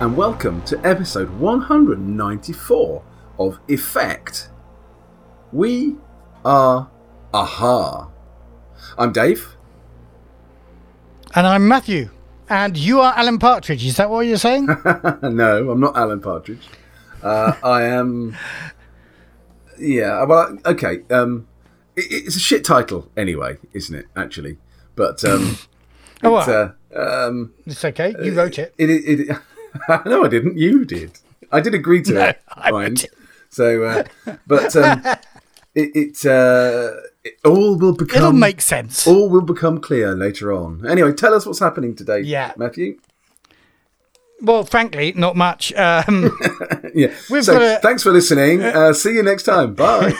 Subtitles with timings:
[0.00, 3.02] And welcome to episode 194
[3.40, 4.48] of Effect.
[5.52, 5.96] We
[6.44, 6.88] are
[7.34, 8.08] Aha.
[8.96, 9.56] I'm Dave.
[11.34, 12.10] And I'm Matthew.
[12.48, 13.84] And you are Alan Partridge.
[13.84, 14.66] Is that what you're saying?
[15.22, 16.68] no, I'm not Alan Partridge.
[17.20, 18.36] Uh, I am.
[19.80, 21.02] Yeah, well, okay.
[21.10, 21.48] Um,
[21.96, 24.06] it, it's a shit title anyway, isn't it?
[24.14, 24.58] Actually,
[24.94, 25.56] but um,
[26.22, 26.76] Oh, it's, what?
[26.96, 28.14] uh, um, it's okay.
[28.22, 28.74] You wrote it.
[28.76, 29.36] It, it, it
[30.06, 30.56] no, I didn't.
[30.56, 31.12] You did.
[31.50, 32.42] I did agree to No, it.
[32.48, 33.04] I wrote.
[33.50, 34.04] So, uh,
[34.46, 35.02] but um,
[35.74, 36.92] it, it, uh,
[37.24, 38.16] it all will become.
[38.18, 39.06] It'll make sense.
[39.06, 40.86] All will become clear later on.
[40.86, 42.52] Anyway, tell us what's happening today, Yeah.
[42.56, 42.98] Matthew.
[44.40, 45.72] Well, frankly, not much.
[45.74, 46.38] Um,
[46.94, 47.12] Yeah.
[47.30, 48.62] We've so, got a- thanks for listening.
[48.62, 49.74] Uh, see you next time.
[49.74, 50.12] Bye.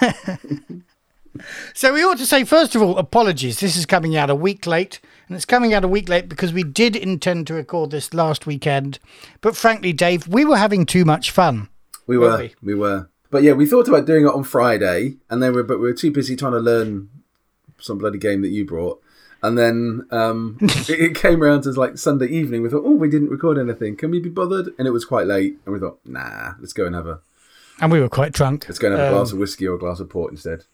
[1.75, 3.61] so we ought to say, first of all, apologies.
[3.61, 5.01] This is coming out a week late.
[5.29, 8.47] And it's coming out a week late because we did intend to record this last
[8.47, 8.99] weekend.
[9.43, 11.69] But frankly, Dave, we were having too much fun.
[12.07, 12.39] we Were were.
[12.39, 12.55] we?
[12.63, 13.09] We were.
[13.31, 15.93] But yeah, we thought about doing it on Friday, and then we but we were
[15.93, 17.11] too busy trying to learn
[17.79, 19.03] some bloody game that you brought.
[19.43, 22.63] And then um, it, it came around to like Sunday evening.
[22.63, 23.97] We thought, oh, we didn't record anything.
[23.97, 24.71] Can we be bothered?
[24.79, 27.21] And it was quite late, and we thought, nah, let's go and have a
[27.83, 28.65] And we were quite drunk.
[28.67, 30.65] let's go and have a Um, glass of whiskey or a glass of port instead.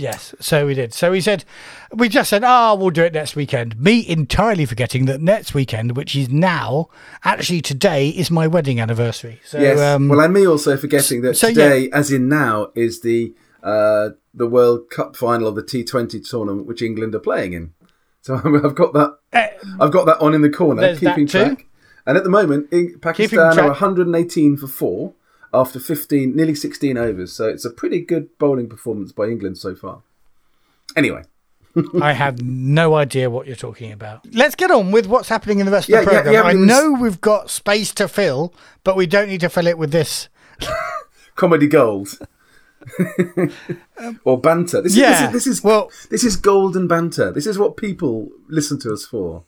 [0.00, 0.94] Yes, so we did.
[0.94, 1.44] So we said,
[1.92, 3.78] we just said, oh, we'll do it next weekend.
[3.78, 6.88] Me entirely forgetting that next weekend, which is now,
[7.22, 9.40] actually today, is my wedding anniversary.
[9.44, 9.78] So, yes.
[9.78, 11.54] um, well, and me also forgetting that so, yeah.
[11.54, 16.66] today, as in now, is the uh, the World Cup final of the T20 tournament,
[16.66, 17.74] which England are playing in.
[18.22, 19.18] So I've got that.
[19.78, 21.66] I've got that on in the corner, Uh, keeping track.
[22.06, 25.12] And at the moment, in Pakistan are 118 for four
[25.52, 27.32] after 15, nearly 16 overs.
[27.32, 30.02] So it's a pretty good bowling performance by England so far.
[30.96, 31.22] Anyway,
[32.02, 34.26] I have no idea what you're talking about.
[34.32, 36.34] Let's get on with what's happening in the rest Yeah, of the program.
[36.34, 38.52] yeah, I it was- know we've got space to fill,
[38.84, 40.28] but we don't need to fill it with this.
[41.36, 42.18] comedy gold.
[44.24, 44.80] or banter.
[44.82, 47.30] This, Yeah, is, this is this is well- this is golden banter.
[47.30, 49.44] This is what people listen to us for.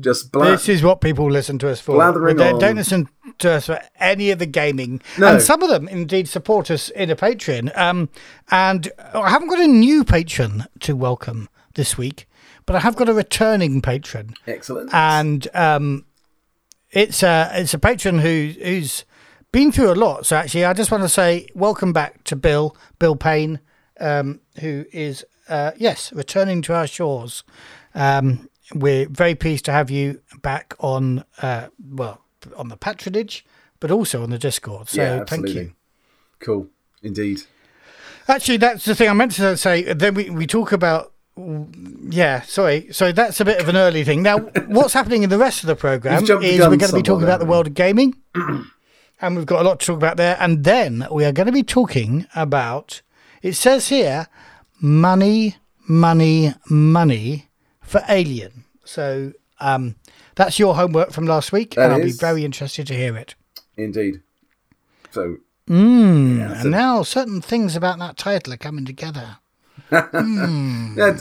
[0.00, 1.94] Just bla- This is what people listen to us for.
[1.96, 2.58] Blathering they on.
[2.60, 5.00] don't listen to us for any of the gaming.
[5.18, 5.26] No.
[5.34, 7.76] And some of them indeed support us in a Patreon.
[7.76, 8.08] Um,
[8.50, 12.28] and I haven't got a new patron to welcome this week,
[12.64, 14.34] but I have got a returning patron.
[14.46, 14.90] excellent.
[14.94, 16.04] and um,
[16.90, 19.04] it's a it's a patron who who's
[19.50, 20.26] been through a lot.
[20.26, 23.58] So actually, I just want to say welcome back to Bill Bill Payne,
[23.98, 27.42] um, who is uh, yes returning to our shores.
[27.94, 32.20] Um, we're very pleased to have you back on uh, well
[32.56, 33.44] on the patronage,
[33.80, 34.88] but also on the Discord.
[34.88, 35.72] So yeah, thank you.
[36.40, 36.68] Cool,
[37.02, 37.42] indeed.
[38.28, 39.92] Actually, that's the thing I meant to say.
[39.92, 41.12] Then we, we talk about.
[41.36, 42.88] Yeah, sorry.
[42.92, 44.22] So that's a bit of an early thing.
[44.22, 47.02] Now, what's happening in the rest of the program is the we're going to be
[47.02, 50.36] talking about the world of gaming, and we've got a lot to talk about there.
[50.40, 53.02] And then we are going to be talking about.
[53.40, 54.28] It says here,
[54.80, 55.56] money,
[55.88, 57.48] money, money
[57.92, 58.64] for Alien.
[58.84, 59.96] So um,
[60.34, 63.34] that's your homework from last week, That and I'll be very interested to hear it.
[63.76, 64.22] Indeed.
[65.10, 65.36] So
[65.68, 69.36] And now certain things about that title are coming together.
[69.92, 70.00] yeah,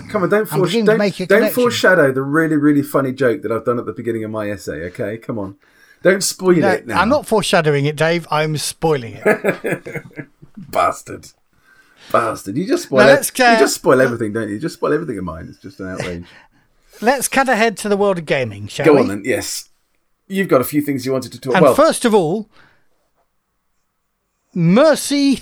[0.10, 3.80] come on, don't, foresh- don't, don't foreshadow the really, really funny joke that I've done
[3.80, 4.86] at the beginning of my essay.
[4.88, 5.58] Okay, come on,
[6.04, 7.02] don't spoil No, it now.
[7.02, 8.28] I'm not foreshadowing it, Dave.
[8.32, 10.04] I'm spoiling it.
[10.58, 11.28] bastard,
[12.12, 12.56] bastard.
[12.58, 13.08] You just spoil.
[13.08, 13.28] Now it.
[13.28, 14.56] you just spoil everything, don't you?
[14.56, 15.48] You just spoil everything in mine.
[15.50, 16.26] It's just an outrage.
[17.02, 19.00] Let's cut ahead to the world of gaming, shall Go we?
[19.02, 19.22] on then.
[19.26, 19.70] Yes,
[20.28, 21.56] you've got a few things you wanted to talk.
[21.56, 22.50] And well, first of all,
[24.54, 25.40] Mercy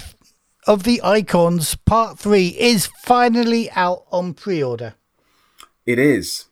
[0.67, 4.95] of the Icons Part 3 is finally out on pre order.
[5.85, 6.45] it is.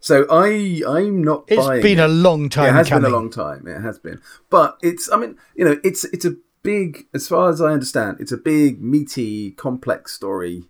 [0.00, 1.44] So I, I'm not.
[1.48, 2.04] It's buying been it.
[2.04, 3.04] a long time It has coming.
[3.04, 3.66] been a long time.
[3.66, 4.20] It has been,
[4.50, 5.10] but it's.
[5.10, 8.36] I mean, you know, it's it's a big, as far as I understand, it's a
[8.36, 10.64] big, meaty, complex story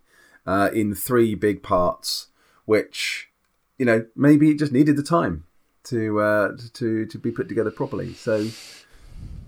[0.47, 2.29] uh, in three big parts,
[2.65, 3.29] which
[3.79, 5.45] you know maybe it just needed the time
[5.85, 8.15] to uh, to to be put together properly.
[8.15, 8.49] So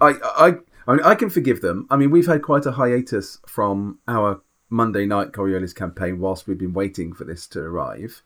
[0.01, 0.55] I I
[0.89, 1.87] I, mean, I can forgive them.
[1.91, 4.41] I mean, we've had quite a hiatus from our
[4.71, 8.23] Monday night Coriolis campaign whilst we've been waiting for this to arrive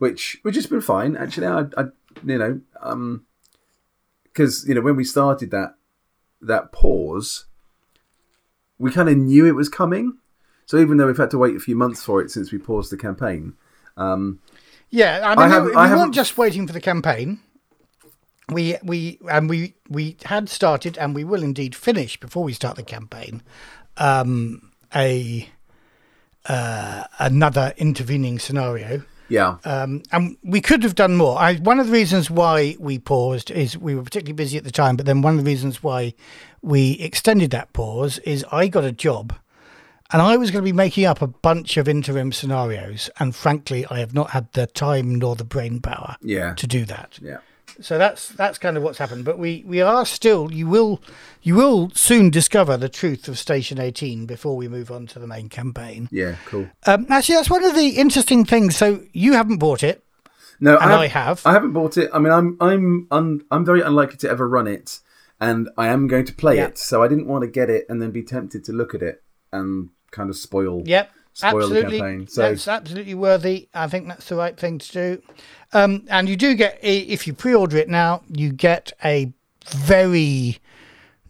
[0.00, 1.46] which which has been fine actually.
[1.46, 1.84] I, I
[2.24, 3.26] you know um
[4.24, 5.74] because you know when we started that
[6.40, 7.44] that pause,
[8.78, 10.16] we kind of knew it was coming.
[10.64, 12.90] So even though we've had to wait a few months for it since we paused
[12.90, 13.54] the campaign,
[13.96, 14.40] um,
[14.90, 17.40] Yeah, I I mean, haven't- we I weren't just waiting for the campaign.
[18.50, 22.76] We we and we we had started and we will indeed finish before we start
[22.76, 23.42] the campaign.
[23.96, 25.48] Um, a
[26.46, 29.58] uh, another intervening scenario Yeah.
[29.64, 31.38] Um, and we could have done more.
[31.38, 34.72] I, one of the reasons why we paused is we were particularly busy at the
[34.72, 36.14] time, but then one of the reasons why
[36.62, 39.34] we extended that pause is I got a job
[40.12, 43.10] and I was going to be making up a bunch of interim scenarios.
[43.18, 46.54] And frankly, I have not had the time nor the brain power Yeah.
[46.54, 47.18] to do that.
[47.22, 47.38] Yeah.
[47.80, 49.24] So that's that's kind of what's happened.
[49.24, 51.00] But we, we are still you will
[51.42, 55.26] you will soon discover the truth of Station 18 before we move on to the
[55.26, 56.08] main campaign.
[56.10, 56.34] Yeah.
[56.46, 56.68] Cool.
[56.86, 58.76] Um, actually, that's one of the interesting things.
[58.76, 60.04] So you haven't bought it.
[60.62, 61.46] No, And I I have, have.
[61.46, 62.10] I haven't bought it.
[62.12, 64.98] I mean, I'm I'm un, I'm very unlikely to ever run it,
[65.40, 66.66] and I am going to play Yeah.
[66.66, 66.76] it.
[66.76, 69.22] So I didn't want to get it and then be tempted to look at it
[69.52, 70.82] and kind of spoil.
[70.86, 71.98] Yep, Spoil the absolutely.
[71.98, 73.68] campaign, so- That's absolutely worthy.
[73.74, 75.22] I think that's the right thing to do.
[75.72, 79.32] Um, and you do get, if you pre-order it now, you get a
[79.68, 80.58] very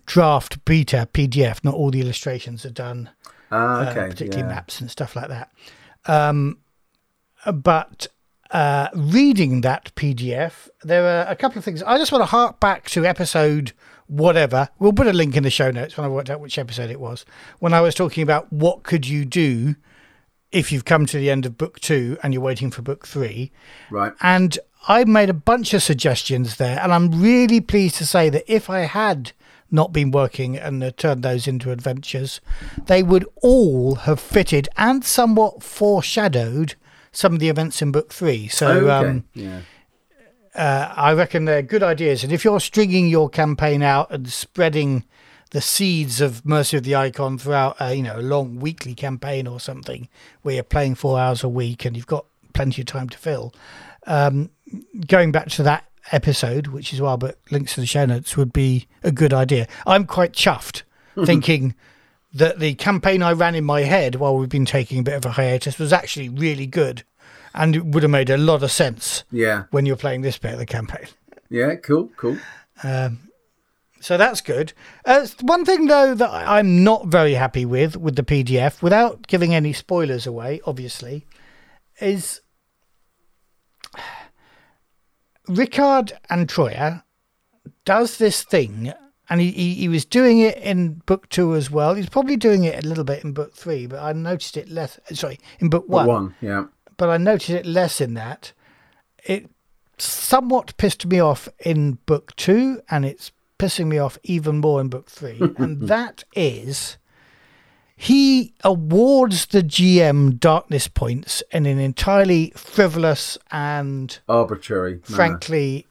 [0.06, 1.62] draft beta PDF.
[1.62, 3.10] Not all the illustrations are done,
[3.52, 4.08] Ah, uh, okay.
[4.08, 4.54] particularly yeah.
[4.54, 5.50] maps and stuff like that.
[6.06, 6.58] Um,
[7.52, 8.06] but
[8.50, 11.82] uh, reading that PDF, there are a couple of things.
[11.82, 13.72] I just want to hark back to episode
[14.10, 14.68] whatever.
[14.78, 17.00] We'll put a link in the show notes when I worked out which episode it
[17.00, 17.24] was.
[17.58, 19.76] When I was talking about what could you do
[20.52, 23.52] if you've come to the end of book two and you're waiting for book three.
[23.90, 24.12] Right.
[24.20, 24.58] And
[24.88, 28.70] I made a bunch of suggestions there, and I'm really pleased to say that if
[28.70, 29.32] I had
[29.70, 32.40] not been working and uh, turned those into adventures,
[32.86, 36.74] they would all have fitted and somewhat foreshadowed
[37.12, 38.48] some of the events in book three.
[38.48, 39.08] So okay.
[39.08, 39.60] um, yeah.
[40.60, 42.22] Uh, I reckon they're good ideas.
[42.22, 45.04] And if you're stringing your campaign out and spreading
[45.52, 49.46] the seeds of Mercy of the Icon throughout, uh, you know, a long weekly campaign
[49.46, 50.06] or something,
[50.42, 53.54] where you're playing four hours a week and you've got plenty of time to fill,
[54.06, 54.50] um,
[55.06, 58.52] going back to that episode, which is why, but links to the show notes would
[58.52, 59.66] be a good idea.
[59.86, 60.82] I'm quite chuffed,
[61.24, 61.74] thinking
[62.34, 65.24] that the campaign I ran in my head while we've been taking a bit of
[65.24, 67.02] a hiatus was actually really good,
[67.54, 69.64] and it would have made a lot of sense Yeah.
[69.70, 71.06] when you're playing this bit of the campaign.
[71.48, 71.74] Yeah.
[71.76, 72.10] Cool.
[72.16, 72.38] Cool.
[74.02, 74.72] So that's good.
[75.04, 79.54] Uh, one thing though that I'm not very happy with with the PDF, without giving
[79.54, 81.26] any spoilers away, obviously,
[82.00, 82.40] is
[85.48, 87.02] Ricard Antroya
[87.84, 88.92] does this thing,
[89.28, 91.94] and he, he, he was doing it in book two as well.
[91.94, 94.98] He's probably doing it a little bit in book three, but I noticed it less.
[95.12, 96.06] Sorry, in book One.
[96.06, 96.34] one one.
[96.40, 96.64] Yeah.
[97.00, 98.52] But I noticed it less in that.
[99.24, 99.48] It
[99.96, 104.88] somewhat pissed me off in book two, and it's pissing me off even more in
[104.88, 105.40] book three.
[105.56, 106.98] and that is
[107.96, 114.92] he awards the GM darkness points in an entirely frivolous and Arbitrary.
[114.92, 115.16] manner.
[115.16, 115.86] frankly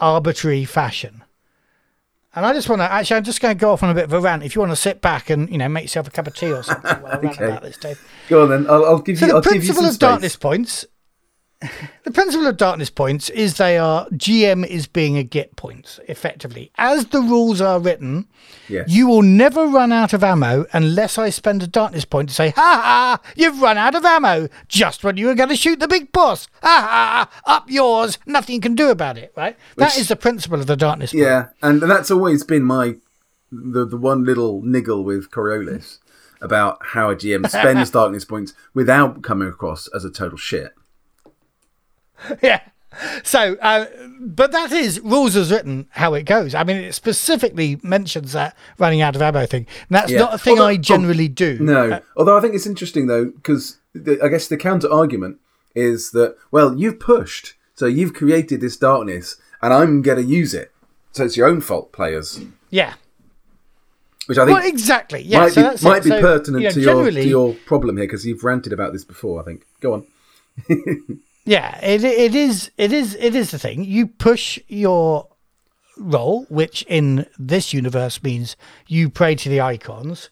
[0.00, 1.22] arbitrary fashion.
[2.36, 4.04] And I just want to actually, I'm just going to go off on a bit
[4.04, 4.42] of a rant.
[4.42, 6.52] If you want to sit back and you know make yourself a cup of tea
[6.52, 7.44] or something while I rant Okay.
[7.46, 7.98] about this, Dave.
[8.28, 8.66] Go on then.
[8.68, 9.32] I'll, I'll give So you.
[9.32, 9.98] the I'll give you principle some of space.
[10.08, 10.84] darkness points.
[12.04, 16.70] The principle of darkness points is they are GM is being a get points effectively.
[16.78, 18.28] As the rules are written,
[18.68, 18.88] Yes.
[18.88, 22.50] you will never run out of ammo unless I spend a darkness point to say,
[22.50, 23.20] "Ha ha!
[23.34, 26.46] You've run out of ammo just when you were going to shoot the big boss.
[26.62, 27.42] Ha ha!
[27.52, 28.18] Up yours.
[28.24, 29.56] Nothing you can do about it." Right?
[29.76, 31.10] that Which- is the principle of the darkness.
[31.10, 31.24] point.
[31.24, 32.94] Yeah, and that's always been my
[33.50, 35.98] the the one little niggle with Coriolis
[36.40, 40.72] about how a GM spends darkness points without coming across as a total shit.
[42.42, 42.60] yeah.
[43.24, 43.86] So, uh,
[44.20, 46.54] but that is rules as written how it goes.
[46.54, 49.66] I mean, it specifically mentions that running out of ammo thing.
[49.88, 50.20] And that's Yeah.
[50.20, 51.58] not a thing Although- I generally do.
[51.60, 53.78] No, Uh, although I think it's interesting though because
[54.22, 55.38] I guess the counter argument
[55.74, 60.54] is that well you've pushed, so you've created this darkness, and I'm going to use
[60.54, 60.72] it,
[61.12, 62.40] so it's your own fault, players.
[62.70, 62.94] yeah.
[64.26, 65.20] Which I think Well, exactly.
[65.22, 65.40] Yeah.
[65.40, 67.96] might so be that's might be So, pertinent you know, to your to your problem
[67.98, 69.40] here because you've ranted about this before.
[69.40, 69.66] I think.
[69.80, 70.06] Go on.
[71.46, 73.84] Yeah, it it is it is it is the thing.
[73.84, 75.28] You push your
[75.96, 80.30] role, which in this universe means you pray to the icons.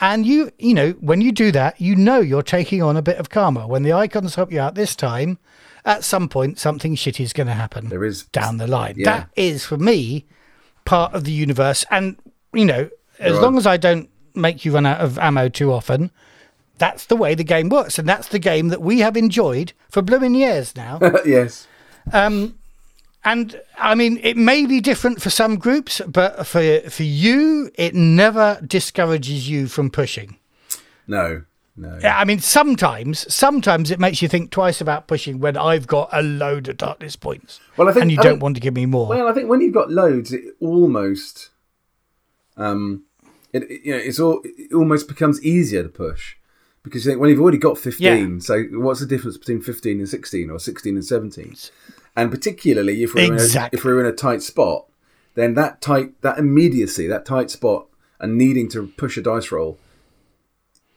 [0.00, 3.18] And you you know, when you do that, you know you're taking on a bit
[3.18, 3.66] of karma.
[3.66, 5.38] When the icons help you out this time,
[5.84, 8.94] at some point something shitty is gonna happen There is down the line.
[8.96, 9.04] Yeah.
[9.20, 10.26] That is for me
[10.84, 11.84] part of the universe.
[11.90, 12.16] And
[12.52, 13.42] you know, as Right.
[13.42, 16.10] long as I don't make you run out of ammo too often,
[16.78, 20.02] that's the way the game works, and that's the game that we have enjoyed for
[20.02, 20.98] blooming years now.
[21.26, 21.66] yes.
[22.12, 22.56] um,
[23.24, 27.94] and I mean, it may be different for some groups, but for for you, it
[27.94, 30.36] never discourages you from pushing.
[31.06, 31.42] No.
[31.80, 31.96] No.
[32.02, 36.22] I mean, sometimes, sometimes it makes you think twice about pushing when I've got a
[36.22, 38.74] load of darkness points, Well, I think and you I don't think- want to give
[38.74, 39.06] me more.
[39.06, 41.50] Well, I think when you've got loads, it almost,
[42.56, 43.04] um,
[43.52, 46.34] it, it- you know, it's all it almost becomes easier to push
[46.88, 50.08] because you think, well, you've already got 15, so what's the difference between 15 and
[50.08, 51.54] 16 or 16 and 17?
[52.16, 53.76] And particularly if we're, Exactly.
[53.76, 54.86] in a, if we're in a tight spot,
[55.34, 57.86] then that tight, that immediacy, that tight spot,
[58.20, 59.78] and needing to push a dice roll,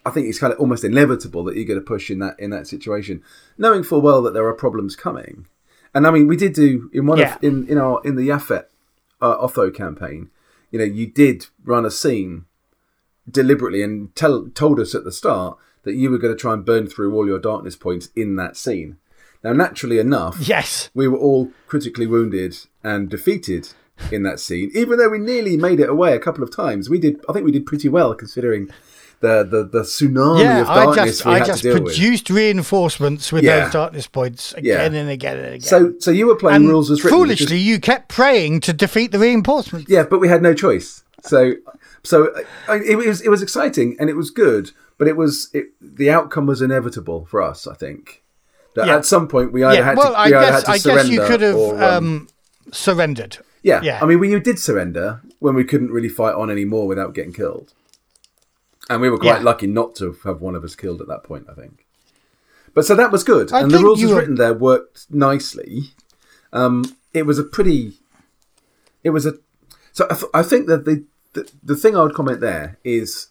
[0.03, 2.49] I think it's kind of almost inevitable that you're going to push in that in
[2.49, 3.21] that situation,
[3.57, 5.45] knowing full well that there are problems coming.
[5.93, 7.35] And I mean, we did do in one Yeah.
[7.35, 8.65] of in in our in the Yafet
[9.21, 10.31] uh, Otho campaign,
[10.71, 12.45] you know, you did run a scene
[13.29, 16.65] deliberately and tell told us at the start that you were going to try and
[16.65, 18.97] burn through all your darkness points in that scene.
[19.43, 20.89] Now, naturally enough, Yes.
[20.93, 23.69] we were all critically wounded and defeated
[24.11, 24.71] in that scene.
[24.75, 27.19] Even though we nearly made it away a couple of times, we did.
[27.27, 28.69] I think we did pretty well considering
[29.21, 31.83] the the, the tsunami Yeah, of I darkness just we I had just to deal
[31.83, 31.93] with.
[31.93, 33.63] produced reinforcements with Yeah.
[33.65, 34.75] those darkness points Yeah.
[34.75, 35.61] again and again and again.
[35.61, 37.19] So, so you were playing and rules as written.
[37.19, 39.89] foolishly, you kept praying to defeat the reinforcements.
[39.89, 41.03] Yeah, but we had no choice.
[41.23, 41.53] So,
[42.03, 45.49] so uh, I, it was it was exciting and it was good, but it was
[45.51, 47.65] it, the outcome was inevitable for us.
[47.65, 48.21] I think
[48.75, 48.97] that Yeah.
[48.97, 50.77] at some point we either Yeah, had well, to, I either guess had to I
[50.77, 52.27] guess you surrender could have or, um,
[52.71, 53.37] surrendered.
[53.63, 53.81] yeah.
[53.81, 53.97] yeah.
[54.01, 57.73] I mean, we did surrender when we couldn't really fight on anymore without getting killed,
[58.91, 59.43] and we were quite Yeah.
[59.51, 61.47] lucky not to have one of us killed at that point.
[61.49, 61.85] I think.
[62.75, 65.91] But so that was good, I and the rules as were- written there worked nicely.
[66.53, 67.93] Um, it was a pretty.
[69.03, 69.33] It was a.
[69.93, 71.03] So I, th- I think that the,
[71.33, 73.27] the the thing I would comment there is,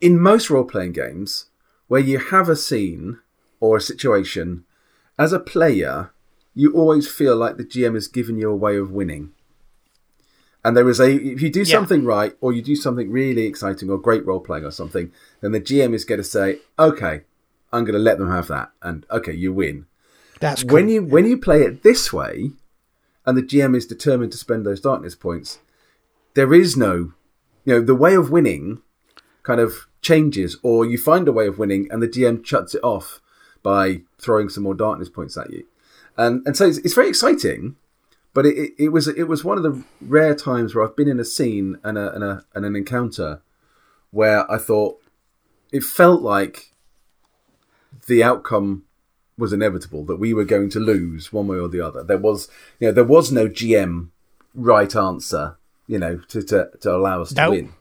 [0.00, 1.46] in most role playing games,
[1.88, 3.18] where you have a scene
[3.60, 4.64] or a situation,
[5.18, 6.10] as a player,
[6.54, 9.32] you always feel like the GM has given you a way of winning.
[10.64, 11.76] And there is a if you do Yeah.
[11.76, 15.52] something right or you do something really exciting or great role playing or something, then
[15.52, 17.22] the GM is going to say, "Okay,
[17.72, 19.86] I'm going to let them have that," and okay, you win
[20.40, 20.72] That's cool.
[20.72, 22.50] when you when you play it this way,
[23.24, 25.60] and the GM is determined to spend those darkness points,
[26.34, 27.12] there is no,
[27.64, 28.82] you know, the way of winning
[29.46, 32.82] kind of changes, or you find a way of winning, and the DM shuts it
[32.82, 33.20] off
[33.62, 35.64] by throwing some more darkness points at you,
[36.16, 37.76] and and so it's, it's very exciting.
[38.34, 41.08] But it, it, it was it was one of the rare times where I've been
[41.08, 43.40] in a scene and a, and a and an encounter
[44.10, 45.00] where I thought
[45.72, 46.72] it felt like
[48.08, 48.84] the outcome
[49.38, 52.02] was inevitable that we were going to lose one way or the other.
[52.02, 52.48] There was,
[52.80, 54.08] you know, there was no GM
[54.54, 57.72] right answer, you know, to to, to allow us to win.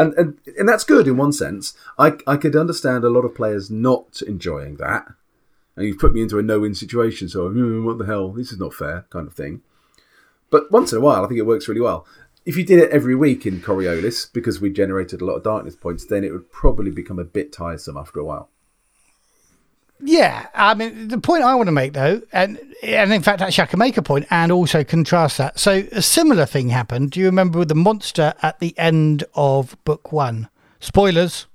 [0.00, 1.74] And, and and that's good in one sense.
[1.98, 5.06] I I could understand a lot of players not enjoying that.
[5.76, 8.32] And you've put me into a no-win situation, so "Hmm, what the hell?
[8.32, 9.60] This is not fair, kind of thing.
[10.48, 12.06] But once in a while, I think it works really well.
[12.46, 15.76] If you did it every week in Coriolis, because we generated a lot of darkness
[15.76, 18.48] points, then it would probably become a bit tiresome after a while.
[20.02, 23.62] Yeah, I mean the point I want to make though, and and in fact actually
[23.62, 25.58] I can make a point and also contrast that.
[25.58, 27.10] So a similar thing happened.
[27.12, 30.48] Do you remember with the monster at the end of book one?
[30.80, 31.46] Spoilers.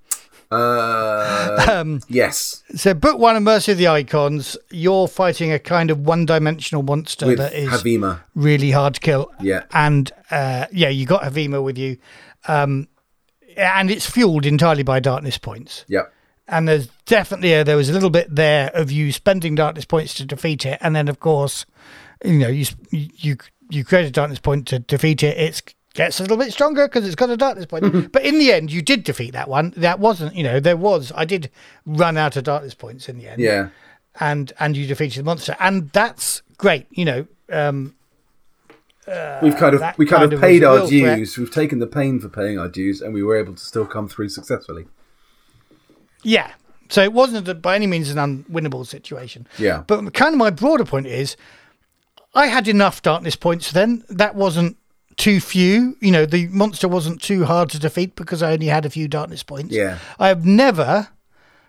[0.52, 5.90] Uh, Um, yes, so book one of Mercy of the Icons, you're fighting a kind
[5.90, 8.22] of one-dimensional monster with that is Havima.
[8.36, 9.32] really hard to kill.
[9.42, 9.64] Yeah.
[9.74, 11.98] and uh, yeah, you got Havima with you,
[12.48, 12.88] um,
[13.58, 15.84] and it's fueled entirely by darkness points.
[15.88, 16.14] Yep.
[16.48, 20.14] And there's definitely a, there was a little bit there of you spending darkness points
[20.16, 21.66] to defeat it, and then of course,
[22.24, 23.38] you know, you you
[23.70, 25.38] you create a darkness point to defeat it.
[25.38, 28.12] It gets a little bit stronger because it's got a darkness point.
[28.12, 29.74] but in the end, you did defeat that one.
[29.78, 31.50] That wasn't, you know, there was I did
[31.86, 33.42] run out of darkness points in the end.
[33.42, 33.70] Yeah.
[34.20, 36.86] and and you defeated the monster, and that's great.
[36.92, 37.96] You know, um,
[39.42, 41.18] We've kind of we kind, kind of of paid our real threat.
[41.18, 41.38] dues.
[41.38, 44.08] We've taken the pain for paying our dues, and we were able to still come
[44.08, 44.88] through successfully.
[46.26, 46.52] Yeah.
[46.90, 49.48] So it wasn't a, by any means an unwinnable situation.
[49.58, 49.84] Yeah.
[49.88, 51.36] But kind of my broader point is,
[52.34, 54.04] I had enough darkness points then.
[54.10, 54.78] That wasn't
[55.16, 55.98] too few.
[56.02, 59.08] You know, the monster wasn't too hard to defeat because I only had a few
[59.08, 59.74] darkness points.
[59.74, 60.00] Yeah.
[60.20, 61.10] I have never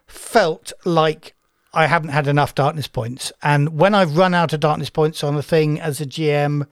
[0.06, 1.34] felt like
[1.72, 3.32] I haven't had enough darkness points.
[3.42, 6.66] And when I've run out of darkness points on a thing as a GM,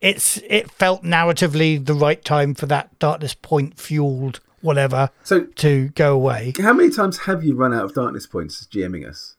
[0.00, 5.88] it's it felt narratively the right time for that darkness point fueled whatever So, to
[5.90, 6.52] go away.
[6.60, 9.36] how many times have you run out of darkness points GMing us?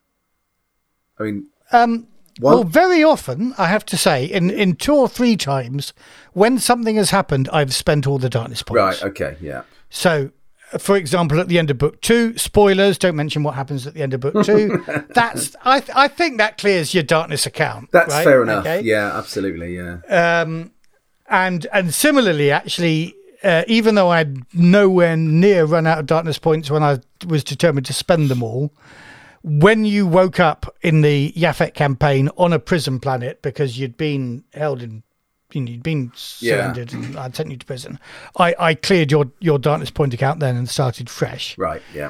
[1.20, 2.08] I mean, Um,
[2.39, 5.94] well, very often, I have to say, in, in two or three times,
[6.34, 9.01] when something has happened, I've spent all the darkness points.
[9.01, 9.03] right?
[9.12, 10.32] Okay, yeah, So,
[10.77, 14.01] for example, at the end of book two, spoilers, don't mention what happens at the
[14.01, 14.84] end of book two.
[15.15, 17.89] That's I, th- I think that clears your darkness account.
[17.91, 18.24] that's right?
[18.25, 18.65] fair enough.
[18.65, 18.82] Okay?
[18.82, 19.77] Yeah, absolutely.
[19.77, 20.72] Yeah, Um,
[21.29, 26.70] and and similarly, actually, uh, even though I'd nowhere near run out of darkness points
[26.70, 28.72] when I was determined to spend them all,
[29.44, 34.44] when you woke up in the Yafet campaign on a prison planet because you'd been
[34.54, 35.04] held in,
[35.51, 36.56] you know, you'd been Yeah.
[36.74, 38.00] surrendered and I'd sent you to prison,
[38.39, 41.56] I, I cleared your, your darkness point account then and started fresh.
[41.58, 41.82] right.
[41.94, 42.10] Yeah,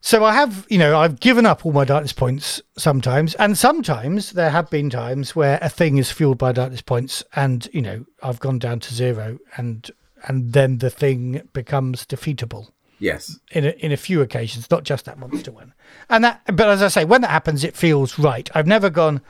[0.00, 4.30] So I have, you know, I've given up all my darkness points sometimes, and sometimes
[4.32, 8.06] there have been times where a thing is fueled by darkness points, and you know,
[8.22, 9.90] I've gone down to zero, and
[10.24, 12.68] and then the thing becomes defeatable.
[12.98, 13.38] Yes.
[13.52, 15.72] In a, in a few occasions, not just that monster one,
[16.10, 16.42] and that.
[16.46, 18.48] But as I say, when that happens, it feels right.
[18.54, 19.22] I've never gone,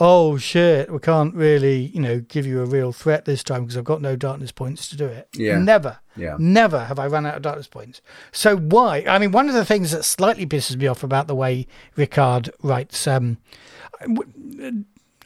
[0.00, 3.76] oh shit, we can't really, you know, give you a real threat this time because
[3.76, 5.28] I've got no darkness points to do it.
[5.34, 5.58] Yeah.
[5.58, 5.98] Never.
[6.16, 6.36] Yeah.
[6.38, 8.00] Never have I run out of darkness points.
[8.32, 9.04] So why?
[9.06, 12.50] I mean, one of the things that slightly pisses me off about the way Ricard
[12.62, 13.38] writes, um,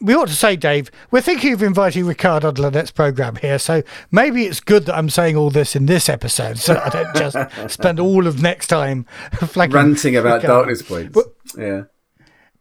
[0.01, 3.59] we ought to say, Dave, we're thinking of inviting Ricard onto the next program here.
[3.59, 7.15] So maybe it's good that I'm saying all this in this episode, so I don't
[7.17, 7.37] just
[7.73, 9.07] spend all of next time
[9.57, 10.47] Ranting about Ricard.
[10.47, 11.13] darkness points.
[11.15, 11.83] But- yeah.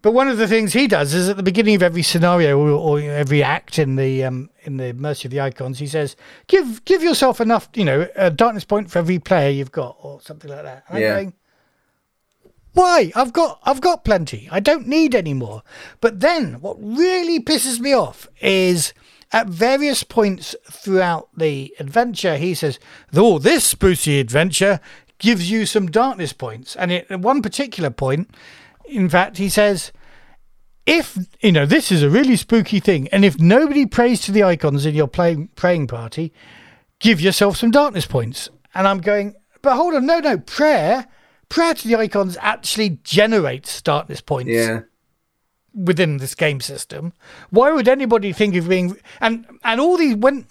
[0.01, 2.69] But one of the things he does is at the beginning of every scenario or,
[2.69, 6.15] or every act in the um, in the Mercy of the Icons, he says,
[6.45, 10.21] "Give give yourself enough, you know, a darkness point for every player you've got, or
[10.21, 11.13] something like that." And I'm Yeah.
[11.15, 11.33] going,
[12.75, 13.11] Why?
[13.15, 14.47] I've got I've got plenty.
[14.51, 15.63] I don't need any more.
[16.01, 18.93] But then, what really pisses me off is
[19.31, 22.77] at various points throughout the adventure, he says,
[23.11, 24.79] "Though this spooky adventure
[25.17, 28.29] gives you some darkness points," and at one particular point.
[28.87, 29.91] In fact, he says,
[30.85, 34.43] if you know this is a really spooky thing, and if nobody prays to the
[34.43, 36.31] icons in your praying party,
[36.99, 38.49] give yourself some darkness points.
[38.75, 41.07] And I'm going, but hold on, no, no, prayer,
[41.49, 44.81] prayer to the icons actually generates darkness points Yeah.
[45.73, 47.13] within this game system.
[47.49, 50.45] Why would anybody think of being and and all these when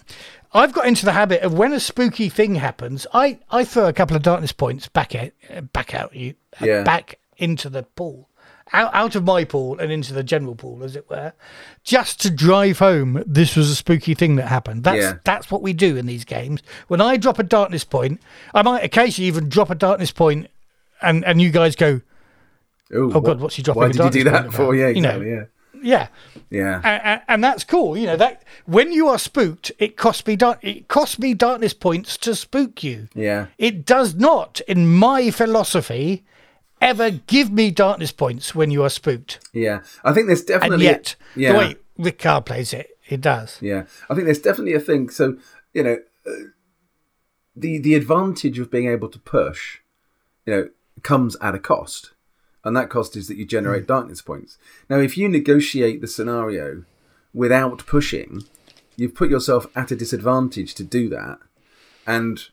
[0.53, 3.93] I've got into the habit of when a spooky thing happens, I I throw a
[3.93, 5.33] couple of darkness points back at
[5.73, 6.83] back out you Yeah.
[6.83, 8.29] back into the pool.
[8.73, 11.33] Out, out of my pool and into the general pool, as it were,
[11.83, 13.21] just to drive home.
[13.27, 14.83] This was a spooky thing that happened.
[14.83, 15.13] That's Yeah.
[15.23, 16.63] that's what we do in these games.
[16.87, 18.19] When I drop a darkness point,
[18.55, 20.47] I might occasionally even drop a darkness point,
[21.01, 22.01] and and you guys go,
[22.93, 24.63] Ooh, Oh, God, what's he dropping Why did you do that for?
[24.63, 24.71] about?
[24.73, 25.21] Yeah, You know.
[25.21, 25.43] yeah.
[25.81, 26.07] yeah,
[26.49, 26.81] Yeah.
[26.83, 27.97] and, and that's cool.
[27.97, 30.59] You know that when you are spooked, it costs me dark.
[30.63, 33.07] It costs me darkness points to spook you.
[33.15, 33.47] Yeah.
[33.57, 36.23] It does not, in my philosophy,
[36.81, 39.39] ever give me darkness points when you are spooked.
[39.53, 39.81] Yeah.
[40.03, 41.51] I think there's definitely And yet, yeah.
[41.53, 43.57] the way Ricard plays it, it does.
[43.61, 45.09] Yeah, I think there's definitely a thing.
[45.09, 45.37] So
[45.73, 46.31] you know, uh,
[47.55, 49.79] the the advantage of being able to push,
[50.45, 50.69] you know,
[51.05, 52.11] comes at a cost,
[52.65, 54.57] and that cost is that you generate darkness points.
[54.89, 56.83] Now, if you negotiate the scenario
[57.33, 58.43] without pushing,
[58.97, 61.37] you've put yourself at a disadvantage to do that,
[62.05, 62.49] and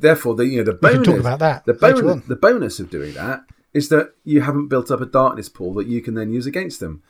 [0.00, 3.12] therefore the you know the bonus talk about that the bonus the bonus of doing
[3.12, 6.46] that is that you haven't built up a darkness pool that you can then use
[6.46, 7.02] against them.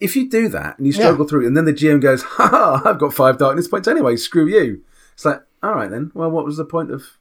[0.00, 2.82] If you do that and you struggle through, and then the GM goes, "Ha ha!
[2.84, 4.16] I've got five darkness points anyway.
[4.16, 4.82] Screw you."
[5.12, 6.10] It's like, all right then.
[6.14, 7.18] Well, what was the point of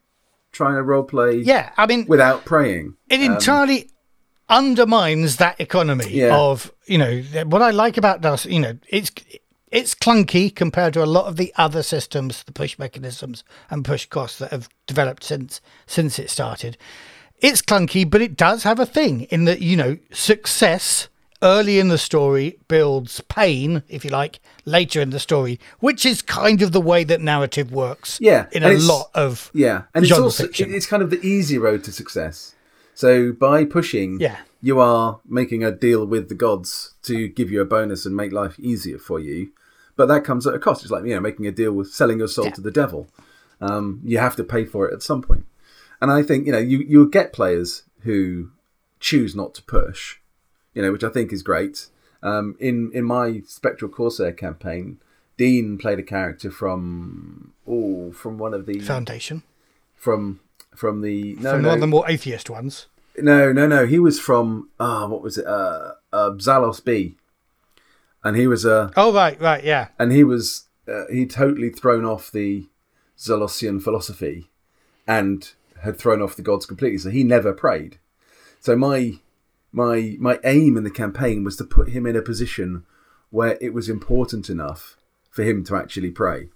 [0.52, 2.96] trying to role play Yeah, I mean, without praying?
[3.10, 3.90] it um, entirely
[4.48, 6.36] undermines that economy Yeah.
[6.38, 8.46] of you know what I like about DOS.
[8.46, 9.12] You know, it's
[9.72, 14.06] it's clunky compared to a lot of the other systems, the push mechanisms and push
[14.08, 16.78] costs that have developed since since it started.
[17.38, 21.08] It's clunky, but it does have a thing in that you know success
[21.42, 26.22] early in the story builds pain, if you like, later in the story, which is
[26.22, 28.18] kind of the way that narrative works.
[28.22, 30.74] Yeah, in a lot of Yeah, and it's also fiction.
[30.74, 32.56] it's kind of the easy road to success.
[32.94, 34.38] So by pushing, Yeah.
[34.62, 38.32] you are making a deal with the gods to give you a bonus and make
[38.34, 39.52] life easier for you.
[39.96, 40.84] But that comes at a cost.
[40.84, 42.52] It's like you know making a deal with selling your soul Yeah.
[42.52, 43.08] to the devil.
[43.62, 45.46] Um, you have to pay for it at some point.
[46.02, 48.52] And I think you know you you get players who
[49.02, 50.18] choose not to push,
[50.74, 51.88] you know, which I think is great.
[52.22, 55.00] Um, in in my Spectral Corsair campaign,
[55.38, 59.44] Dean played a character from oh from one of the foundation
[59.96, 60.42] from
[60.76, 62.88] from the no from no, one of the more atheist ones.
[63.18, 67.16] no no no he was from ah what was it uh, uh Zalos B
[68.24, 69.88] and he was a Oh right, right, yeah.
[69.98, 72.68] and he was uh, he totally thrown off the
[73.18, 74.50] Zalosian philosophy
[75.08, 75.52] and
[75.84, 77.98] had thrown off the gods completely so he never prayed
[78.60, 79.20] so my
[79.72, 82.84] my my aim in the campaign was to put him in a position
[83.30, 84.98] where it was important enough
[85.30, 86.50] for him to actually pray.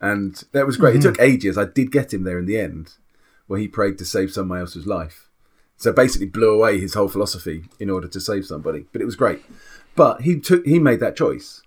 [0.00, 0.96] And that was great.
[0.96, 1.56] It took ages.
[1.58, 2.94] I did get him there in the end
[3.46, 5.28] where he prayed to save someone else's life.
[5.76, 8.86] So basically blew away his whole philosophy in order to save somebody.
[8.92, 9.42] But it was great.
[9.96, 11.62] But he took he made that choice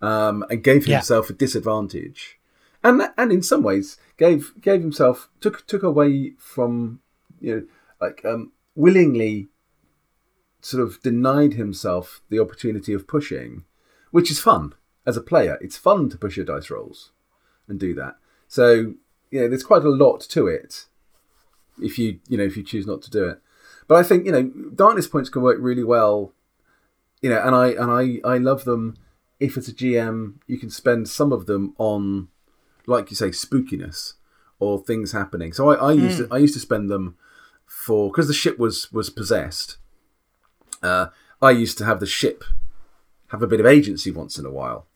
[0.00, 0.96] um, and gave Yeah.
[0.96, 2.38] himself a disadvantage,
[2.84, 7.00] and and in some ways gave gave himself took took away from
[7.40, 7.62] you know
[8.00, 9.48] like um, willingly
[10.62, 13.64] sort of denied himself the opportunity of pushing,
[14.10, 15.58] which is fun as a player.
[15.60, 17.10] It's fun to push your dice rolls
[17.68, 18.16] and do that.
[18.48, 18.94] So
[19.30, 20.86] you know there's quite a lot to it
[21.80, 23.40] if you you know if you choose not to do it.
[23.88, 26.32] but I think you know darkness points can work really well.
[27.20, 28.96] You know, and I and I I love them.
[29.40, 32.28] If it's a GM, you can spend some of them on,
[32.86, 34.14] like you say, spookiness
[34.60, 35.52] or things happening.
[35.52, 36.32] So I, I used to hmm.
[36.32, 37.16] I used to spend them
[37.66, 39.78] for because the ship was was possessed.
[40.82, 41.06] Uh,
[41.40, 42.44] I used to have the ship
[43.28, 44.86] have a bit of agency once in a while,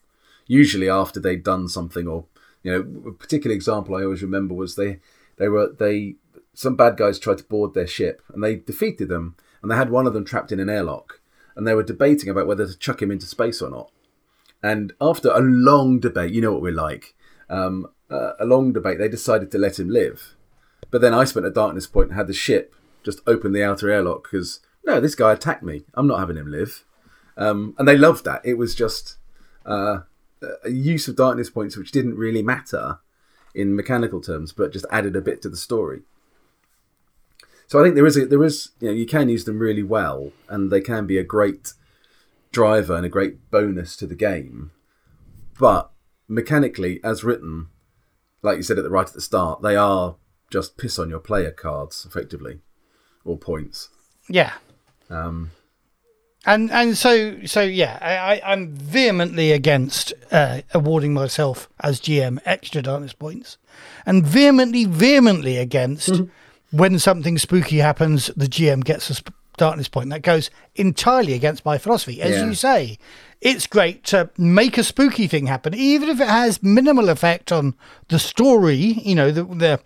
[0.46, 2.26] usually after they'd done something or
[2.62, 5.00] you know a particular example I always remember was they
[5.36, 6.16] they were they
[6.52, 9.90] some bad guys tried to board their ship and they defeated them and they had
[9.90, 11.20] one of them trapped in an airlock
[11.54, 13.90] and they were debating about whether to chuck him into space or not.
[14.62, 17.14] And after a long debate, you know what we're like,
[17.48, 20.34] um, uh, a long debate, they decided to let him live.
[20.90, 23.90] But then I spent a darkness point and had the ship just open the outer
[23.90, 25.82] airlock because no, this guy attacked me.
[25.94, 26.84] I'm not having him live.
[27.36, 28.40] Um, and they loved that.
[28.44, 29.16] It was just
[29.66, 30.00] uh,
[30.64, 33.00] a use of darkness points which didn't really matter
[33.54, 36.02] in mechanical terms, but just added a bit to the story.
[37.66, 39.82] So I think there is a, there is you know you can use them really
[39.82, 41.72] well, and they can be a great
[42.52, 44.70] driver and a great bonus to the game.
[45.58, 45.90] But
[46.28, 47.68] mechanically, as written,
[48.42, 50.16] like you said at the right at the start, they are
[50.48, 52.60] just piss on your player cards effectively,
[53.24, 53.88] or points.
[54.28, 54.52] Yeah.
[55.10, 55.50] Um,
[56.44, 62.82] And and so so yeah, I, I'm vehemently against uh, awarding myself as GM extra
[62.82, 63.58] darkness points,
[64.04, 66.76] and vehemently vehemently against Mm-hmm.
[66.78, 70.10] when something spooky happens, the GM gets a sp- darkness point.
[70.10, 72.20] That goes entirely against my philosophy.
[72.22, 72.46] As Yeah.
[72.46, 72.98] you say,
[73.40, 77.74] it's great to make a spooky thing happen, even if it has minimal effect on
[78.08, 78.76] the story.
[79.04, 79.80] You know the the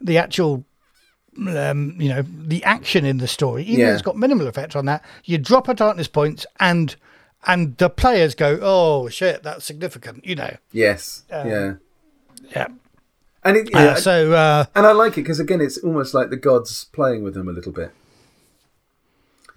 [0.00, 0.64] the actual
[1.36, 3.88] um, you know, the action in the story, even Yeah.
[3.88, 6.96] if it's got minimal effect on that, you drop a darkness points and
[7.46, 10.56] and the players go, oh shit, that's significant, you know.
[10.72, 11.74] yes, yeah,
[12.54, 12.68] Yeah.
[13.44, 16.30] and it, Uh, yeah, so uh, and I like it because again, it's almost like
[16.30, 17.90] the gods playing with them a little bit.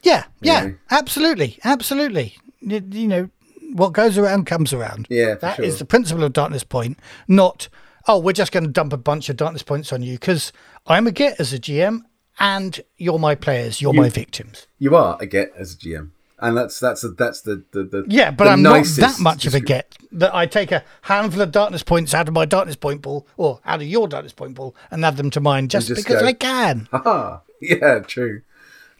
[0.03, 0.71] yeah, yeah, Yeah.
[0.91, 2.35] absolutely, absolutely.
[2.59, 3.29] You, you know,
[3.73, 5.07] what goes around comes around.
[5.09, 5.79] Yeah, That is sure.
[5.79, 7.67] the principle of darkness point, not
[8.07, 10.51] oh, we're just going to dump a bunch of darkness points on you because
[10.85, 12.03] I'm a get as a GM
[12.39, 14.67] and you're my players, you're my victims.
[14.77, 18.05] You are a get as a GM, and that's that's a, that's the the, the
[18.07, 21.41] Yeah, but the I'm not that much of a get that I take a handful
[21.41, 24.55] of darkness points out of my darkness point pool or out of your darkness point
[24.55, 26.87] pool and add them to mine just, just because go- I can.
[26.93, 27.41] Aha!
[27.61, 28.41] Yeah, true.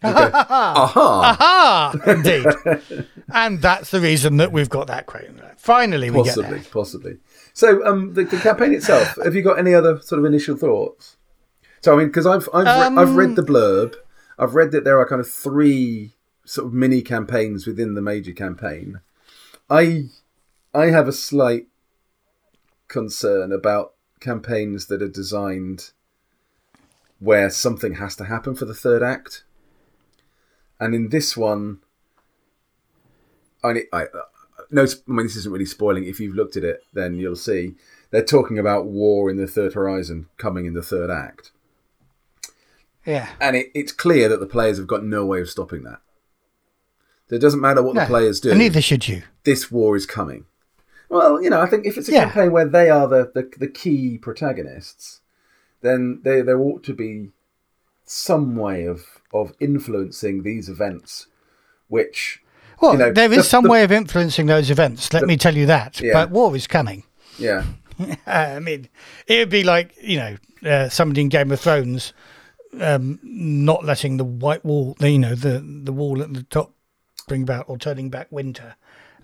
[0.04, 1.36] You go, Aha!
[1.40, 2.46] Ah, indeed.
[3.34, 5.28] and that's the reason that we've got that quote.
[5.56, 7.16] Finally, we get Possibly, possibly.
[7.58, 9.18] So, um, the, the campaign itself.
[9.24, 11.16] have you got any other sort of initial thoughts?
[11.80, 13.96] So, I mean, because I've I've, re- I've Um, read the blurb.
[14.38, 18.30] I've read that there are kind of three sort of mini campaigns within the major
[18.30, 19.00] campaign.
[19.68, 20.04] I
[20.72, 21.66] I have a slight
[22.86, 25.90] concern about campaigns that are designed
[27.18, 29.42] where something has to happen for the third act.
[30.78, 31.78] And in this one,
[33.64, 34.06] I, I
[34.70, 36.04] no, I mean this isn't really spoiling.
[36.04, 37.74] If you've looked at it, then you'll see
[38.10, 41.52] they're talking about war in the third horizon coming in the third act,
[43.04, 43.28] Yeah.
[43.40, 46.00] and it, it's clear that the players have got no way of stopping that.
[47.30, 48.50] It doesn't matter what the players do.
[48.50, 49.22] And neither should you.
[49.44, 50.46] This war is coming.
[51.10, 52.24] Well, you know, I think if it's a Yeah.
[52.24, 55.20] campaign where they are the, the, the key protagonists,
[55.82, 57.30] then there there ought to be
[58.04, 61.26] some way of of influencing these events,
[61.88, 62.42] which
[62.80, 65.12] Well, you know, there is the- some the- way of influencing those events.
[65.12, 66.00] Let me tell you that.
[66.00, 66.12] Yeah.
[66.12, 67.04] But war is coming.
[67.38, 67.64] yeah,
[68.26, 68.88] I mean,
[69.26, 70.36] it would be like you know
[70.70, 72.12] uh, somebody in Game of Thrones
[72.80, 76.72] um, not letting the white wall, the, you know, the the wall at the top
[77.26, 78.74] bring about or turning back winter.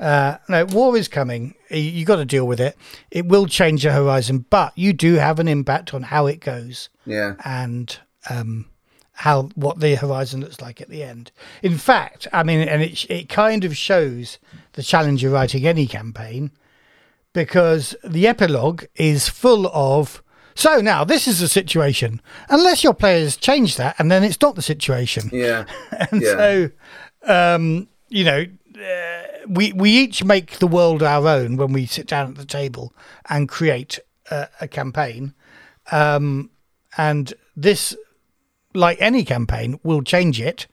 [0.01, 1.55] Uh, no, war is coming.
[1.71, 2.77] You, you got to deal with it.
[3.13, 6.89] It will change your horizon, but you do have an impact on how it goes
[7.07, 7.97] yeah, and
[8.29, 8.67] um,
[9.19, 11.31] how what the horizon looks like at the end.
[11.63, 14.39] In fact, I mean, and it it kind of shows
[14.73, 16.51] the challenge of writing any campaign
[17.33, 20.23] because the epilogue is full of.
[20.57, 22.21] So now this is the situation.
[22.49, 25.31] Unless your players change that, and then it's not the situation.
[25.33, 25.65] yeah,
[26.11, 26.37] And Yeah.
[26.37, 26.71] so,
[27.57, 28.47] um, you know,
[28.77, 32.45] uh, we we each make the world our own when we sit down at the
[32.45, 32.93] table
[33.29, 33.99] and create
[34.31, 35.35] a, a campaign.
[35.91, 36.51] Um,
[36.97, 37.97] and this,
[38.75, 40.67] like any campaign, will change it.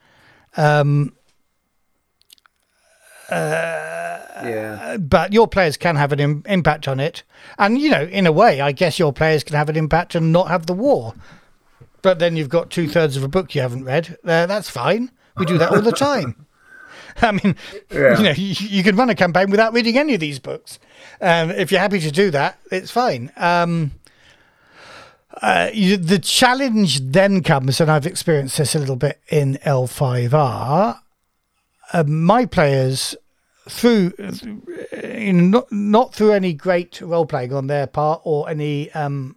[3.31, 4.97] yeah.
[4.99, 7.23] But your players can have an Im- impact on it,
[7.57, 10.31] and you know, in a way, I guess your players can have an impact and
[10.31, 11.13] not have the war.
[12.01, 14.17] But then you've got two thirds of a book you haven't read.
[14.25, 15.11] Uh, that's fine.
[15.37, 16.47] We do that all the time.
[17.21, 17.55] I mean,
[17.91, 18.17] Yeah.
[18.17, 20.79] you know, you, you can run a campaign without reading any of these books.
[21.21, 23.31] Um, if you're happy to do that, it's fine.
[23.37, 23.91] Um,
[25.41, 30.99] Uh, you, the challenge then comes, and I've experienced this a little bit in L5R.
[31.93, 33.15] Uh, my players,
[33.69, 34.13] through
[35.33, 39.35] know, not not through any great role playing on their part or any um,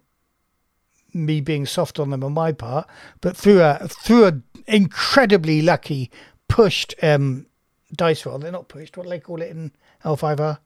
[1.13, 2.87] me being soft on them on my part,
[3.21, 6.11] but through a through a incredibly lucky
[6.47, 7.45] pushed um,
[7.93, 8.39] dice roll.
[8.39, 8.97] They're not pushed.
[8.97, 9.71] What do they call it in
[10.03, 10.59] L5R?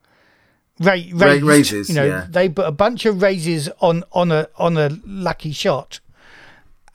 [0.79, 2.27] Ra- raised, raises, You know, yeah.
[2.29, 5.99] they put a bunch of raises on on a on a lucky shot,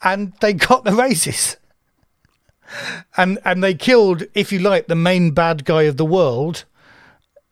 [0.01, 1.57] and they got the raises.
[3.15, 6.65] And and they killed, if you like, the main bad guy of the world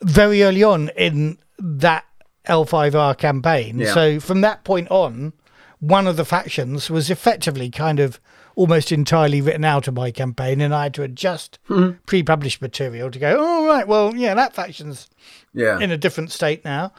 [0.01, 2.03] very early on in that
[2.47, 3.79] L5R campaign.
[3.79, 3.93] Yeah.
[3.93, 5.33] So from that point on,
[5.79, 8.19] one of the factions was effectively kind of
[8.55, 11.59] almost entirely written out of my campaign, and I had to adjust
[12.05, 13.35] pre-published material to go.
[13.39, 15.09] Oh right, well yeah, that faction's
[15.53, 15.79] Yeah.
[15.79, 16.93] in a different state now.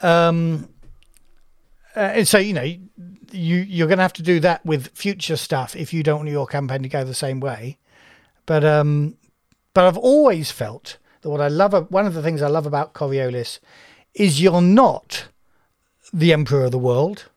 [0.00, 0.68] Um,
[1.96, 5.36] uh, and so you know you you're going to have to do that with future
[5.36, 7.78] stuff if you don't want your campaign to go the same way.
[8.46, 9.16] But um,
[9.74, 12.94] but I've always felt that what I love, one of the things I love about
[12.94, 13.58] Coriolis,
[14.14, 15.28] is you're not
[16.12, 17.29] the emperor of the world.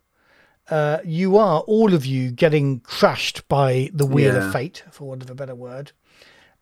[0.74, 4.48] Uh, you are all of you getting crushed by the wheel Yeah.
[4.48, 5.92] of fate, for want of a better word.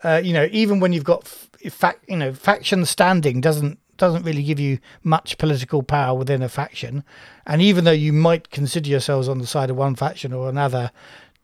[0.03, 4.25] Uh, you know, even when you've got f- fac- you know, faction standing doesn't doesn't
[4.25, 7.03] really give you much political power within a faction,
[7.45, 10.91] and even though you might consider yourselves on the side of one faction or another,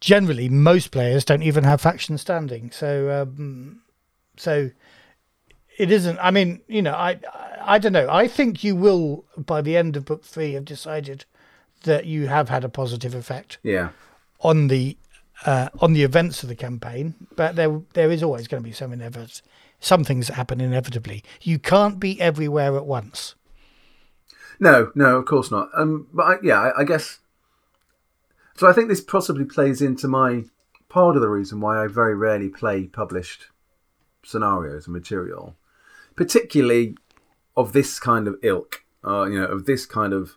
[0.01, 2.69] generally most players don't even have faction standing.
[2.71, 3.82] So, um,
[4.36, 4.71] so
[5.77, 6.17] it isn't.
[6.19, 8.10] I mean, you know, I, I I don't know.
[8.10, 11.23] I think you will by the end of book three have decided
[11.83, 13.89] that you have had a positive effect yeah.
[14.41, 14.97] on the
[15.45, 18.73] uh, on the events of the campaign, but there there is always going to be
[18.73, 19.41] some inevit-
[19.79, 21.23] some things that happen inevitably.
[21.41, 23.35] You can't be everywhere at once.
[24.59, 25.69] No, no, of course not.
[25.75, 27.19] Um, but I, yeah, I, I guess.
[28.55, 30.45] So I think this possibly plays into my
[30.89, 33.47] part of the reason why I very rarely play published
[34.23, 35.55] scenarios and material,
[36.15, 36.95] particularly
[37.55, 38.83] of this kind of ilk.
[39.05, 40.35] Uh, you know, of this kind of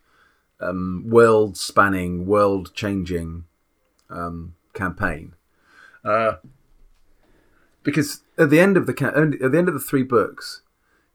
[0.60, 3.44] um, world-spanning, world-changing
[4.10, 5.34] um, campaign.
[6.04, 6.34] Uh,
[7.82, 10.62] because at the end of the ca- at the end of the three books,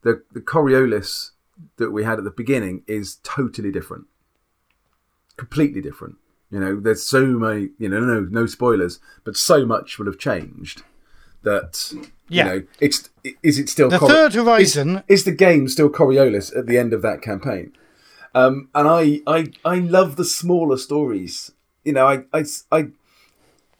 [0.01, 1.31] the the Coriolis
[1.77, 4.05] that we had at the beginning is totally different,
[5.37, 6.15] completely different.
[6.51, 7.69] You know, there's so many.
[7.77, 10.83] You know, no no spoilers, but so much will have changed
[11.43, 11.93] that
[12.27, 12.43] Yeah.
[12.45, 13.09] you know it's
[13.43, 16.77] is it still The Cori- third is- horizon- is, the game still Coriolis at the
[16.77, 17.73] end of that campaign?
[18.35, 21.53] Um, and I, I I love the smaller stories.
[21.85, 22.77] You know, I, I I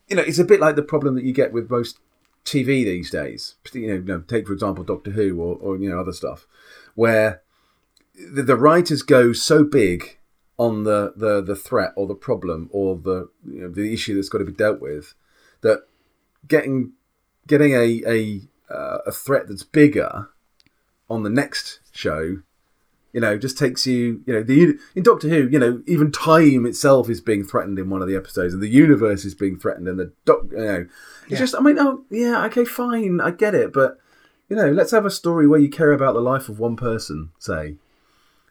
[0.08, 2.00] you know it's a bit like the problem that you get with most
[2.46, 3.56] TV these days.
[3.74, 6.48] You know, you know, take for example Doctor Who or, or you know other stuff,
[6.96, 7.42] where
[8.16, 10.18] the, the writers go so big
[10.58, 14.30] on the, the, the threat or the problem or the you know, the issue that's
[14.30, 15.14] got to be dealt with
[15.60, 15.82] that
[16.48, 16.94] getting
[17.46, 18.42] getting a a
[18.74, 20.30] uh, a threat that's bigger
[21.10, 22.38] on the next show
[23.16, 26.66] you know just takes you you know the in Doctor Who you know even time
[26.66, 29.88] itself is being threatened in one of the episodes and the universe is being threatened
[29.88, 30.82] and the doc you know
[31.24, 31.38] it's Yeah.
[31.40, 33.98] just I mean oh yeah okay fine I get it but
[34.50, 37.30] you know let's have a story where you care about the life of one person
[37.40, 37.76] say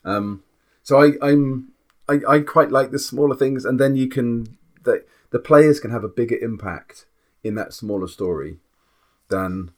[0.05, 0.42] um
[0.83, 1.68] so I I'm
[2.09, 5.90] I, I quite like the smaller things and then you can the the players can
[5.90, 7.05] have a bigger impact
[7.42, 8.59] in that smaller story
[9.29, 9.72] than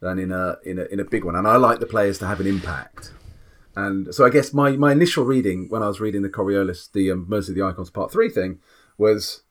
[0.00, 2.26] than in a in a in a big one and I like the players to
[2.26, 3.10] have an impact
[3.78, 7.12] and so I guess my, my initial reading when I was reading the Coriolis, the
[7.12, 8.58] um, Mercy of the Icons Part Three thing,
[8.96, 9.42] was,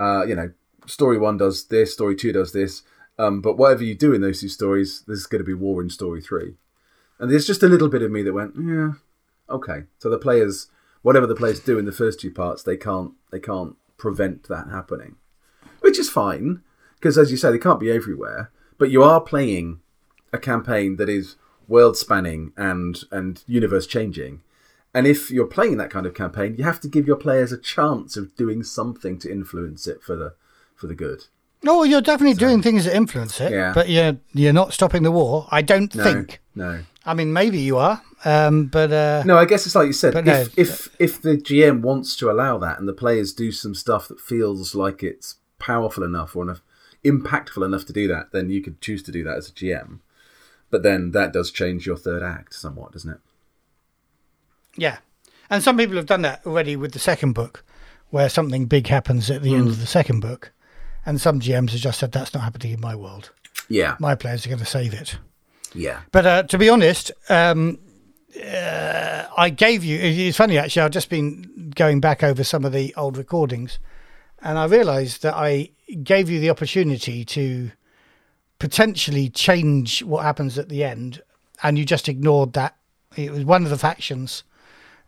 [0.00, 0.50] uh, you know,
[0.86, 2.82] story one does this, story two does this,
[3.18, 5.90] um, but whatever you do in those two stories, there's going to be war in
[5.90, 6.54] story three,
[7.18, 8.92] and there's just a little bit of me that went, yeah,
[9.50, 9.82] okay.
[9.98, 10.68] So the players,
[11.02, 14.68] whatever the players do in the first two parts, they can't they can't prevent that
[14.70, 15.16] happening,
[15.80, 16.62] which is fine
[16.94, 19.80] because as you say, they can't be everywhere, but you are playing
[20.32, 21.36] a campaign that is
[21.68, 24.42] world spanning and and universe changing.
[24.94, 27.58] And if you're playing that kind of campaign, you have to give your players a
[27.58, 30.34] chance of doing something to influence it for the
[30.74, 31.24] for the good.
[31.62, 33.72] No, you're definitely doing things that influence it, Yeah.
[33.74, 35.46] but you're you're not stopping the war.
[35.50, 36.40] I don't No, think.
[36.54, 39.36] no, I mean, maybe you are, um, but uh, no.
[39.36, 40.14] I guess it's like you said.
[40.14, 40.46] If no.
[40.56, 44.20] if if the GM wants to allow that, and the players do some stuff that
[44.20, 46.62] feels like it's powerful enough or enough
[47.04, 50.00] impactful enough to do that, then you could choose to do that as a GM.
[50.70, 53.20] But then that does change your third act somewhat, doesn't it?
[54.76, 54.98] yeah.
[55.48, 57.64] And some people have done that already with the second book,
[58.10, 60.50] where something big happens at the end of the second book,
[61.06, 63.30] and some GMs have just said that's not happening in my world.
[63.68, 65.18] Yeah, My players are going to save it.
[65.72, 67.78] yeah, But uh, to be honest, um,
[68.44, 69.98] uh, I gave you.
[70.00, 70.82] It's funny actually.
[70.82, 73.78] I've just been going back over some of the old recordings,
[74.42, 75.70] and I realised that I
[76.02, 77.70] gave you the opportunity to
[78.58, 81.22] potentially change what happens at the end,
[81.62, 82.76] and you just ignored that.
[83.16, 84.44] It was one of the factions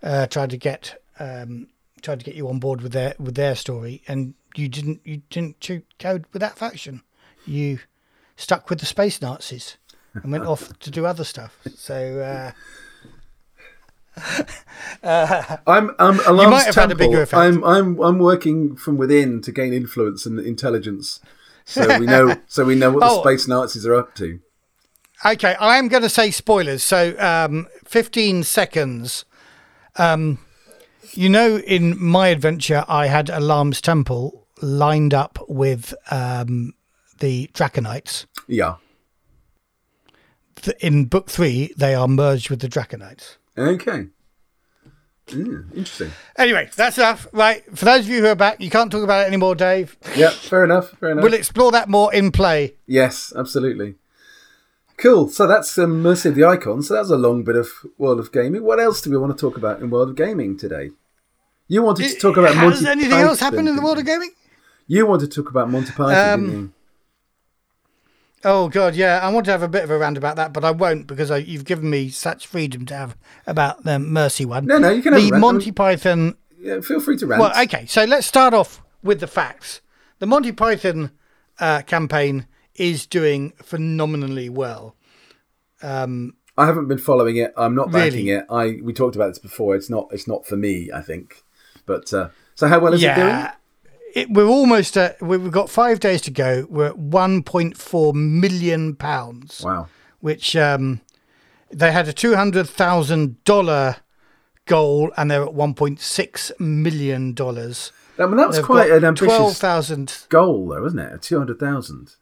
[0.03, 1.69] uh, tried to get um,
[2.03, 5.23] tried to get you on board with their with their story, and you didn't you
[5.31, 7.03] didn't cho- go with that faction.
[7.47, 7.79] You
[8.37, 9.77] stuck with the space Nazis
[10.15, 11.59] and went off to do other stuff.
[11.75, 12.21] So.
[12.21, 12.53] Uh,
[15.05, 17.39] I'm I'm Alarm's might have had a bigger effect.
[17.39, 21.21] I'm I'm I'm working from within to gain influence and intelligence,
[21.69, 23.23] so we know so we know what the Oh.
[23.23, 24.41] space Nazis are up to.
[25.25, 26.83] Okay, I'm going to say spoilers.
[26.83, 29.25] So, um, 15 seconds.
[29.97, 30.39] Um,
[31.13, 36.73] you know, in my adventure, I had Alarm's Temple lined up with um,
[37.19, 38.27] the Draconites.
[38.47, 38.77] Yeah.
[40.81, 43.39] In book three, they are merged with the Draconites.
[43.57, 44.07] Okay.
[45.29, 46.11] Mm, interesting.
[46.37, 47.27] Anyway, that's enough.
[47.33, 47.65] Right.
[47.77, 49.97] For those of you who are back, you can't talk about it anymore, Dave.
[50.17, 50.31] Yeah.
[50.31, 50.91] Fair enough.
[50.99, 51.23] Fair enough.
[51.23, 52.75] We'll explore that more in play.
[52.87, 53.97] Yes, absolutely.
[54.97, 55.29] Cool.
[55.29, 56.83] So that's um, Mercy of the Icon.
[56.83, 58.65] So that was a long bit of World of Gaming.
[58.65, 60.91] What else do we want to talk about in World of Gaming today?
[61.69, 64.07] You wanted to talk about Has Monty anything Python, else happened in the world of
[64.07, 64.31] gaming?
[64.87, 66.73] You wanted to talk about Monty Python, Um, didn't you?
[68.45, 69.21] Oh god, yeah.
[69.23, 71.31] I want to have a bit of a rant about that, but I won't because
[71.31, 74.67] I, you've given me such freedom to have about the Mercy one.
[74.67, 75.39] No, no, you can have the.
[75.39, 76.37] Monty Python.
[76.61, 77.41] Yeah, feel free to rant.
[77.41, 77.87] Well, okay.
[77.87, 79.81] So let's start off with the facts.
[80.21, 81.11] The Monty Python
[81.59, 84.95] uh, campaign is doing phenomenally well.
[85.83, 87.53] Um, I haven't been following it.
[87.57, 88.31] I'm not backing Really?
[88.31, 88.47] it.
[88.51, 89.75] I we talked about this before.
[89.75, 90.09] It's not.
[90.13, 90.91] It's not for me.
[90.93, 91.43] I think.
[91.87, 93.47] But uh, so how well is it doing?
[94.15, 95.21] It, we're almost at.
[95.23, 96.67] We've got five days to go.
[96.69, 99.63] We're at 1.4 million pounds.
[99.65, 99.89] Wow.
[100.21, 101.01] which um,
[101.71, 103.97] they had a two hundred thousand dollar
[104.67, 107.93] goal, and they're at one point six million dollars.
[108.19, 110.27] I mean, that's They've quite an ambitious twelve thousand.
[110.29, 111.23] goal, though, isn't it?
[111.23, 112.17] Two hundred thousand.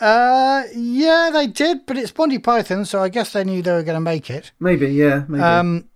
[0.00, 3.82] Uh, yeah, they did, but it's Monty Python, so I guess they knew they were
[3.82, 4.50] going to make it.
[4.58, 4.88] Maybe.
[4.88, 5.24] Yeah.
[5.28, 5.42] Maybe.
[5.42, 5.89] Um,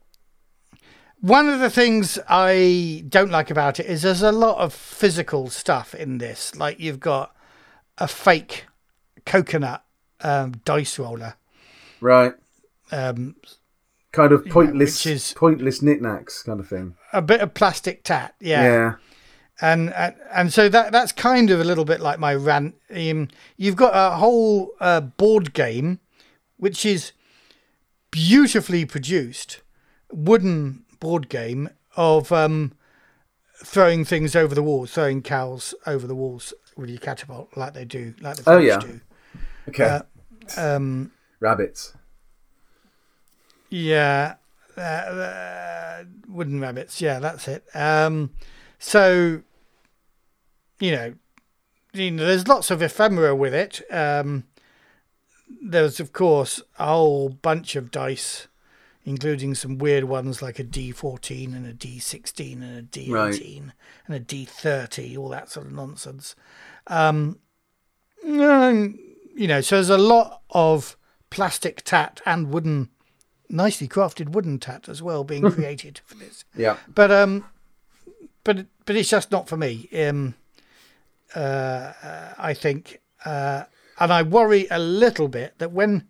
[1.25, 5.49] one of the things I don't like about it is there's a lot of physical
[5.49, 6.55] stuff in this.
[6.55, 7.35] Like you've got
[7.97, 8.67] a fake
[9.25, 9.83] coconut
[10.21, 11.35] um, dice roller.
[12.01, 12.35] right.
[12.93, 13.37] Um,
[14.13, 16.95] Kind of pointless, which is- pointless knickknacks kind of thing.
[17.13, 18.95] a bit of plastic tat, Yeah.
[19.61, 22.77] and and, and so that that's kind of a little bit like my rant.
[22.95, 25.99] Um, you've got a whole uh, board game,
[26.59, 27.11] which is
[28.13, 29.63] beautifully produced,
[30.13, 32.73] wooden board game of um,
[33.65, 37.85] throwing things over the walls, throwing cows over the walls with your catapult, like they
[37.85, 38.79] do, like the Oh, yeah.
[38.79, 39.01] do.
[39.69, 40.01] Okay.
[40.57, 41.95] Um, Rabbits.
[43.71, 44.35] Yeah,
[44.77, 47.01] uh, uh, wooden rabbits.
[47.01, 47.65] Yeah, that's it.
[47.75, 48.31] Um,
[48.79, 49.43] so,
[50.79, 51.15] you know,
[51.93, 53.83] you know, there's lots of ephemera with it.
[53.91, 54.45] Um,
[55.63, 58.49] there's of course a whole bunch of dice,
[59.05, 63.73] including some weird ones like a D14 and a D16 and a D18 Right.
[64.07, 66.35] and a D30, all that sort of nonsense.
[66.87, 67.39] Um,
[68.27, 68.99] mm,
[69.35, 70.97] you know, so there's a lot of
[71.31, 72.89] plastic tat and wooden
[73.51, 76.45] nicely crafted wooden tat as well being created for this.
[76.57, 76.77] Yeah.
[76.93, 77.45] But um,
[78.43, 79.89] but but it's just not for me.
[79.93, 80.35] Um,
[81.35, 81.93] uh,
[82.39, 83.65] I think, uh,
[83.99, 86.07] and I worry a little bit that when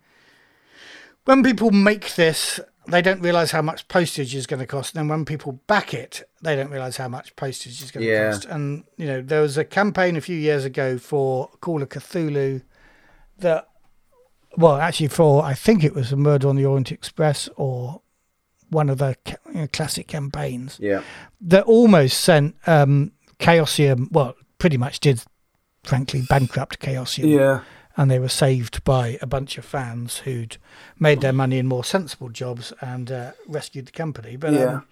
[1.25, 4.99] when people make this, they don't realise how much postage is going to cost, and
[5.01, 8.31] then when people back it, they don't realise how much postage is going to Yeah.
[8.31, 8.45] cost.
[8.45, 12.61] And you know, there was a campaign a few years ago for Call of Cthulhu
[13.39, 13.67] that
[14.57, 18.01] well, actually, for I think it was a Murder on the Orient Express or
[18.69, 19.15] one of the
[19.47, 21.01] you know, classic campaigns Yeah.
[21.41, 24.09] that almost sent um, Chaosium.
[24.11, 25.21] Well, pretty much did,
[25.83, 27.59] frankly, bankrupt Chaosium, Yeah.
[27.97, 30.57] And they were saved by a bunch of fans who'd
[30.99, 34.35] made their money in more sensible jobs and uh, rescued the company.
[34.35, 34.65] But Yeah.
[34.65, 34.87] um,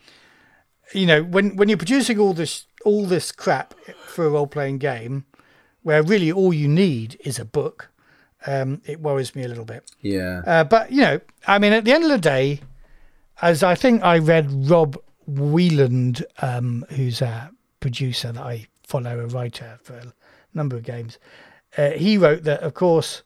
[0.94, 3.74] you know, when when you're producing all this all this crap
[4.08, 5.26] for a role playing game,
[5.82, 7.90] where really all you need is a book,
[8.46, 9.90] um, it worries me a little bit.
[10.02, 10.42] Yeah.
[10.46, 12.60] Uh, but you know, I mean, at the end of the day,
[13.42, 19.28] as I think I read Rob Wieland, um, who's a producer that I follow, a
[19.28, 20.14] writer for a
[20.54, 21.18] number of games,
[21.78, 23.24] uh, he wrote that, of course,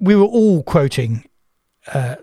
[0.00, 1.24] we were all quoting
[1.92, 2.16] uh,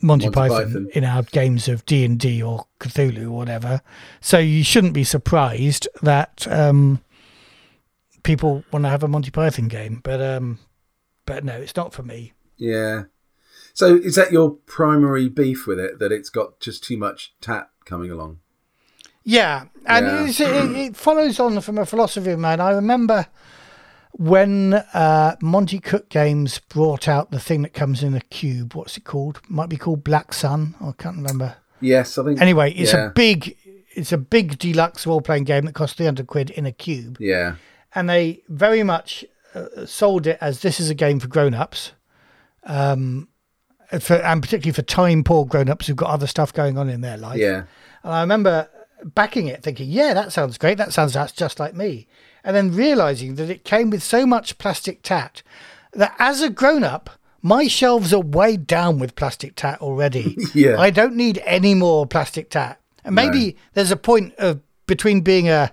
[0.00, 0.88] Monty, Monty Python, Python.
[0.94, 3.82] in our games of D and D or Cthulhu or whatever.
[4.20, 7.00] So you shouldn't be surprised that um,
[8.22, 10.00] people want to have a Monty Python game.
[10.02, 10.58] But um,
[11.24, 12.32] but no, it's not for me.
[12.56, 13.04] Yeah.
[13.74, 15.98] So is that your primary beef with it?
[15.98, 18.40] That it's got just too much tat coming along?
[19.24, 20.06] Yeah, and
[20.36, 20.64] Yeah.
[20.64, 22.60] It, it follows on from a philosophy of mine.
[22.60, 23.26] I remember
[24.12, 28.74] when uh, Monty Cook Games brought out the thing that comes in a cube.
[28.74, 29.40] What's it called?
[29.48, 30.74] Might be called Black Sun.
[30.80, 31.56] I can't remember.
[31.80, 32.40] Yes, I think.
[32.40, 33.06] Anyway, it's yeah.
[33.06, 33.56] a big,
[33.94, 37.16] it's a big deluxe role playing game that costs three hundred quid in a cube,
[37.18, 37.56] Yeah,
[37.94, 41.92] and they very much uh, sold it as this is a game for grown ups.
[42.64, 43.28] Um,
[44.00, 47.00] for, and particularly for time poor grown ups who've got other stuff going on in
[47.00, 47.38] their life.
[47.38, 47.64] yeah,
[48.02, 48.68] And I remember
[49.04, 50.78] backing it, thinking, yeah, that sounds great.
[50.78, 52.06] That sounds that's just like me.
[52.44, 55.42] And then realizing that it came with so much plastic tat
[55.92, 57.10] that as a grown up,
[57.42, 60.36] my shelves are weighed down with plastic tat already.
[60.54, 60.78] Yeah.
[60.78, 62.80] I don't need any more plastic tat.
[63.04, 65.72] And maybe there's a point of between being a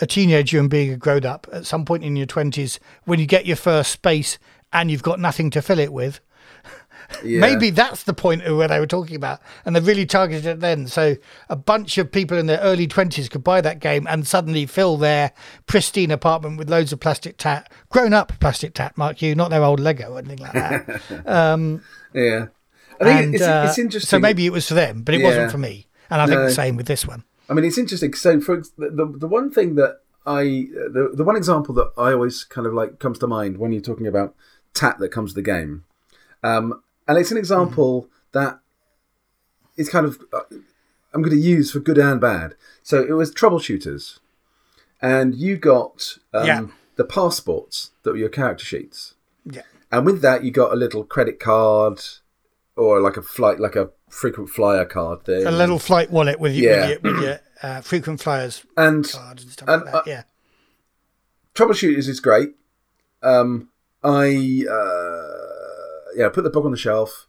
[0.00, 3.26] a teenager and being a grown up at some point in your 20s when you
[3.26, 4.38] get your first space
[4.72, 6.20] and you've got nothing to fill it with.
[7.24, 7.40] Yeah.
[7.40, 10.60] Maybe that's the point of where they were talking about, and they really targeted it
[10.60, 10.86] then.
[10.86, 11.16] So
[11.48, 14.96] a bunch of people in their early twenties could buy that game and suddenly fill
[14.96, 15.32] their
[15.66, 19.80] pristine apartment with loads of plastic tat, grown-up plastic tat, mark you, not their old
[19.80, 21.00] Lego or anything like that.
[22.14, 22.46] Yeah,
[23.00, 24.08] I think and it's, uh, it's interesting.
[24.08, 25.26] so maybe it was for them, but it Yeah.
[25.28, 25.86] wasn't for me.
[26.10, 27.24] And I think the same with this one.
[27.48, 28.12] I mean, it's interesting.
[28.12, 30.42] So, for the, the one thing that I
[30.92, 33.80] the the one example that I always kind of like comes to mind when you're
[33.80, 34.34] talking about
[34.74, 35.84] tat that comes to the game,
[36.42, 36.82] um,
[37.12, 38.58] and it's an example that
[39.76, 40.40] is kind of uh,
[41.12, 42.54] I'm going to use for good and bad.
[42.82, 44.18] So it was troubleshooters,
[45.02, 46.66] and you got um, Yeah.
[46.96, 49.14] the passports that were your character sheets.
[49.44, 49.62] Yeah.
[49.90, 52.00] And with that, you got a little credit card
[52.76, 55.46] or like a flight, like a frequent flyer card thing.
[55.46, 56.88] A little flight wallet with, you, Yeah.
[56.88, 59.98] with your, with your uh, frequent flyers and card and stuff and, like that.
[59.98, 60.22] uh, yeah.
[61.54, 62.54] troubleshooters is great.
[63.22, 63.68] Um,
[64.02, 65.61] I uh,
[66.16, 67.26] yeah, put the book on the shelf.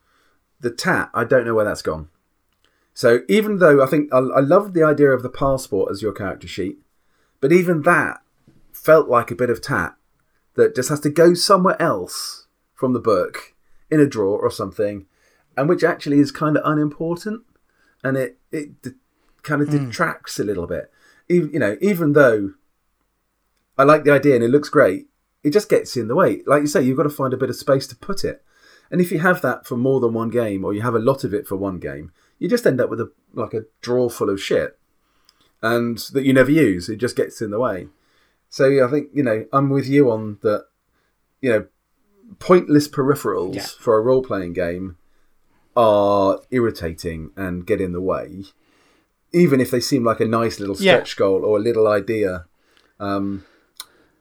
[0.59, 2.09] The tat, I don't know where that's gone.
[2.93, 6.13] So even though I think I, I love the idea of the passport as your
[6.13, 6.77] character sheet,
[7.41, 8.21] but even that
[8.71, 9.95] felt like a bit of tat
[10.55, 13.55] that just has to go somewhere else from the book
[13.89, 15.07] in a drawer or something,
[15.57, 17.41] and which actually is kind of unimportant,
[18.03, 18.91] and it it d-
[19.41, 19.85] kind of hmm.
[19.85, 20.91] detracts a little bit.
[21.29, 22.53] Even you know, even though
[23.77, 25.07] I like the idea and it looks great.
[25.43, 26.41] It just gets in the way.
[26.45, 28.43] Like you say, you've got to find a bit of space to put it.
[28.93, 31.23] And if you have that for more than one game, or you have a lot
[31.23, 34.29] of it for one game, you just end up with a like a drawer full
[34.29, 34.77] of shit,
[35.63, 36.87] and that you never use.
[36.89, 37.87] It just gets in the way.
[38.49, 40.67] So I think you know I'm with you on that.
[41.41, 41.65] You know,
[42.37, 43.65] pointless peripherals Yeah.
[43.79, 44.95] for a role playing game
[45.75, 48.43] are irritating and get in the way,
[49.33, 51.03] even if they seem like a nice little Yeah.
[51.17, 52.45] goal or a little idea
[52.99, 53.43] um,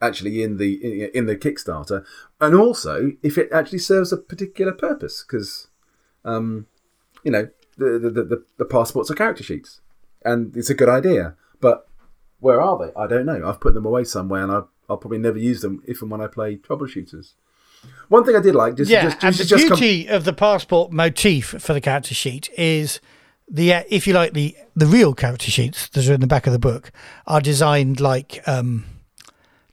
[0.02, 2.04] actually in the in, the Kickstarter,
[2.40, 5.68] and also if it actually serves a particular purpose, because
[6.24, 6.66] um,
[7.22, 7.48] you know
[7.78, 9.80] the, the the the passports are character sheets,
[10.24, 11.36] and it's a good idea.
[11.60, 11.88] But
[12.40, 12.92] where are they?
[13.00, 13.48] I don't know.
[13.48, 16.20] I've put them away somewhere, and I, I'll probably never use them if and when
[16.20, 17.34] I play troubleshooters.
[18.08, 20.24] One thing I did like, just Yeah, just, and just, the just come- beauty of
[20.24, 23.00] the passport motif for the character sheet is
[23.48, 26.52] the, if you like, the the real character sheets that are in the back of
[26.52, 26.92] the book
[27.26, 28.84] are designed like um,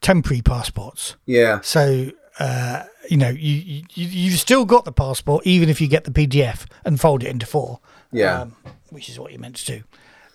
[0.02, 1.16] temporary passports.
[1.26, 5.88] yeah, So uh, you know you, you you've still got the passport even if you
[5.88, 7.80] get the PDF and fold it into four.
[8.12, 8.41] Yeah.
[8.41, 8.56] um,
[8.89, 9.84] which is what you're meant to do.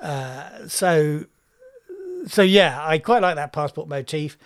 [0.00, 1.24] Uh, so
[2.26, 4.38] so yeah, I quite like that passport motif.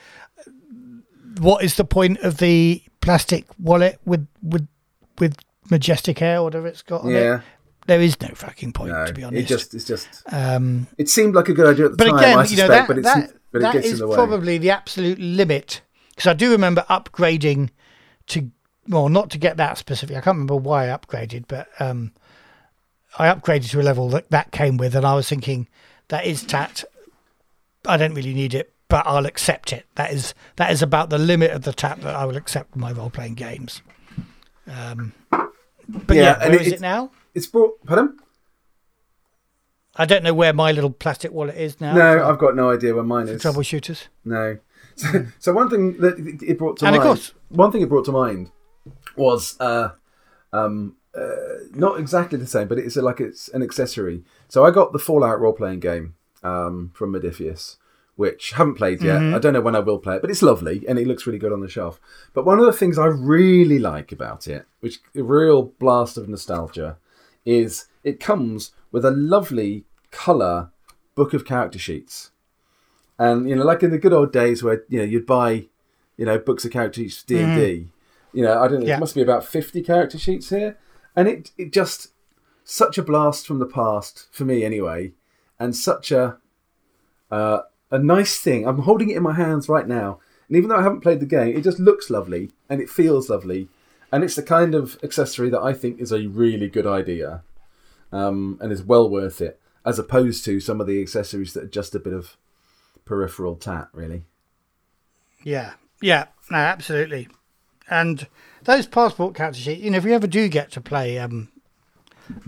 [1.38, 4.66] What is the point of the plastic wallet with with
[5.18, 5.36] with
[5.70, 7.36] majestic hair, whatever it's got on yeah.
[7.36, 7.42] it?
[7.88, 9.42] There is no fucking point, No, to be honest.
[9.44, 12.18] it just it's just um, it seemed like a good idea at the but time.
[12.18, 14.06] again, I you know that but it's that, but it that gets is in the
[14.08, 14.14] way.
[14.14, 15.80] probably the absolute limit
[16.10, 17.70] because I do remember upgrading
[18.28, 18.50] to
[18.88, 20.16] well, not to get that specific.
[20.16, 22.12] I can't remember why I upgraded, but um,
[23.18, 25.66] I upgraded to a level that that came with, and I was thinking
[26.08, 26.84] that is tat.
[27.86, 29.86] I don't really need it, but I'll accept it.
[29.94, 32.82] That is that is about the limit of the tat that I will accept in
[32.82, 33.80] my role playing games.
[34.70, 37.10] Um, but Yeah, yeah, and where it- is it now?
[37.38, 37.72] It's brought.
[37.86, 38.16] Pardon?
[39.96, 41.94] I don't know where my little plastic wallet is now.
[41.94, 43.42] No, for I've got no idea where mine is.
[43.42, 44.06] troubleshooters.
[44.24, 44.58] No.
[44.98, 47.08] So, so one thing that it- brought to And of mind.
[47.08, 48.50] course- one thing it brought to mind
[49.16, 49.90] was uh,
[50.52, 51.36] um, uh,
[51.72, 54.24] not exactly the same, but it's a, like it's an accessory.
[54.48, 57.76] So I got the Fallout role playing game um, from Modiphius,
[58.16, 59.22] which I haven't played yet.
[59.22, 61.38] I don't know when I will play it, but it's lovely and it looks really
[61.38, 62.00] good on the shelf.
[62.34, 66.28] But one of the things I really like about it, which a real blast of
[66.28, 66.98] nostalgia,
[67.48, 70.70] is it comes with a lovely color
[71.14, 72.30] book of character sheets.
[73.18, 75.66] And you know, like in the good old days where you know you'd buy,
[76.16, 77.88] you know, books of character sheets D and D.
[78.34, 78.86] You know, I don't know.
[78.86, 78.92] Yeah.
[78.94, 80.76] There must be about fifty character sheets here,
[81.16, 82.12] and it it just
[82.64, 85.12] such a blast from the past for me anyway,
[85.58, 86.36] and such a
[87.30, 88.68] uh, a nice thing.
[88.68, 91.26] I'm holding it in my hands right now, and even though I haven't played the
[91.26, 93.68] game, it just looks lovely and it feels lovely,
[94.12, 97.42] and it's the kind of accessory that I think is a really good idea,
[98.12, 101.68] um, and is well worth it, as opposed to some of the accessories that are
[101.68, 102.36] just a bit of
[103.04, 104.24] peripheral tat, really.
[105.42, 107.28] Yeah, yeah, no, absolutely.
[107.90, 108.26] And
[108.64, 111.48] those passport character sheets, you know, if you ever do get to play um,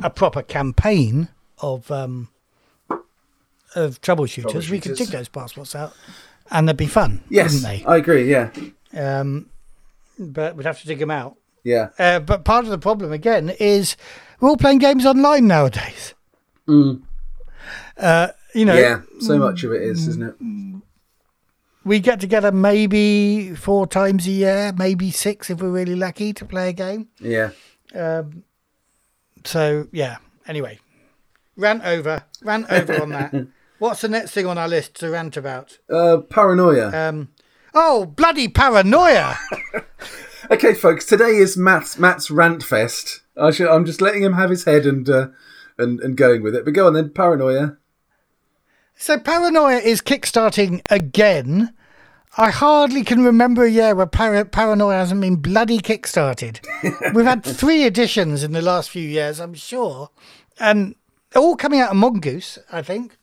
[0.02, 2.28] a proper campaign of um,
[3.74, 5.94] of troubleshooters, we could dig those passports out,
[6.50, 7.84] and they'd be fun, Yes, wouldn't they?
[7.86, 8.30] I agree.
[8.30, 8.50] Yeah,
[8.94, 9.48] Um,
[10.18, 11.36] but we'd have to dig them out.
[11.64, 13.96] Yeah, Uh, but part of the problem again is
[14.40, 16.14] we're all playing games online nowadays.
[16.68, 19.02] Uh, you know, yeah.
[19.20, 20.34] So much of it is, isn't it?
[21.84, 26.44] we get together maybe four times a year, maybe six if we're really lucky to
[26.44, 27.08] play a game.
[27.18, 27.50] Yeah.
[27.94, 28.44] Um,
[29.44, 30.18] so yeah.
[30.46, 30.78] Anyway,
[31.56, 33.46] rant over, rant over on that.
[33.78, 35.78] What's the next thing on our list to rant about?
[35.88, 37.08] Uh, paranoia.
[37.08, 37.28] Um,
[37.72, 39.38] oh, bloody paranoia!
[40.50, 41.06] Okay, folks.
[41.06, 43.20] Today is Matt's Matt's rant fest.
[43.36, 45.28] I should, I'm just letting him have his head and uh,
[45.78, 46.64] and and going with it.
[46.64, 47.76] But go on then, paranoia.
[48.96, 51.72] so paranoia is kickstarting again.
[52.36, 56.60] I hardly can remember a year where para- paranoia hasn't been bloody kickstarted.
[57.14, 60.10] We've had three editions in the last few years, I'm sure,
[60.58, 60.96] and
[61.30, 62.58] they're all coming out of Mongoose.
[62.72, 63.16] I think.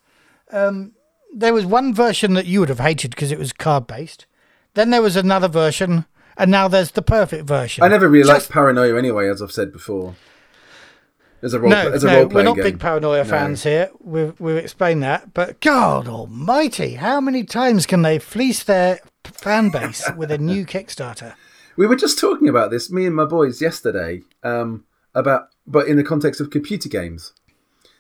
[0.49, 0.93] Um,
[1.34, 4.25] there was one version that you would have hated because it was card based.
[4.75, 6.05] Then there was another version,
[6.38, 7.84] and now there's the perfect version.
[7.84, 10.16] I never really Just- liked paranoia anyway, as I've said before.
[11.42, 12.64] As a role, No, as a no, we're not game.
[12.64, 13.30] big paranoia No.
[13.30, 13.92] fans here.
[14.00, 19.70] We've we've explained that, but God Almighty, how many times can they fleece their fan
[19.70, 21.36] base with a new Kickstarter?
[21.76, 25.96] We were just talking about this, me and my boys, yesterday, um, about but in
[25.96, 27.34] the context of computer games,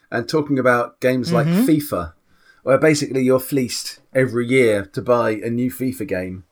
[0.09, 1.65] and talking about games like Mm-hmm.
[1.65, 2.13] FIFA,
[2.63, 6.43] where basically you're fleeced every year to buy a new FIFA game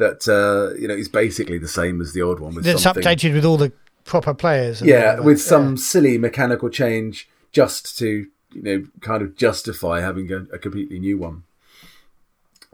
[0.00, 3.02] that uh, you know is basically the same as the old one with That's something,
[3.02, 3.72] updated with all the
[4.04, 4.82] proper players.
[4.82, 5.24] yeah, that.
[5.24, 10.58] with some silly mechanical change just to you know kind of justify having a, a
[10.58, 11.44] completely new one.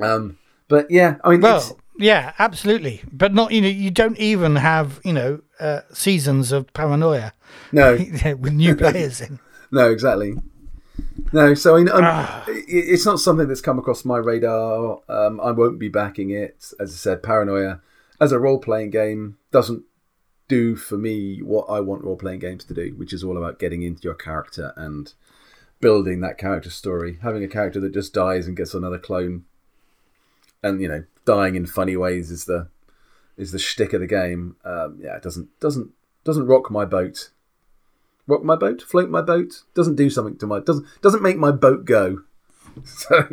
[0.01, 4.19] Um, but yeah, I mean, it's, Well, yeah, absolutely, but not you know you don't
[4.19, 7.33] even have you know uh, seasons of paranoia
[7.73, 7.93] no,
[8.39, 9.41] with new players in.
[9.71, 10.37] No, exactly.
[11.33, 12.45] No, so I mean, Ah.
[12.49, 15.01] it's not something that's come across my radar.
[15.09, 16.73] Um, I won't be backing it.
[16.79, 17.81] As I said, Paranoia,
[18.21, 19.83] as a role playing game, doesn't
[20.49, 23.59] do for me what I want role playing games to do, which is all about
[23.59, 25.13] getting into your character and
[25.81, 27.19] building that character story.
[27.23, 29.45] Having a character that just dies and gets another clone,
[30.63, 32.69] and you know, dying in funny ways is the
[33.37, 34.57] is the shtick of the game.
[34.65, 35.91] Um, yeah, it doesn't doesn't
[36.25, 37.31] doesn't rock my boat
[38.27, 41.51] rock my boat, float my boat, doesn't do something to my doesn't doesn't make my
[41.51, 42.23] boat go.
[42.85, 43.25] So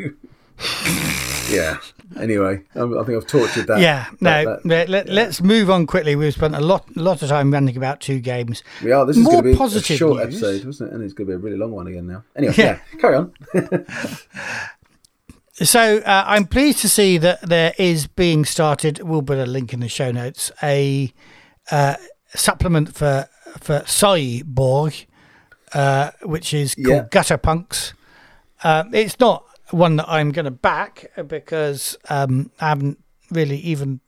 [1.50, 1.78] yeah.
[2.18, 3.80] Anyway, I, I think I've tortured that.
[3.80, 4.76] Yeah, that- no.
[4.76, 6.16] that- let, let, us move on quickly.
[6.16, 8.62] We've spent a lot, lot of time ranting about two games.
[8.82, 9.04] we are.
[9.04, 10.42] This is More going to be a positive short news.
[10.42, 10.94] episode, wasn't it?
[10.94, 12.22] And it's going to be a really long one again now.
[12.36, 12.78] Anyway, Yeah.
[12.92, 13.34] yeah, carry on.
[15.56, 18.98] So uh, I'm pleased to see that there is being started.
[19.00, 20.50] We'll put a link in the show notes.
[20.64, 21.12] A
[21.70, 21.94] uh,
[22.34, 23.28] supplement for
[23.60, 25.06] for Cyborg,
[25.72, 27.06] uh, which is called Yeah.
[27.10, 27.94] Gutter Punks.
[28.62, 32.98] Um, it's not one that I'm going to back because um, I haven't
[33.30, 34.00] really even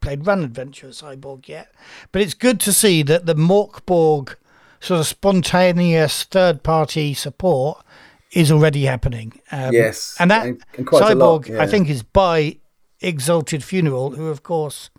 [0.00, 1.72] played Run Adventure Cyborg yet.
[2.12, 4.36] But it's good to see that the Mörk Borg
[4.80, 7.84] sort of spontaneous third party support
[8.32, 9.40] is already happening.
[9.50, 12.58] Um, Yes, and that and- and a lot, Cyborg, I think, is by
[13.00, 14.90] Exalted Funeral, who of course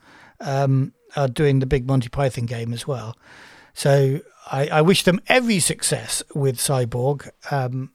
[0.41, 3.15] um, are doing the big Monty Python game as well.
[3.73, 7.29] So I, I wish them every success with Cyborg.
[7.51, 7.91] Um,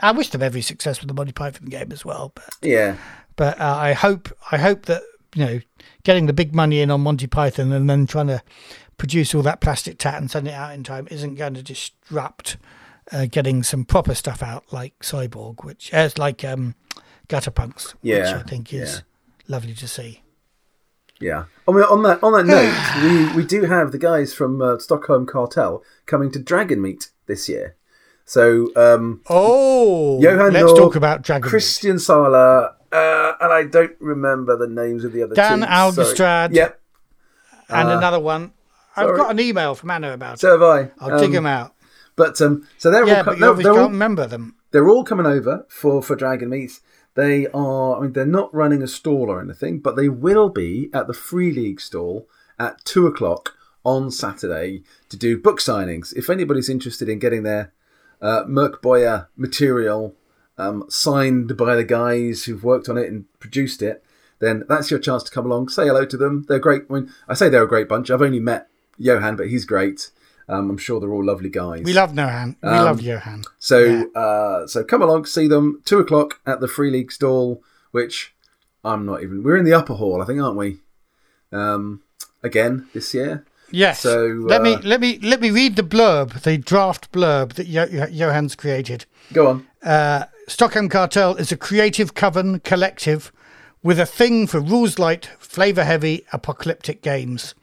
[0.00, 2.32] I wish them every success with the Monty Python game as well.
[2.34, 2.96] But Yeah,
[3.36, 5.02] but uh, I hope I hope that
[5.34, 5.60] you know
[6.02, 8.42] getting the big money in on Monty Python and then trying to
[8.96, 12.58] produce all that plastic tat and send it out in time isn't going to disrupt
[13.12, 16.74] uh, getting some proper stuff out like Cyborg, which is like um,
[17.28, 19.00] Gutter Punks, which I think is yeah.
[19.48, 20.22] lovely to see.
[21.20, 21.44] Yeah.
[21.68, 24.78] I mean, on that on that note, we we do have the guys from uh,
[24.78, 27.76] Stockholm Cartel coming to Dragon Meet this year.
[28.24, 31.48] So um, Oh, Johan let's talk about Dragon.
[31.48, 35.66] Christian Sala, uh, and I don't remember the names of the other Dan two.
[35.66, 36.54] Algestrad.
[36.54, 36.80] Yep.
[37.68, 38.52] and uh, another one.
[38.96, 39.16] I've sorry.
[39.18, 40.40] got an email from Anna about it.
[40.40, 40.90] So have I.
[41.04, 41.74] I'll dig Um, them out.
[42.16, 44.56] But um, so they're Yeah, all, but you they're, they're, all, remember them.
[44.72, 46.80] they're all coming over for for Dragon Meets.
[47.14, 47.98] They are.
[47.98, 51.14] I mean, they're not running a stall or anything, but they will be at the
[51.14, 56.14] Free League stall at two o'clock on Saturday to do book signings.
[56.16, 57.72] If anybody's interested in getting their
[58.20, 60.14] uh, Mörk Borg material
[60.58, 64.04] um, signed by the guys who've worked on it and produced it,
[64.40, 66.44] then that's your chance to come along, say hello to them.
[66.48, 66.82] They're great.
[66.90, 68.10] I, mean, I say they're a great bunch.
[68.10, 70.10] I've only met Johan, but he's great.
[70.50, 71.84] Um, I'm sure they're all lovely guys.
[71.84, 72.56] We love Johan.
[72.60, 73.44] We um, love Johan.
[73.60, 74.20] So, yeah.
[74.20, 75.80] uh, so come along, see them.
[75.84, 78.34] Two o'clock at the Free League stall, which
[78.84, 79.44] I'm not even.
[79.44, 80.80] We're in the upper hall, I think, aren't we?
[81.52, 82.02] Um,
[82.42, 83.46] again this year.
[83.70, 84.00] Yes.
[84.00, 88.10] So let uh, me let me let me read the blurb, the draft blurb that
[88.12, 89.06] Johan's created.
[89.32, 89.66] Go on.
[89.82, 93.30] Uh, Stockholm Cartel is a creative coven collective
[93.84, 97.54] with a thing for rules light, flavor heavy, apocalyptic games.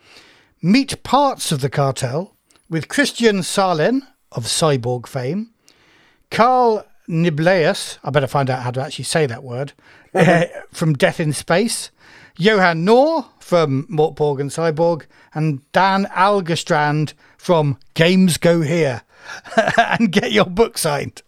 [0.62, 2.37] Meet parts of the cartel
[2.70, 4.02] with Christian Sahlén
[4.32, 5.52] of Cyborg fame,
[6.30, 9.74] Carl Niblaeus, I better find out how to actually say that word,
[10.14, 11.92] uh, from Death in Space,
[12.38, 19.04] Johan Nohr from Mörk Borg and Cyborg, and Dan Algestrand from Games Go Here.
[19.78, 21.22] and get your book signed.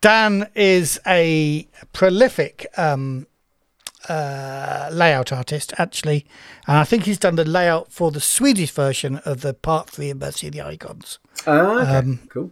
[0.00, 3.26] Dan is a prolific um,
[4.10, 6.26] uh, layout artist, actually,
[6.66, 10.10] and I think he's done the layout for the Swedish version of the Part Three
[10.10, 11.20] of Mercy of the Icons.
[11.46, 11.96] Oh, okay.
[11.96, 12.50] um, cool.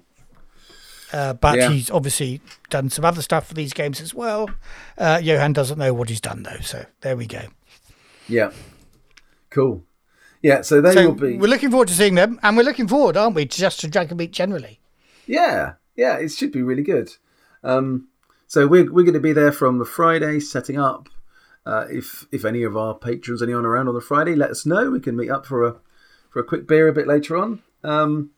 [1.12, 1.70] Uh, but yeah.
[1.70, 2.40] he's obviously
[2.70, 4.48] done some other stuff for these games as well.
[4.96, 7.42] Uh, Johan doesn't know what he's done though, so there we go.
[8.28, 8.52] Yeah,
[9.50, 9.82] cool.
[10.42, 11.38] Yeah, so they so will be.
[11.38, 14.16] We're looking forward to seeing them, and we're looking forward, aren't we, just to Dragon
[14.16, 14.78] Meet generally?
[15.26, 17.10] Yeah, yeah, it should be really good.
[17.64, 18.08] Um,
[18.46, 21.08] so we're we're going to be there from the Friday, setting up.
[21.68, 24.90] Uh, if if any of our patrons, anyone around on the Friday, let us know.
[24.90, 25.76] We can meet up for a
[26.30, 27.62] for a quick beer a bit later on.
[27.84, 28.30] Um,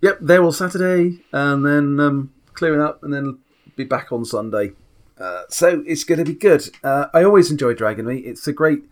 [0.00, 3.40] yep, there all Saturday, and then um, clearing up, and then
[3.74, 4.74] be back on Sunday.
[5.18, 6.70] Uh, so it's going to be good.
[6.84, 8.24] Uh, I always enjoy Dragon Meet.
[8.24, 8.84] It's a great,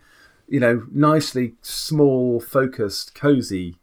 [0.49, 3.77] you know, nicely small, focused, cozy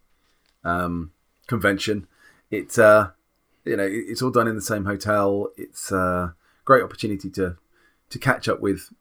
[0.64, 1.12] um,
[1.46, 2.06] convention.
[2.50, 3.12] It's uh,
[3.64, 5.48] you know, it's all done in the same hotel.
[5.56, 6.30] It's a uh,
[6.66, 7.56] great opportunity to
[8.10, 8.92] to catch up with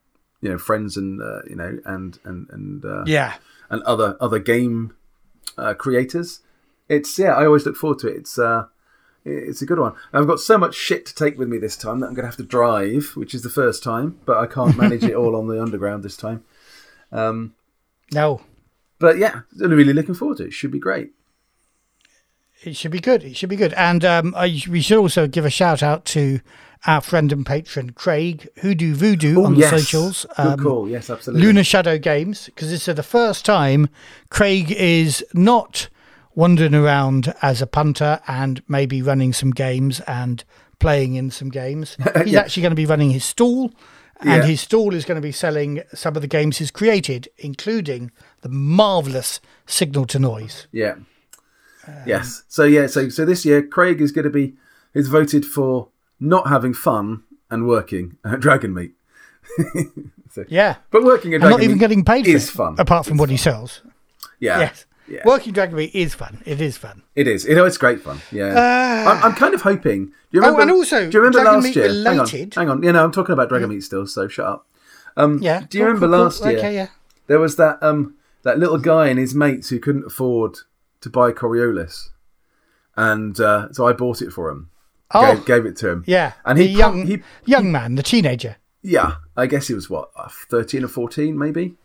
[0.41, 3.35] you know friends and uh, you know and and and uh, yeah
[3.69, 4.95] and other other game
[5.57, 6.41] uh, creators.
[6.87, 8.17] It's yeah, I always look forward to it.
[8.17, 8.65] It's uh,
[9.25, 9.93] it's a good one.
[10.13, 12.29] I've got so much shit to take with me this time that I'm going to
[12.29, 15.47] have to drive, which is the first time, but I can't manage it all on
[15.47, 16.43] the underground this time.
[17.11, 17.55] Um,
[18.11, 18.41] no.
[18.99, 20.53] But yeah, really looking forward to it.
[20.53, 21.13] Should be great.
[22.65, 23.23] It should be good.
[23.23, 23.73] It should be good.
[23.73, 26.39] And um, I, we should also give a shout out to
[26.87, 29.71] our friend and patron Craig Hoodoo Voodoo Ooh, on yes.
[29.71, 30.25] the socials.
[30.37, 30.89] Um, good call.
[30.89, 31.45] Yes, absolutely.
[31.45, 33.89] Lunar Shadow Games because this is the first time
[34.29, 35.89] Craig is not
[36.33, 40.43] wandering around as a punter and maybe running some games and
[40.79, 41.97] playing in some games.
[42.23, 42.39] He's yeah.
[42.39, 43.71] actually going to be running his stall,
[44.19, 44.45] and yeah.
[44.45, 48.11] his stall is going to be selling some of the games he's created, including
[48.41, 50.67] the marvelous Signal to Noise.
[50.71, 50.95] Yeah.
[51.87, 52.43] Um, yes.
[52.47, 52.87] So yeah.
[52.87, 54.55] So so this year, Craig is going to be
[54.93, 58.93] is voted for not having fun and working at Dragon Meet.
[60.31, 63.13] so, yeah, but working at Dragon not even getting paid is fun, fun apart from
[63.15, 63.33] it's what fun.
[63.33, 63.81] he sells.
[64.39, 64.59] Yeah.
[64.59, 64.85] Yes.
[65.07, 65.21] Yeah.
[65.23, 66.41] Working Dragon Meet is fun.
[66.45, 67.03] It is fun.
[67.15, 67.45] It is.
[67.45, 68.19] You know, it's great fun.
[68.31, 68.47] Yeah.
[68.47, 70.07] Uh, I'm, I'm, kind of hoping.
[70.07, 70.59] Do you remember?
[70.59, 71.85] Oh, and also, do you remember Dragon last Meet year?
[71.85, 72.53] Related.
[72.55, 72.83] Hang on, hang on.
[72.83, 74.67] You know, I'm talking about Dragon Meet still, so shut up.
[75.15, 75.65] Um, yeah.
[75.69, 76.51] Do you cool, remember cool, last cool.
[76.51, 76.59] year?
[76.59, 76.87] Okay, yeah.
[77.27, 80.57] There was that um that little guy and his mates who couldn't afford
[81.05, 82.09] to buy Coriolis,
[82.97, 84.71] and uh, so I bought it for him.
[85.13, 86.03] Oh, gave, gave it to him.
[86.07, 88.55] Yeah, and he young he, young man, the teenager.
[88.81, 91.75] Yeah, I guess he was what uh, thirteen or fourteen, maybe.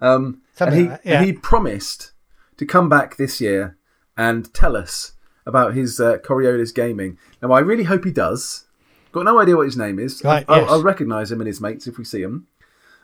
[0.00, 1.18] Um, and he like yeah.
[1.18, 2.12] and he promised
[2.56, 3.76] to come back this year
[4.16, 5.12] and tell us
[5.44, 7.18] about his uh, Coriolis gaming.
[7.42, 8.64] Now, I really hope he does.
[9.12, 10.22] Got no idea what his name is.
[10.24, 10.70] Right, I'll, yes.
[10.70, 12.46] I'll recognise him and his mates if we see him.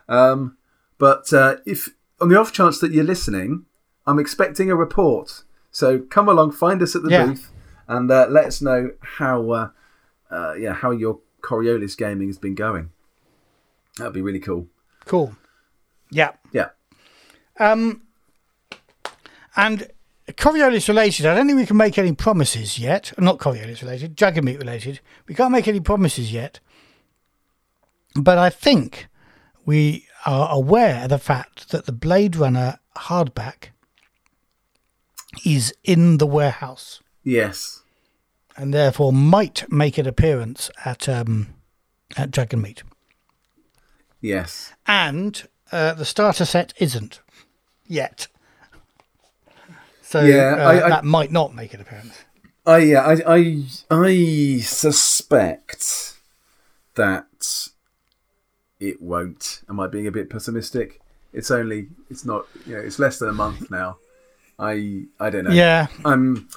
[0.08, 0.56] Um,
[0.96, 3.66] but uh, if on the off chance that you're listening,
[4.06, 5.42] I'm expecting a report.
[5.76, 7.26] So come along, find us at the Yeah.
[7.26, 7.52] booth,
[7.86, 9.68] and uh, let us know how uh,
[10.30, 12.92] uh, yeah how your Coriolis gaming has been going.
[13.98, 14.68] That'd be really cool.
[15.04, 15.36] Cool.
[16.10, 16.30] Yeah.
[16.50, 16.70] Yeah.
[17.60, 18.04] Um,
[19.54, 19.88] and
[20.28, 23.12] Coriolis related, I don't think we can make any promises yet.
[23.18, 25.00] Not Coriolis related, Dragon Meet related.
[25.28, 26.58] We can't make any promises yet.
[28.14, 29.08] But I think
[29.66, 33.72] we are aware of the fact that the Blade Runner hardback
[35.44, 37.82] is in the warehouse Yes.
[38.56, 41.54] and therefore might make an appearance at um,
[42.16, 42.82] at Dragon Meet.
[44.20, 44.72] Yes.
[44.86, 47.20] And uh, the starter set isn't
[47.86, 48.28] yet.
[50.02, 52.14] So Yeah, uh, I- I- that might not make an appearance.
[52.64, 56.18] I yeah, I I I suspect
[56.96, 57.68] that
[58.80, 59.62] it won't.
[59.68, 61.00] Am I being a bit pessimistic?
[61.32, 63.98] It's only it's not you know it's less than a month now.
[64.58, 65.50] I I don't know.
[65.50, 65.86] Yeah.
[66.04, 66.48] I'm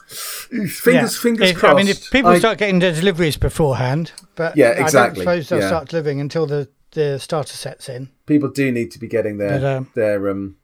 [0.48, 1.22] fingers yeah.
[1.22, 1.74] fingers If- crossed.
[1.74, 5.22] I mean, if people I- start getting their deliveries beforehand, but Yeah, exactly.
[5.24, 5.68] I don't suppose they'll Yeah.
[5.68, 8.10] start delivering until the, the starter sets in.
[8.26, 10.56] people do need to be getting their But, um, their um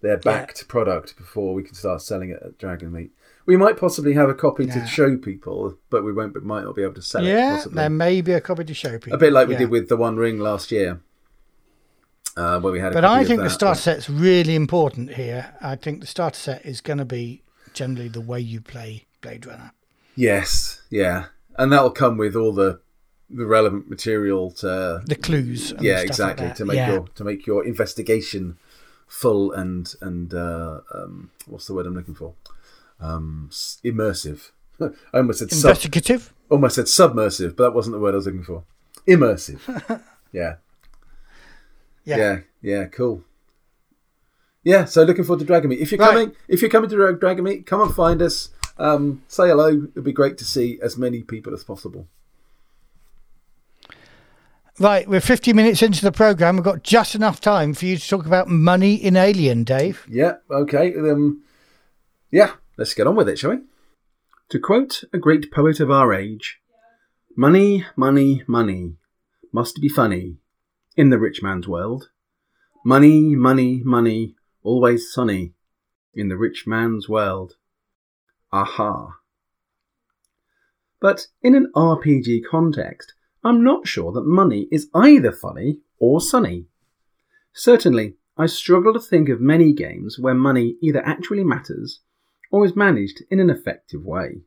[0.00, 3.12] their backed product before we can start selling it at Dragon Meet.
[3.46, 4.80] We might possibly have a copy Yeah.
[4.80, 6.34] to show people, but we won't.
[6.34, 7.28] But might not be able to sell it.
[7.30, 7.76] yeah, Possibly.
[7.76, 9.14] there may be a copy to show people.
[9.14, 9.60] a bit like we yeah.
[9.60, 11.00] did with the One Ring last year,
[12.36, 12.92] uh, where we had.
[12.92, 15.54] But I think the starter set's really important here.
[15.60, 17.42] I think the starter set is going to be
[17.74, 19.72] generally the way you play Blade Runner.
[20.14, 21.26] Yes, yeah,
[21.56, 22.80] and that'll come with all the
[23.30, 25.72] the relevant material to The clues.
[25.72, 26.56] And yeah, stuff like exactly that.
[26.56, 26.92] to make yeah.
[26.92, 28.58] your to make your investigation
[29.06, 32.34] full and and uh, um, what's the word I'm looking for?
[33.00, 33.48] Um,
[33.84, 34.50] immersive.
[34.80, 36.32] I almost said sub, investigative.
[36.50, 38.64] almost said submersive, but that wasn't the word I was looking for.
[39.06, 40.02] Immersive.
[40.32, 40.56] yeah,
[42.04, 42.16] Yeah.
[42.16, 43.24] yeah, yeah, cool.
[44.64, 45.80] Yeah, so looking forward to Dragon Meet.
[45.80, 46.10] If you're Right.
[46.10, 48.50] coming, if you're coming to Dra- Dragon Meet, come and find us.
[48.78, 49.86] Um, say hello.
[49.92, 52.08] It'd be great to see as many people as possible.
[54.80, 56.56] Right, we're 50 minutes into the program.
[56.56, 60.06] We've got just enough time for you to talk about money in Alien, Dave.
[60.08, 60.94] Yeah, okay.
[60.96, 61.42] Um,
[62.30, 63.58] yeah, let's get on with it, shall we?
[64.48, 66.60] To quote a great poet of our age,
[67.36, 68.96] money, money, money
[69.52, 70.36] must be funny
[70.96, 72.10] in the rich man's world.
[72.84, 75.54] Money, money, money, always sunny
[76.14, 77.54] in the rich man's world.
[78.52, 79.16] Aha.
[81.00, 86.66] But in an RPG context, I'm not sure that money is either funny or sunny.
[87.52, 92.00] Certainly, I struggle to think of many games where money either actually matters
[92.50, 94.42] or is managed in an effective way.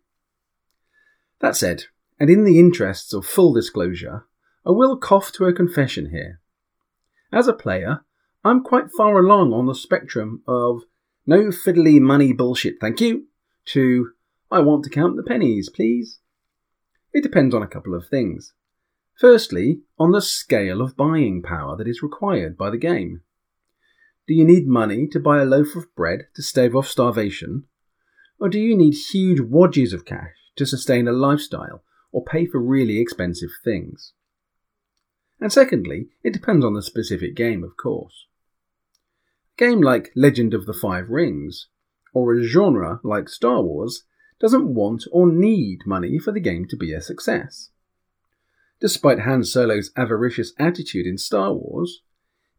[1.39, 1.85] That said,
[2.19, 4.25] and in the interests of full disclosure,
[4.65, 6.39] I will cough to a confession here.
[7.31, 8.03] As a player,
[8.43, 10.83] I'm quite far along on the spectrum of
[11.27, 13.27] no fiddly money bullshit, thank you,
[13.65, 14.11] to
[14.51, 16.19] I want to count the pennies, please.
[17.13, 18.53] It depends on a couple of things.
[19.19, 23.21] Firstly, on the scale of buying power that is required by the game.
[24.27, 27.65] Do you need money to buy a loaf of bread to stave off starvation?
[28.39, 32.59] Or do you need huge wadges of cash to sustain a lifestyle or pay for
[32.59, 34.13] really expensive things?
[35.39, 38.25] And secondly, it depends on the specific game, of course.
[39.57, 41.67] A game like Legend of the Five Rings,
[42.13, 44.03] or a genre like Star Wars,
[44.39, 47.69] doesn't want or need money for the game to be a success.
[48.79, 52.01] Despite Han Solo's avaricious attitude in Star Wars,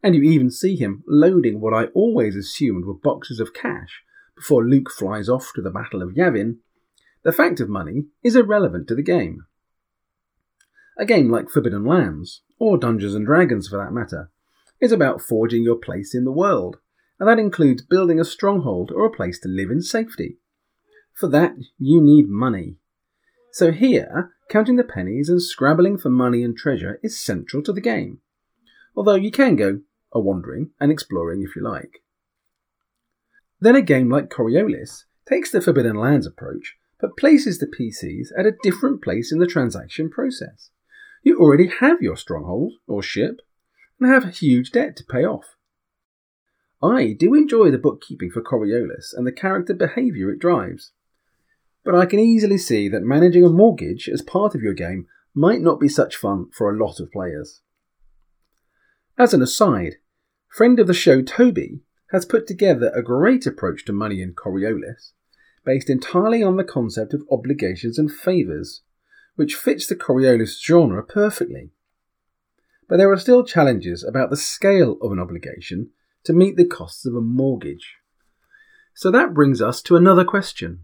[0.03, 4.03] and you even see him loading what I always assumed were boxes of cash
[4.35, 6.57] before Luke flies off to the Battle of Yavin,
[7.23, 9.45] the fact of money is irrelevant to the game.
[10.97, 14.29] A game like Forbidden Lands, or Dungeons and Dragons for that matter,
[14.79, 16.77] is about forging your place in the world,
[17.19, 20.37] and that includes building a stronghold or a place to live in safety.
[21.13, 22.77] For that, you need money.
[23.51, 27.81] So here, counting the pennies and scrabbling for money and treasure is central to the
[27.81, 28.19] game.
[28.95, 29.79] Although you can go
[30.13, 32.03] a wandering and exploring if you like.
[33.59, 38.45] Then a game like Coriolis takes the Forbidden Lands approach, but places the PCs at
[38.45, 40.69] a different place in the transaction process.
[41.27, 43.41] You already have your stronghold or ship
[43.99, 45.57] and have a huge debt to pay off.
[46.81, 50.93] I do enjoy the bookkeeping for Coriolis and the character behaviour it drives,
[51.83, 55.59] but I can easily see that managing a mortgage as part of your game might
[55.59, 57.59] not be such fun for a lot of players.
[59.17, 59.95] As an aside,
[60.47, 61.81] friend of the show Toby
[62.13, 65.11] has put together a great approach to money in Coriolis,
[65.65, 68.83] based entirely on the concept of obligations and favours,
[69.37, 71.69] which fits the Coriolis genre perfectly.
[72.89, 75.91] But there are still challenges about the scale of an obligation
[76.23, 77.97] to meet the costs of a mortgage.
[78.95, 80.81] So that brings us to another question.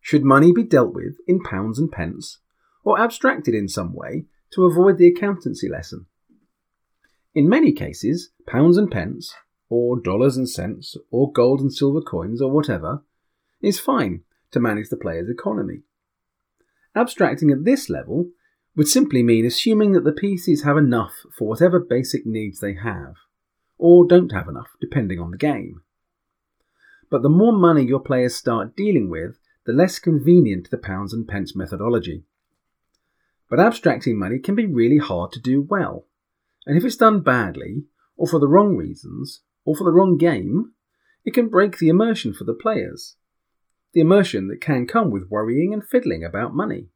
[0.00, 2.38] Should money be dealt with in pounds and pence,
[2.82, 6.06] or abstracted in some way to avoid the accountancy lesson?
[7.34, 9.34] In many cases, pounds and pence,
[9.68, 13.04] or dollars and cents, or gold and silver coins, or whatever,
[13.60, 15.82] is fine to manage the player's economy.
[16.94, 18.30] Abstracting at this level
[18.76, 23.14] would simply mean assuming that the PCs have enough for whatever basic needs they have,
[23.76, 25.82] or don't have enough, depending on the game.
[27.10, 31.26] But the more money your players start dealing with, the less convenient the pounds and
[31.26, 32.24] pence methodology.
[33.50, 36.06] But abstracting money can be really hard to do well,
[36.66, 37.84] and if it's done badly,
[38.16, 40.72] or for the wrong reasons, or for the wrong game,
[41.24, 43.16] it can break the immersion for the players.
[43.98, 46.86] The immersion that can come with worrying and fiddling about money.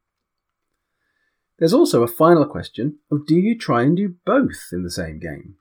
[1.59, 5.18] There's also a final question of do you try and do both in the same
[5.18, 5.57] game?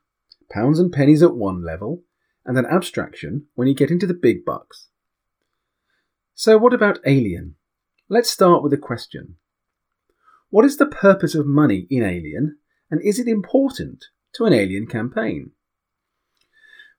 [0.52, 2.04] Pounds and pennies at one level,
[2.46, 4.90] and an abstraction when you get into the big bucks.
[6.36, 7.56] So, what about Alien?
[8.08, 9.38] Let's start with a question.
[10.52, 12.60] What is the purpose of money in Alien,
[12.92, 15.54] and is it important to an Alien campaign?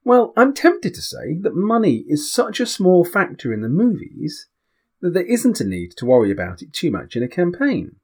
[0.04, 4.48] Well, I'm tempted to say that money is such a small factor in the movies
[5.00, 7.96] that there isn't a need to worry about it too much in a campaign.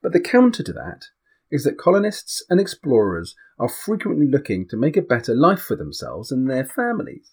[0.00, 1.06] But the counter to that
[1.50, 6.32] is that colonists and explorers are frequently looking to make a better life for themselves
[6.32, 7.32] and their families.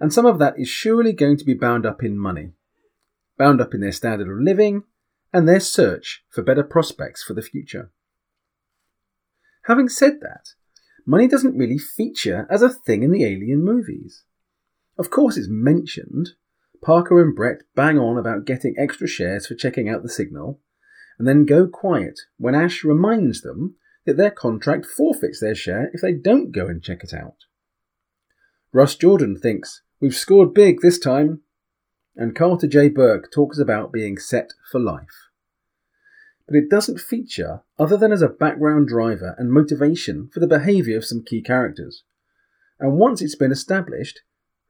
[0.00, 2.52] And some of that is surely going to be bound up in money,
[3.38, 4.82] bound up in their standard of living
[5.32, 7.90] and their search for better prospects for the future.
[9.64, 10.50] Having said that,
[11.06, 14.24] money doesn't really feature as a thing in the Alien movies.
[14.98, 16.30] Of course, it's mentioned.
[16.82, 20.60] Parker and Brett bang on about getting extra shares for checking out the signal,
[21.18, 26.00] and then go quiet when Ash reminds them that their contract forfeits their share if
[26.00, 27.44] they don't go and check it out.
[28.72, 31.40] Russ Jordan thinks, We've scored big this time,
[32.14, 32.90] and Carter J.
[32.90, 35.25] Burke talks about being set for life
[36.46, 40.96] but it doesn't feature other than as a background driver and motivation for the behaviour
[40.96, 42.04] of some key characters.
[42.78, 44.20] And once it's been established,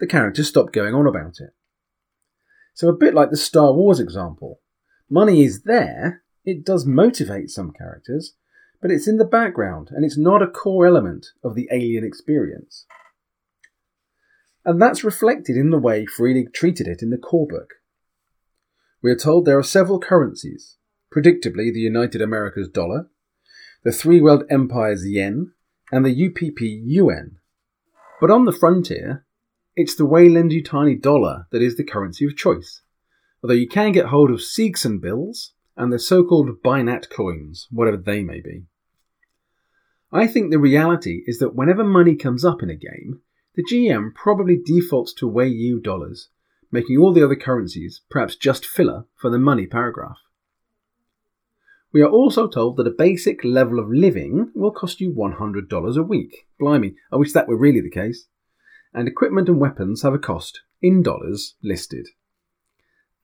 [0.00, 1.50] the characters stop going on about it.
[2.74, 4.60] So, a bit like the Star Wars example,
[5.08, 8.34] money is there, it does motivate some characters,
[8.80, 12.86] but it's in the background and it's not a core element of the alien experience.
[14.64, 17.74] And that's reflected in the way Free treated it in the core book.
[19.02, 20.76] We are told there are several currencies,
[21.14, 23.08] predictably the United Americas dollar,
[23.84, 25.52] the Three World Empires yen,
[25.92, 27.38] and the UPP yuan.
[28.20, 29.24] But on the frontier,
[29.76, 32.82] it's the Weyland Yutani dollar that is the currency of choice,
[33.42, 37.98] although you can get hold of Seegson bills and the so called Binat coins, whatever
[37.98, 38.64] they may be.
[40.10, 43.20] I think the reality is that whenever money comes up in a game,
[43.54, 46.28] the GM probably defaults to Weyu dollars,
[46.70, 50.18] making all the other currencies perhaps just filler for the money paragraph.
[51.96, 56.02] We are also told that a basic level of living will cost you $100 a
[56.02, 56.46] week.
[56.60, 58.26] Blimey, I wish that were really the case.
[58.92, 62.08] And equipment and weapons have a cost, in dollars, listed.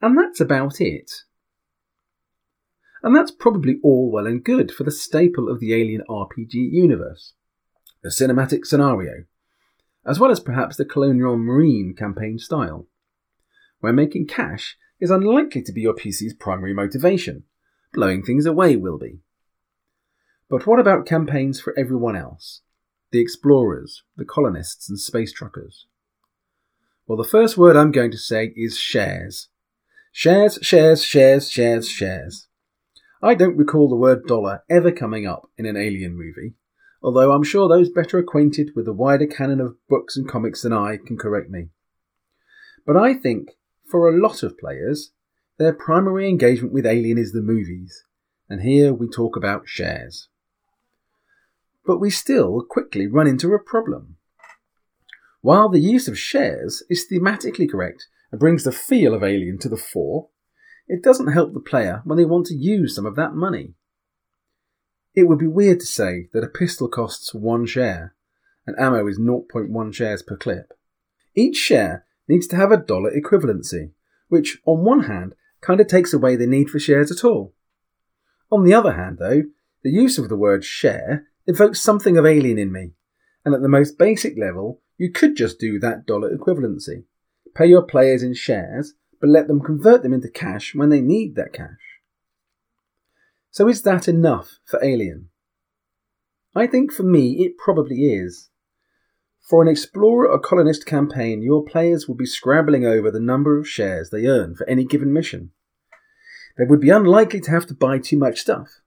[0.00, 1.12] And that's about it.
[3.02, 7.34] And that's probably all well and good for the staple of the Alien RPG universe
[8.02, 9.24] the cinematic scenario,
[10.06, 12.86] as well as perhaps the colonial marine campaign style,
[13.80, 17.44] where making cash is unlikely to be your PC's primary motivation
[17.93, 19.20] blowing things away will be.
[20.49, 22.62] But what about campaigns for everyone else?
[23.11, 25.86] The explorers, the colonists, and space truckers?
[27.07, 29.49] Well, the first word I'm going to say is shares.
[30.12, 32.49] Shares, shares, shares, shares, shares.
[33.22, 36.55] I don't recall the word dollar ever coming up in an alien movie,
[37.03, 40.72] although I'm sure those better acquainted with the wider canon of books and comics than
[40.72, 41.68] I can correct me.
[42.86, 43.53] But I think,
[43.88, 45.12] for a lot of players,
[45.59, 48.05] their primary engagement with Alien is the movies,
[48.48, 50.28] and here we talk about shares.
[51.86, 54.16] But we still quickly run into a problem.
[55.40, 59.68] While the use of shares is thematically correct and brings the feel of Alien to
[59.68, 60.28] the fore,
[60.88, 63.74] it doesn't help the player when they want to use some of that money.
[65.14, 68.14] It would be weird to say that a pistol costs one share
[68.66, 70.72] and ammo is 0.1 shares per clip.
[71.34, 73.90] Each share needs to have a dollar equivalency,
[74.28, 77.54] which, on one hand, kind of takes away the need for shares at all.
[78.50, 79.44] On the other hand, though,
[79.82, 82.92] the use of the word share evokes something of alien in me,
[83.44, 87.04] and at the most basic level, you could just do that dollar equivalency.
[87.54, 91.34] Pay your players in shares, but let them convert them into cash when they need
[91.36, 92.00] that cash.
[93.50, 95.28] So is that enough for Alien?
[96.54, 98.50] I think for me it probably is.
[99.43, 103.68] For an explorer or colonist campaign, your players will be scrabbling over the number of
[103.68, 105.51] shares they earn for any given mission.
[106.57, 108.80] They would be unlikely to have to buy too much stuff.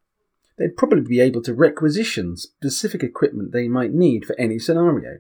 [0.58, 5.20] They'd probably be able to requisition specific equipment they might need for any scenario,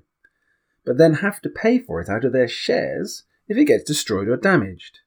[0.85, 4.29] but then have to pay for it out of their shares if it gets destroyed
[4.29, 4.99] or damaged.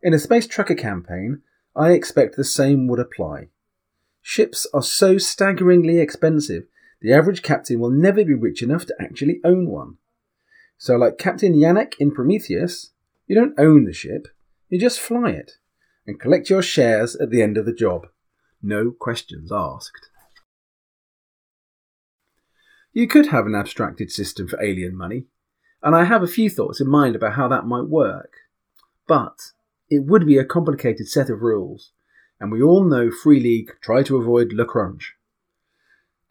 [0.00, 1.42] In a space trucker campaign,
[1.74, 3.48] I expect the same would apply.
[4.22, 6.64] Ships are so staggeringly expensive
[7.00, 9.96] the average captain will never be rich enough to actually own one.
[10.76, 12.90] So, like Captain Janek in Prometheus,
[13.26, 14.28] you don't own the ship,
[14.68, 15.52] you just fly it
[16.06, 18.06] and collect your shares at the end of the job.
[18.62, 20.08] No questions asked.
[22.92, 25.26] You could have an abstracted system for alien money,
[25.82, 28.32] and I have a few thoughts in mind about how that might work.
[29.06, 29.52] But
[29.88, 31.92] it would be a complicated set of rules,
[32.40, 35.17] and we all know Free League try to avoid le crunch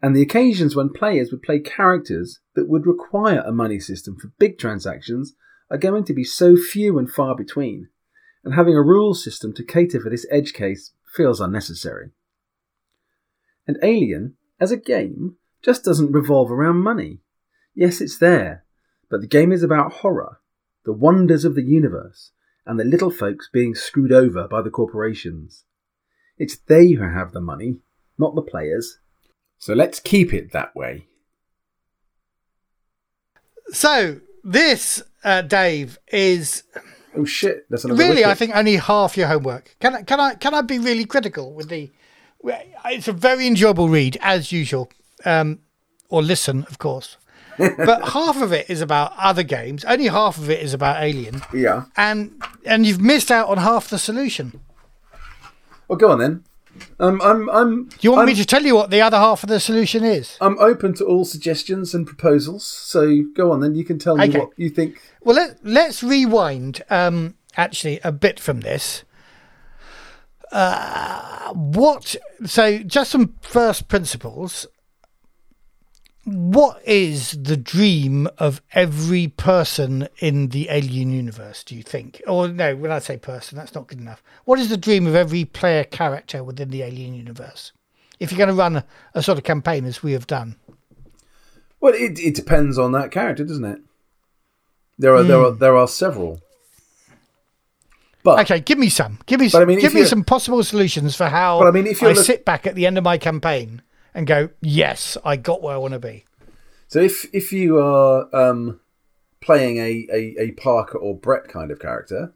[0.02, 4.32] and the occasions when players would play characters that would require a money system for
[4.38, 5.34] big transactions
[5.70, 7.88] are going to be so few and far between,
[8.44, 12.10] and having a rule system to cater for this edge case feels unnecessary.
[13.66, 17.18] And Alien, as a game, just doesn't revolve around money.
[17.74, 18.64] Yes, it's there,
[19.10, 20.40] but the game is about horror,
[20.84, 22.32] the wonders of the universe,
[22.64, 25.64] and the little folks being screwed over by the corporations.
[26.38, 27.80] It's they who have the money,
[28.16, 28.98] not the players.
[29.58, 31.06] So let's keep it that way.
[33.70, 36.62] So this, uh, Dave, is
[37.16, 37.66] Oh shit!
[37.68, 38.26] That's another really, wicket.
[38.26, 39.74] I think, only half your homework.
[39.80, 40.02] Can I?
[40.02, 40.34] Can I?
[40.34, 41.90] Can I be really critical with the?
[42.84, 44.90] It's a very enjoyable read as usual,
[45.24, 45.58] um,
[46.10, 47.16] or listen, of course.
[47.58, 49.84] but half of it is about other games.
[49.84, 51.86] Only half of it is about Alien, Yeah.
[51.96, 54.60] and and you've missed out on half the solution.
[55.88, 56.44] Well, go on then.
[57.00, 59.42] Um, I'm I'm Do you want I'm, me to tell you what the other half
[59.42, 60.36] of the solution is?
[60.40, 62.66] I'm open to all suggestions and proposals.
[62.66, 63.74] So go on then.
[63.74, 64.38] You can tell me Okay.
[64.38, 65.00] what you think.
[65.22, 69.04] Well, let, let's rewind um, actually a bit from this.
[70.50, 72.16] Uh, what?
[72.46, 74.66] So, just some first principles.
[76.30, 82.20] What is the dream of every person in the alien universe, do you think?
[82.26, 84.22] Or, no, when I say person, that's not good enough.
[84.44, 87.72] What is the dream of every player character within the alien universe?
[88.20, 90.56] If you're going to run a, a sort of campaign as we have done.
[91.80, 93.80] Well, it it depends on that character, doesn't it?
[94.98, 95.58] There are there are Hmm.
[95.58, 96.40] there are several.
[98.24, 99.20] But Okay, give me some.
[99.26, 101.86] Give me But I mean, give me some possible solutions for how But I mean,
[101.86, 103.80] if you're I look- sit back at the end of my campaign
[104.18, 106.24] and go, "Yes, I got where I want to be."
[106.88, 108.80] so if if you are um,
[109.40, 112.32] playing a, a, a Parker or Brett kind of character,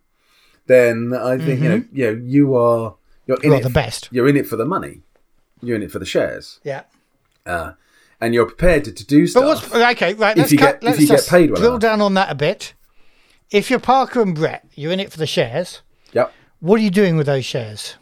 [0.66, 2.94] then I think you know you know you are
[3.26, 4.08] you're in You are it the best.
[4.12, 5.02] You're in it for the money.
[5.60, 6.82] You're in it for the shares, Yeah.
[7.46, 7.72] uh,
[8.20, 9.42] and you're prepared to, to do stuff.
[9.42, 10.14] But what's okay?
[10.14, 10.36] Right.
[10.36, 11.80] If Let's cut, get- if let's you get paid well drill enough.
[11.82, 12.74] down on that a bit.
[13.50, 15.82] If you're Parker and Brett, you're in it for the shares.
[16.14, 16.32] Yep.
[16.60, 17.96] What are you doing with those shares?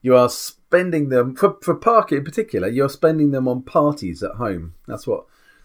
[0.00, 0.28] You are
[0.74, 2.68] spending them for for Parker in particular.
[2.68, 4.74] You're spending them on parties at home.
[4.86, 5.24] That's what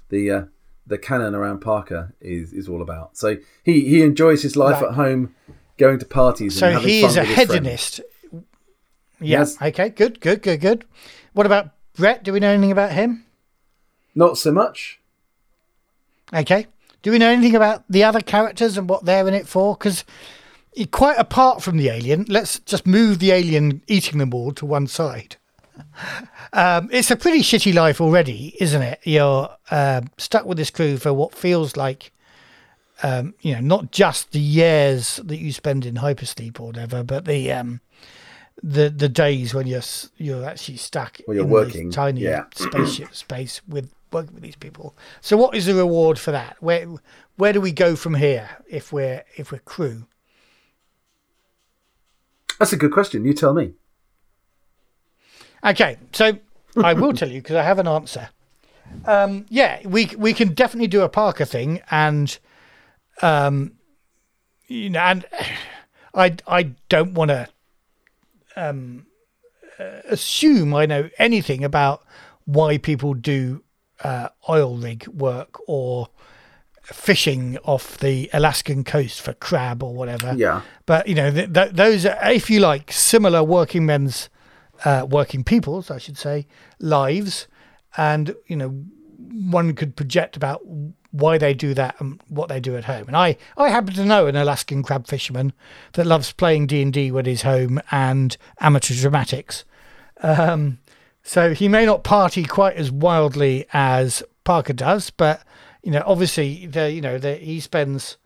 [0.09, 0.43] the uh,
[0.87, 3.17] the canon around Parker is is all about.
[3.17, 4.89] So he he enjoys his life Right.
[4.89, 5.35] at home,
[5.77, 6.57] going to parties.
[6.57, 7.51] So and having he fun is a with his friends.
[7.53, 8.01] hedonist.
[9.21, 9.39] Yeah.
[9.39, 9.61] Yes.
[9.61, 9.89] Okay.
[9.89, 10.21] Good.
[10.21, 10.41] Good.
[10.41, 10.61] Good.
[10.61, 10.85] Good.
[11.33, 12.23] What about Brett?
[12.23, 13.25] Do we know anything about him?
[14.15, 14.99] Not so much.
[16.33, 16.67] Okay.
[17.01, 19.75] Do we know anything about the other characters and what they're in it for?
[19.75, 20.03] Because
[20.91, 24.87] quite apart from the alien, let's just move the alien eating them all to one
[24.87, 25.37] side.
[26.51, 28.99] Um, it's a pretty shitty life already, isn't it?
[29.03, 32.11] You're uh, stuck with this crew for what feels like,
[33.03, 37.25] um, you know, not just the years that you spend in hypersleep or whatever, but
[37.25, 37.81] the um,
[38.61, 39.81] the the days when you're
[40.17, 42.45] you're actually stuck When you're in working, this tiny yeah.
[42.55, 44.95] spaceship space with working with these people.
[45.21, 46.57] So, what is the reward for that?
[46.59, 46.87] Where
[47.37, 50.05] where do we go from here if we're if we're crew?
[52.59, 53.25] That's a good question.
[53.25, 53.73] You tell me.
[55.63, 56.37] Okay, so
[56.81, 58.29] I will tell you because I have an answer.
[59.05, 62.37] Um, yeah, we we can definitely do a Parker thing, and
[63.21, 63.73] um,
[64.67, 65.25] you know, and
[66.13, 67.47] I I don't want to
[68.55, 69.05] um
[69.79, 72.03] uh, assume I know anything about
[72.45, 73.63] why people do
[74.03, 76.09] uh, oil rig work or
[76.91, 80.33] fishing off the Alaskan coast for crab or whatever.
[80.35, 80.61] Yeah.
[80.85, 84.29] But you know, th- th- those are, if you like, similar working men's,
[84.85, 86.47] uh, working people's, I should say,
[86.79, 87.47] lives,
[87.97, 88.69] and you know,
[89.49, 90.61] one could project about
[91.11, 93.07] why they do that and what they do at home.
[93.07, 95.53] And I, I happen to know an Alaskan crab fisherman
[95.93, 99.65] that loves playing D and D when he's home and amateur dramatics.
[100.21, 100.79] Um,
[101.23, 105.43] so he may not party quite as wildly as Parker does, but
[105.83, 108.17] you know, obviously, the you know, the, he spends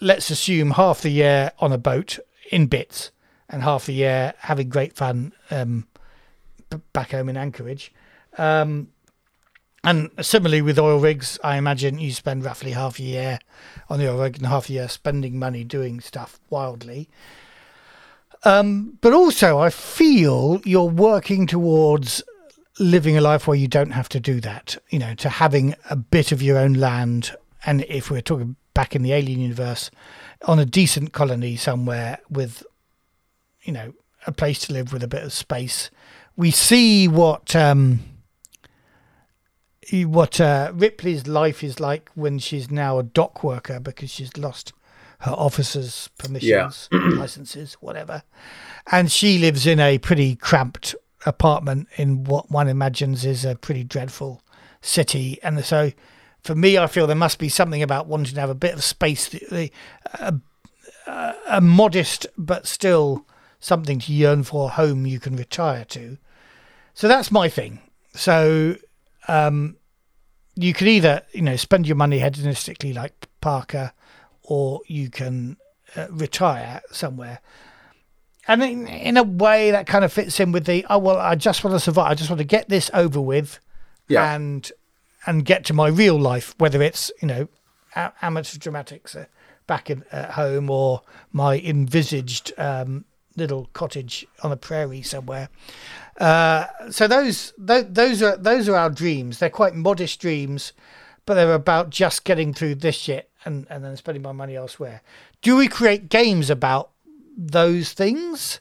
[0.00, 2.18] let's assume half the year on a boat
[2.50, 3.10] in bits
[3.48, 5.86] and half the year having great fun um,
[6.92, 7.92] back home in Anchorage.
[8.38, 8.88] Um,
[9.82, 13.38] and similarly with oil rigs, I imagine you spend roughly half a year
[13.88, 17.08] on the oil rig and half a year spending money doing stuff wildly.
[18.44, 22.22] Um, but also, I feel you're working towards
[22.80, 24.76] living a life where you don't have to do that.
[24.88, 28.96] You know, to having a bit of your own land, and if we're talking back
[28.96, 29.90] in the alien universe,
[30.46, 32.64] on a decent colony somewhere with,
[33.62, 33.92] you know,
[34.26, 35.90] a place to live with a bit of space.
[36.36, 38.00] We see what um,
[39.92, 44.72] what uh, Ripley's life is like when she's now a dock worker because she's lost
[45.20, 48.22] her officer's permissions, licenses, whatever,
[48.90, 50.94] and she lives in a pretty cramped
[51.26, 54.42] apartment in what one imagines is a pretty dreadful
[54.80, 55.92] city, and so
[56.42, 58.82] for me, I feel there must be something about wanting to have a bit of
[58.82, 59.70] space, a,
[61.06, 63.26] a, modest but still
[63.58, 66.16] something to yearn for, a home you can retire to.
[66.94, 67.80] So that's my thing.
[68.14, 68.76] So
[69.28, 69.76] um,
[70.54, 73.92] you can either, you know, spend your money hedonistically like Parker,
[74.42, 75.58] or you can
[75.94, 77.40] uh, retire somewhere.
[78.50, 81.36] And in, in a way, that kind of fits in with the oh well, I
[81.36, 82.10] just want to survive.
[82.10, 83.60] I just want to get this over with,
[84.08, 84.34] Yeah.
[84.34, 84.70] and
[85.26, 87.48] and get to my real life, whether it's you know
[88.22, 89.26] amateur dramatics uh,
[89.66, 93.04] back in, at home or my envisaged um,
[93.36, 95.48] little cottage on a prairie somewhere.
[96.18, 99.38] Uh, so those, those those are those are our dreams.
[99.38, 100.72] They're quite modest dreams,
[101.24, 105.02] but they're about just getting through this shit and, and then spending my money elsewhere.
[105.40, 106.90] Do we create games about
[107.40, 108.60] those things?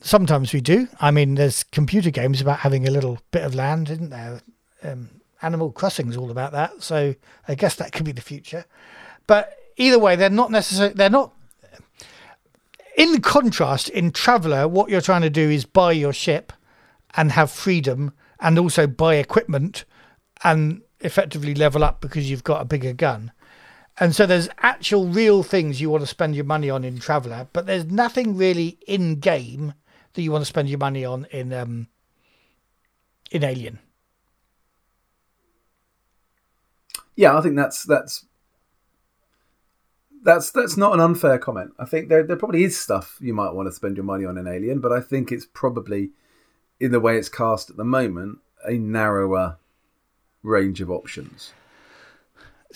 [0.00, 0.88] Sometimes we do.
[1.00, 4.40] I mean, there's computer games about having a little bit of land, isn't there?
[4.82, 5.10] Um,
[5.42, 7.14] Animal Crossing's all about that, so
[7.46, 8.64] I guess that could be the future.
[9.26, 10.94] But either way, they're not necessarily.
[10.94, 11.32] They're not.
[12.96, 16.52] In contrast, in Traveller, what you're trying to do is buy your ship
[17.14, 19.84] and have freedom, and also buy equipment
[20.44, 23.32] and effectively level up because you've got a bigger gun.
[23.98, 27.48] And so there's actual real things you want to spend your money on in Traveller,
[27.52, 29.72] but there's nothing really in game
[30.12, 31.88] that you want to spend your money on in um,
[33.30, 33.78] in Alien.
[37.14, 38.26] Yeah, I think that's that's
[40.22, 41.72] that's that's not an unfair comment.
[41.78, 44.36] I think there there probably is stuff you might want to spend your money on
[44.36, 46.10] in Alien, but I think it's probably
[46.78, 49.56] in the way it's cast at the moment a narrower
[50.42, 51.54] range of options.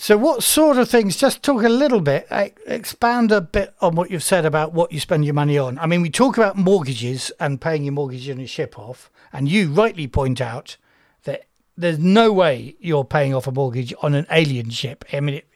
[0.01, 1.15] So, what sort of things?
[1.15, 4.91] Just talk a little bit, eh, expand a bit on what you've said about what
[4.91, 5.77] you spend your money on.
[5.77, 9.47] I mean, we talk about mortgages and paying your mortgage and your ship off, and
[9.47, 10.77] you rightly point out
[11.25, 11.43] that
[11.77, 15.05] there's no way you're paying off a mortgage on an alien ship.
[15.13, 15.47] I mean, it,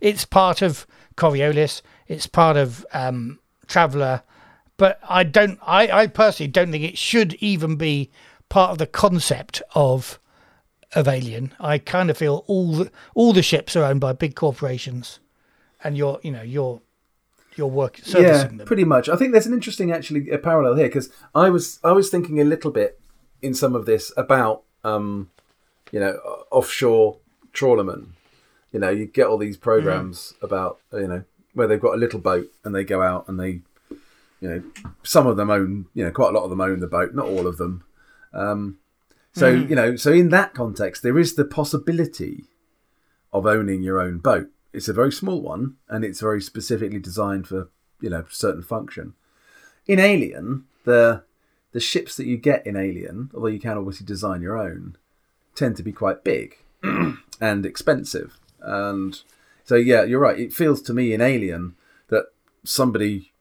[0.00, 0.86] it's part of
[1.18, 4.22] Coriolis, it's part of um, Traveller,
[4.78, 5.58] but I don't.
[5.60, 8.10] I, I personally don't think it should even be
[8.48, 10.18] part of the concept of
[10.94, 11.52] of Alien.
[11.60, 15.20] I kind of feel all the, all the ships are owned by big corporations,
[15.82, 16.80] and you're you know you're
[17.56, 18.66] you're work yeah, servicing them.
[18.66, 19.08] pretty much.
[19.08, 22.40] I think there's an interesting actually a parallel here because I was I was thinking
[22.40, 23.00] a little bit
[23.42, 25.30] in some of this about um,
[25.92, 26.18] you know
[26.50, 27.18] offshore
[27.52, 28.08] trawlermen.
[28.72, 31.24] You know, you get all these programs about you know
[31.54, 33.60] where they've got a little boat and they go out and they
[34.40, 34.62] you know
[35.02, 37.26] some of them own you know quite a lot of them own the boat, not
[37.26, 37.84] all of them.
[38.32, 38.78] Um,
[39.32, 39.68] so hmm.
[39.68, 42.44] you know, so in that context, there is the possibility
[43.32, 44.48] of owning your own boat.
[44.72, 47.70] It's a very small one, and it's very specifically designed for
[48.00, 49.14] you know certain function.
[49.86, 51.24] In Alien, the
[51.72, 54.96] the ships that you get in Alien, although you can obviously design your own,
[55.54, 56.56] tend to be quite big
[57.40, 58.38] and expensive.
[58.60, 59.20] And
[59.64, 60.38] so, yeah, you're right.
[60.38, 61.76] It feels to me in Alien
[62.08, 62.26] that
[62.64, 63.32] somebody,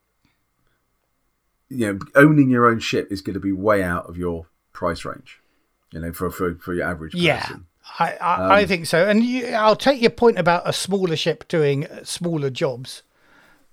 [1.69, 5.03] you know, owning your own ship is going to be way out of your price
[5.03, 5.39] range.
[5.91, 7.25] You know, for for, for your average person.
[7.25, 7.47] Yeah,
[7.99, 9.07] I I, I think so.
[9.07, 13.03] And you, I'll take your point about a smaller ship doing smaller jobs.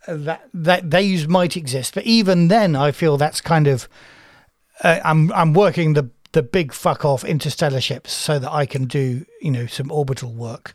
[0.06, 3.88] Uh, That that these might exist, but even then, I feel that's kind of
[4.82, 8.84] uh, I'm I'm working the the big fuck off interstellar ships so that I can
[8.86, 10.74] do you know some orbital work.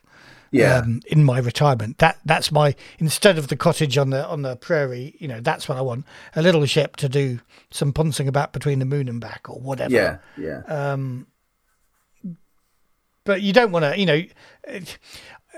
[0.53, 0.79] Yeah.
[0.79, 4.57] Um, in my retirement, that that's my instead of the cottage on the on the
[4.57, 6.05] prairie, you know, that's what I want.
[6.35, 7.39] A little ship to do
[7.69, 10.63] some pouncing about between the moon and back or whatever Yeah, yeah.
[13.23, 14.23] But you don't want to, you know.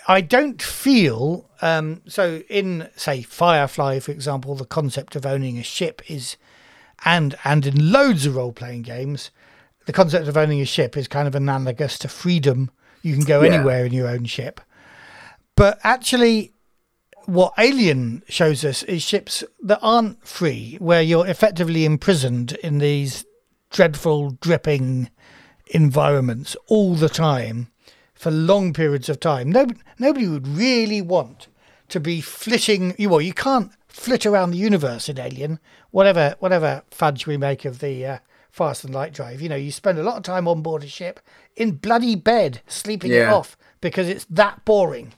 [0.08, 2.42] I don't feel um, so.
[2.50, 6.36] In say Firefly, for example, the concept of owning a ship is,
[7.06, 9.32] and and in loads of role playing games,
[9.86, 12.72] the concept of owning a ship is kind of analogous to freedom.
[13.02, 13.54] You can go Yeah.
[13.54, 14.60] anywhere in your own ship,
[15.56, 16.54] but actually,
[17.26, 23.26] what Alien shows us is ships that aren't free, where you're effectively imprisoned in these
[23.70, 25.10] dreadful, dripping
[25.74, 27.68] environments all the time
[28.14, 29.52] for long periods of time.
[29.52, 31.48] Nobody, nobody would really want
[31.90, 32.96] to be flitting.
[32.98, 35.60] You well, you can't flit around the universe in Alien.
[35.92, 38.18] Whatever, whatever fudge we make of the uh,
[38.50, 40.88] fast and light drive, you know, you spend a lot of time on board a
[40.88, 41.20] ship
[41.56, 45.14] in bloody bed, sleeping it off because it's that boring.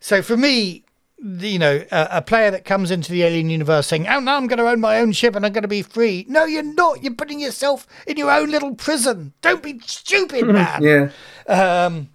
[0.00, 0.85] So for me,
[1.18, 4.46] you know, a, a player that comes into the alien universe saying, "Oh, now I'm
[4.46, 7.02] going to own my own ship and I'm going to be free." No, you're not.
[7.02, 9.32] You're putting yourself in your own little prison.
[9.40, 10.82] Don't be stupid, man.
[10.82, 11.10] Yeah.
[11.46, 12.10] Um,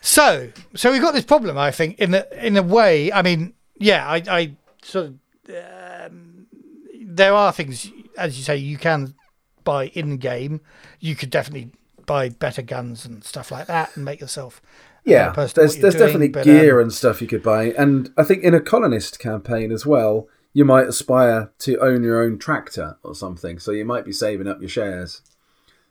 [0.00, 1.58] so, so we've got this problem.
[1.58, 3.12] I think in a in a way.
[3.12, 4.52] I mean, yeah, I, I
[4.82, 5.14] sort of
[6.06, 6.46] um,
[7.00, 9.14] there are things, as you say, you can
[9.64, 10.60] buy in game.
[11.00, 11.70] You could definitely
[12.06, 14.62] buy better guns and stuff like that and make yourself.
[15.10, 18.24] Yeah, there's there's doing, definitely but, gear um, and stuff you could buy, and I
[18.24, 22.98] think in a colonist campaign as well, you might aspire to own your own tractor
[23.02, 23.58] or something.
[23.58, 25.22] So you might be saving up your shares,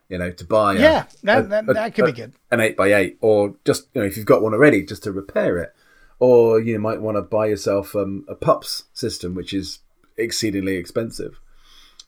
[0.10, 0.74] you know, to buy.
[0.74, 2.34] Yeah, that- a- that- a- that could be good.
[2.52, 5.12] An eight by eight, or just you know, if you've got one already, just to
[5.12, 5.74] repair it,
[6.20, 9.80] or you might want to buy yourself um, a pups system, which is
[10.18, 11.40] exceedingly expensive.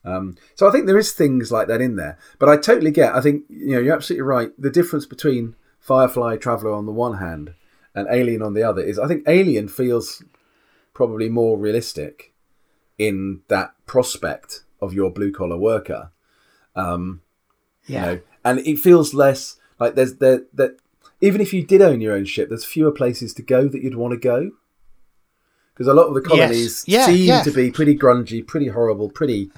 [0.03, 3.13] Um, so I think there is things like that in there, but I totally get.
[3.15, 4.51] I think you know you're absolutely right.
[4.59, 7.53] The difference between Firefly Traveller on the one hand
[7.93, 10.23] and Alien on the other is I think Alien feels
[10.93, 12.33] probably more realistic
[12.97, 16.11] in that prospect of your blue collar worker.
[16.75, 17.21] Um,
[17.87, 17.99] Yeah.
[17.99, 20.77] you know, and it feels less like there's there that
[21.19, 23.95] even if you did own your own ship, there's fewer places to go that you'd
[23.95, 24.51] want to go.
[25.73, 27.41] Because a lot of the colonies Yeah, seem yeah.
[27.43, 29.49] to be pretty grungy, pretty horrible, pretty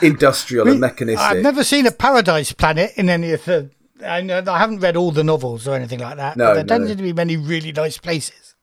[0.00, 1.20] industrial and mechanistic.
[1.26, 3.70] I've never seen a paradise planet in any of the.
[4.04, 6.36] I, know, I haven't read all the novels or anything like that.
[6.36, 8.54] No, but there no, don't seem to be many really nice places,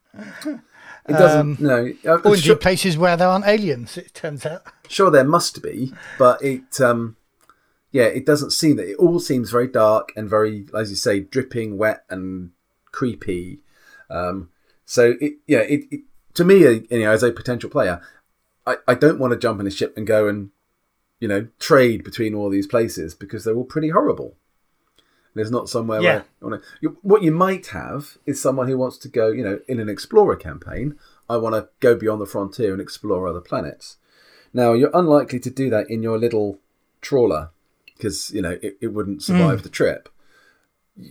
[1.07, 1.59] It doesn't.
[1.59, 3.97] no, Uh, or sure, places where there aren't aliens.
[3.97, 4.63] It turns out.
[4.87, 6.81] sure there must be, but it.
[6.81, 7.17] Um,
[7.91, 8.89] yeah, it doesn't seem that.
[8.89, 12.51] It all seems very dark and very, as you say, dripping, wet, and
[12.91, 13.59] creepy.
[14.09, 14.49] Um,
[14.83, 16.01] so it, yeah, it, it
[16.33, 18.01] to me, uh, you know, as a potential player,
[18.67, 20.49] I, I don't want to jump in a ship and go and
[21.19, 24.35] you know trade between all these places because they're all pretty horrible.
[25.35, 26.23] There's not somewhere Yeah.
[26.39, 29.79] where you what you might have is someone who wants to go, you know, in
[29.79, 30.97] an explorer campaign.
[31.29, 33.97] I want to go beyond the frontier and explore other planets.
[34.53, 36.59] Now you're unlikely to do that in your little
[37.01, 37.49] trawler
[37.85, 39.33] because you know it, it wouldn't hmm.
[39.33, 40.09] survive the trip.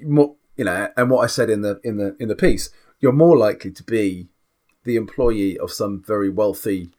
[0.02, 2.70] More, you know, and what I said in the in the in the piece,
[3.00, 4.28] you're more likely to be
[4.84, 6.90] the employee of some very wealthy,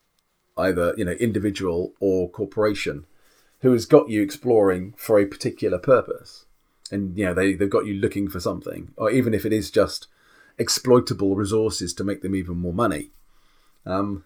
[0.57, 3.05] either you know individual or corporation,
[3.61, 6.44] who has got you exploring for a particular purpose,
[6.91, 9.71] and you know they they've got you looking for something, or even if it is
[9.71, 10.07] just
[10.57, 13.11] exploitable resources to make them even more money.
[13.85, 14.23] Um,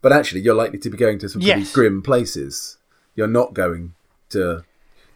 [0.00, 1.72] but actually, you're likely to be going to some pretty Yes.
[1.72, 2.78] grim places.
[3.14, 3.94] You're not going
[4.30, 4.64] to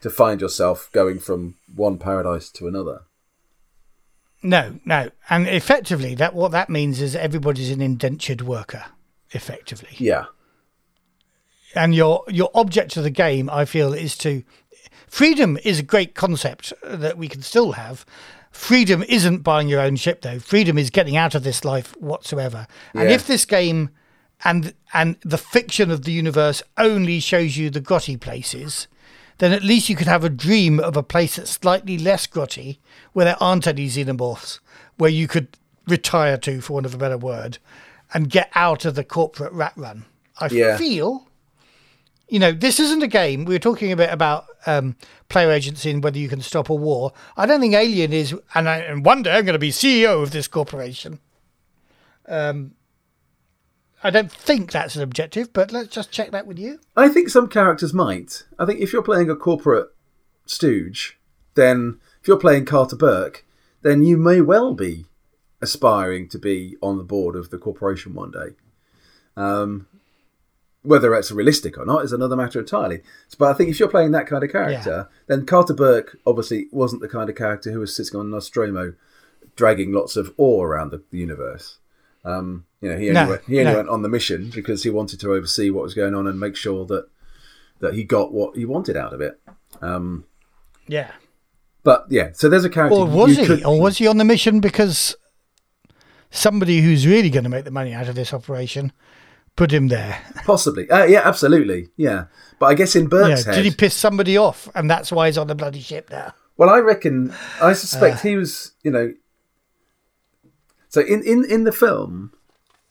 [0.03, 3.03] to find yourself going from one paradise to another.
[4.43, 8.85] No, no, and effectively, that what that means is everybody's an indentured worker,
[9.33, 9.89] effectively.
[9.97, 10.27] Yeah,
[11.75, 14.43] and your your object of the game i feel is to
[15.07, 18.05] freedom is a great concept that we can still have.
[18.51, 20.39] Freedom isn't buying your own ship though.
[20.39, 22.67] Freedom is getting out of this life whatsoever.
[22.95, 23.91] And if this game
[24.45, 28.87] and and the fiction of the universe only shows you the grotty places
[29.39, 32.79] then at least you could have a dream of a place that's slightly less grotty
[33.13, 34.61] where there aren't any xenomorphs
[34.97, 35.49] where you could
[35.87, 37.59] retire to for want of a better word
[38.15, 40.05] and get out of the corporate rat run.
[40.41, 40.77] I Yeah.
[40.79, 41.26] feel
[42.29, 43.45] you know, this isn't a game.
[43.45, 44.97] We were talking a bit about um,
[45.29, 47.13] player agency and whether you can stop a war.
[47.37, 50.23] I don't think Alien is, and, I, and one day I'm going to be CEO
[50.23, 51.21] of this corporation.
[52.29, 52.73] Um,
[54.03, 56.81] I don't think that's an objective, but let's just check that with you.
[56.97, 58.45] I think some characters might.
[58.59, 59.89] I think if you're playing a corporate
[60.45, 61.19] stooge,
[61.55, 63.45] then if you're playing Carter Burke,
[63.83, 65.07] then you may well be
[65.61, 68.57] aspiring to be on the board of the corporation one day.
[69.37, 69.87] Um,
[70.87, 73.03] whether that's realistic or not is another matter entirely.
[73.39, 77.03] But I think if you're playing that kind of character, then Carter Burke obviously wasn't
[77.03, 78.95] the kind of character who was sitting on Nostromo
[79.57, 81.79] dragging lots of ore around the, the universe.
[82.25, 83.77] Um, you know, he only, No, went, he only no.
[83.79, 86.57] went on the mission because he wanted to oversee what was going on and make
[86.57, 87.09] sure that
[87.81, 89.39] that he got what he wanted out of it.
[89.83, 90.25] Um,
[90.89, 91.11] Yeah.
[91.83, 92.97] but yeah, so there's a character.
[92.99, 93.45] Or was he?
[93.47, 95.15] could- Or was he on the mission because
[96.31, 98.93] somebody who's really going to make the money out of this operation
[99.57, 100.21] put him there?
[100.45, 100.89] possibly?
[100.91, 101.89] Uh, yeah, absolutely.
[101.97, 102.27] Yeah,
[102.59, 105.39] but I guess in Burke's head, did he piss somebody off and that's why he's
[105.39, 106.33] on the bloody ship now?
[106.57, 108.29] Well, I reckon, I suspect Uh.
[108.29, 109.13] he was, you know.
[110.89, 112.33] So in, in, in the film,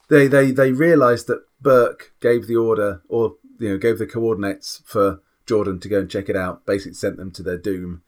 [0.09, 4.83] they they they realised that Burke gave the order, or you know, gave the coordinates
[4.85, 6.65] for Jorden to go and check it out.
[6.65, 8.03] Basically, sent them to their doom.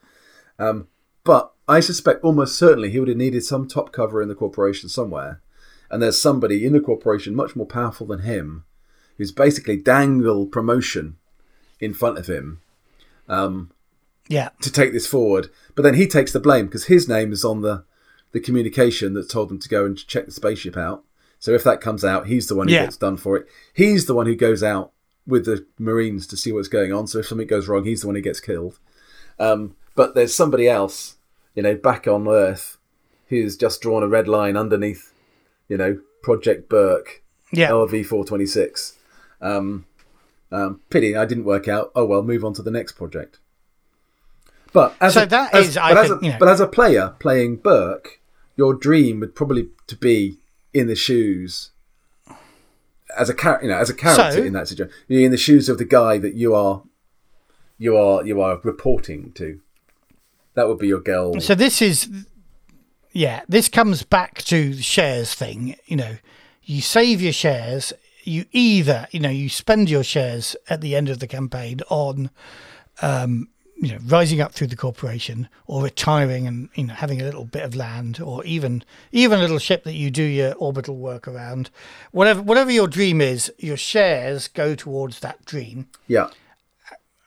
[0.59, 0.87] Um,
[1.23, 4.89] but I suspect almost certainly he would have needed some top cover in the corporation
[4.89, 5.41] somewhere,
[5.89, 8.63] and there's somebody in the corporation much more powerful than him,
[9.17, 11.17] who's basically dangle promotion
[11.79, 12.59] in front of him
[14.29, 14.49] Yeah.
[14.61, 15.49] to take this forward.
[15.75, 17.83] But then he takes the blame because his name is on the
[18.33, 21.03] the communication that told them to go and check the spaceship out.
[21.39, 22.83] So if that comes out, he's the one who Yeah.
[22.83, 23.47] gets done for it.
[23.73, 24.91] He's the one who goes out
[25.25, 27.07] with the Marines to see what's going on.
[27.07, 28.79] So if something goes wrong, he's the one who gets killed.
[29.39, 31.15] Um, but there's somebody else,
[31.55, 32.77] you know, back on Earth
[33.29, 35.13] who's just drawn a red line underneath,
[35.67, 37.69] you know, Project Burke, Yeah.
[37.69, 38.97] LV four twenty six.
[39.41, 39.85] Um,
[40.51, 41.91] um, pity I didn't work out.
[41.95, 43.39] Oh well, move on to the next project.
[44.73, 46.59] But as So a, that as, is, but as think, a, you know- but as
[46.59, 48.19] a player playing Burke,
[48.55, 50.37] your dream would probably to be
[50.73, 51.71] in the shoes
[53.17, 54.93] as a character, you know, as a character So- in that situation.
[55.07, 56.83] You're in the shoes of the guy that you are,
[57.77, 59.59] you are, you are reporting to.
[60.55, 61.39] That would be your goal.
[61.39, 62.09] So this is,
[63.17, 65.75] yeah, this comes back to the shares thing.
[65.87, 66.17] You know,
[66.61, 67.91] you save your shares.
[68.23, 72.29] You either, you know, you spend your shares at the end of the campaign on,
[73.01, 77.23] um, you know, rising up through the corporation or retiring and you know having a
[77.23, 80.95] little bit of land or even even a little ship that you do your orbital
[80.95, 81.71] work around.
[82.11, 86.29] Whatever whatever your dream is, your shares go towards that dream yeah,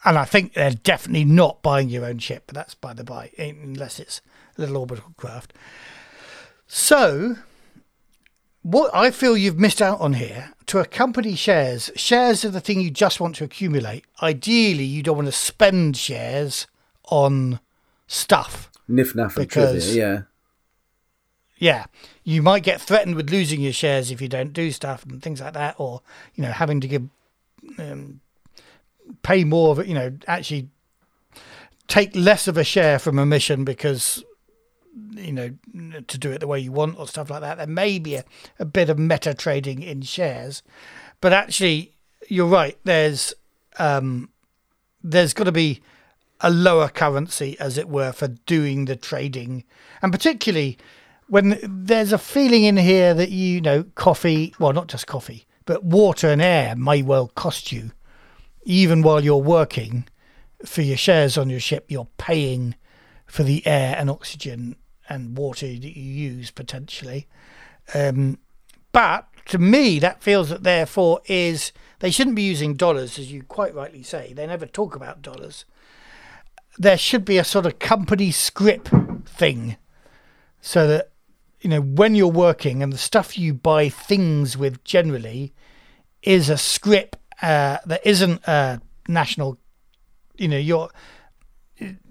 [0.05, 3.31] and I think they're definitely not buying your own ship, but that's by the by,
[3.37, 4.21] unless it's
[4.61, 5.53] little orbital craft.
[6.67, 7.37] So,
[8.63, 12.81] what I feel you've missed out on here to accompany shares, shares are the thing
[12.81, 14.05] you just want to accumulate.
[14.23, 16.67] Ideally, you don't want to spend shares
[17.11, 17.59] on
[18.07, 18.71] stuff.
[18.89, 20.07] Nif Naf and Because- trivia.
[20.07, 20.23] Yeah,
[21.59, 21.85] Yeah,
[22.25, 25.41] you might get threatened with losing your shares if you don't do stuff and things
[25.41, 26.01] like that, or
[26.35, 27.09] you know having to give
[27.79, 28.21] um,
[29.23, 29.87] pay more of it.
[29.87, 30.69] You know, actually
[31.87, 34.25] take less of a share from a mission because
[35.13, 35.51] you know
[36.09, 37.59] to do it the way you want or stuff like that.
[37.59, 38.25] There may be a,
[38.59, 40.63] a bit of meta trading in shares,
[41.21, 41.95] but actually
[42.29, 42.79] you're right.
[42.85, 43.35] There's
[43.79, 44.31] um,
[45.03, 45.81] there's got to be
[46.41, 49.65] a lower currency, as it were, for doing the trading,
[50.03, 50.79] and particularly
[51.29, 55.85] when there's a feeling in here that you know coffee, well, not just coffee, but
[55.85, 57.93] water and air may well cost you,
[58.65, 60.07] even while you're working
[60.65, 61.87] for your shares on your ship.
[61.89, 62.75] You're paying
[63.31, 64.75] for the air and oxygen
[65.09, 67.29] and water that you use potentially.
[67.95, 68.39] Um,
[68.93, 73.45] but to me, that feels that therefore is they shouldn't be using dollars, as you
[73.45, 74.33] quite rightly say.
[74.33, 75.65] They never talk about dollars.
[76.77, 78.91] There should be a sort of company script
[79.27, 79.77] thing,
[80.61, 81.13] so that
[81.61, 85.53] you know when you're working and the stuff you buy things with generally
[86.23, 89.59] is a script uh, that isn't a national.
[90.37, 90.91] You know, you're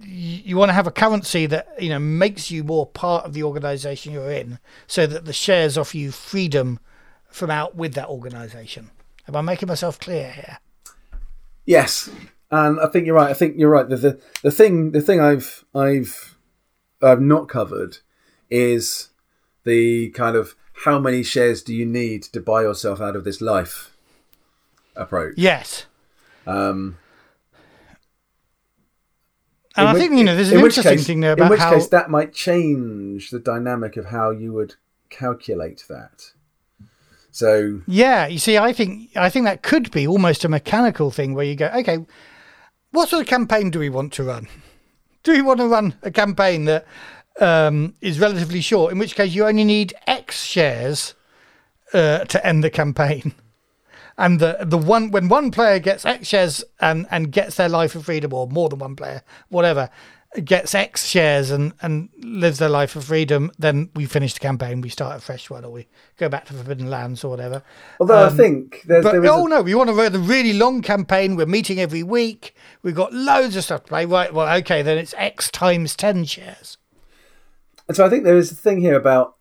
[0.02, 3.44] you, want to have a currency that you know makes you more part of the
[3.44, 6.80] organisation you're in, so that the shares offer you freedom
[7.30, 8.90] from out with that organisation.
[9.28, 10.58] Am I making myself clear here?
[11.66, 12.10] yes,
[12.50, 13.30] and I think you're right.
[13.30, 13.88] I think you're right.
[13.88, 16.38] The the, the thing the thing I've I've
[17.02, 17.98] I've not covered
[18.50, 19.10] is
[19.64, 20.56] the kind of
[20.86, 23.96] how many shares do you need to buy yourself out of this life
[24.96, 25.36] approach.
[25.38, 25.86] Yes.
[26.48, 26.98] Um,
[29.80, 31.34] And in I which- think you know there's in an which interesting case- thing there
[31.34, 34.76] in about which how case that might change the dynamic of how you would
[35.10, 36.32] calculate that.
[37.32, 41.34] So Yeah, you see, I think I think that could be almost a mechanical thing
[41.34, 42.06] where you go, okay,
[42.92, 44.48] what sort of campaign do we want to run?
[45.24, 46.86] Do we want to run a campaign that
[47.40, 51.14] um, is relatively short, in which case you only need X shares
[51.94, 53.34] uh, to end the campaign,
[54.20, 57.96] and the the one when one player gets X shares and and gets their life
[57.96, 59.90] of freedom, or more than one player, whatever,
[60.44, 64.82] gets X shares and and lives their life of freedom, then we finish the campaign,
[64.82, 65.88] we start a fresh one, or we
[66.18, 67.64] go back to Forbidden Lands or whatever.
[68.00, 70.14] although I um, think there's But there is oh a, no, we want to run
[70.14, 71.36] a really long campaign.
[71.36, 72.54] We're meeting every week.
[72.84, 74.06] We've got loads of stuff to play.
[74.06, 76.78] Right, well, okay, then it's X times ten shares.
[77.88, 79.38] and so I think there is a thing here about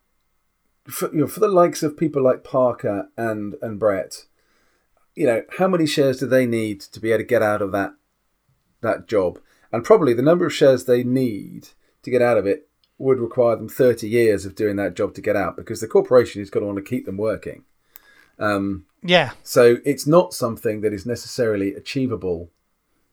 [0.89, 4.25] for, you know for the likes of people like Parker and and Brett,
[5.19, 7.73] you know how many shares do they need to be able to get out of
[7.73, 7.93] that
[8.83, 9.41] that job,
[9.73, 11.71] and probably the number of shares they need
[12.05, 12.69] to get out of it
[12.99, 16.41] would require them 30 years of doing that job to get out because the corporation
[16.41, 17.65] is going to want to keep them working.
[18.39, 22.51] Um, Yeah, So it's not something that is necessarily achievable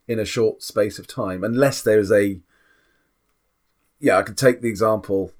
[0.07, 2.39] in a short space of time, unless there is a.
[3.99, 5.31] Yeah, I could take the example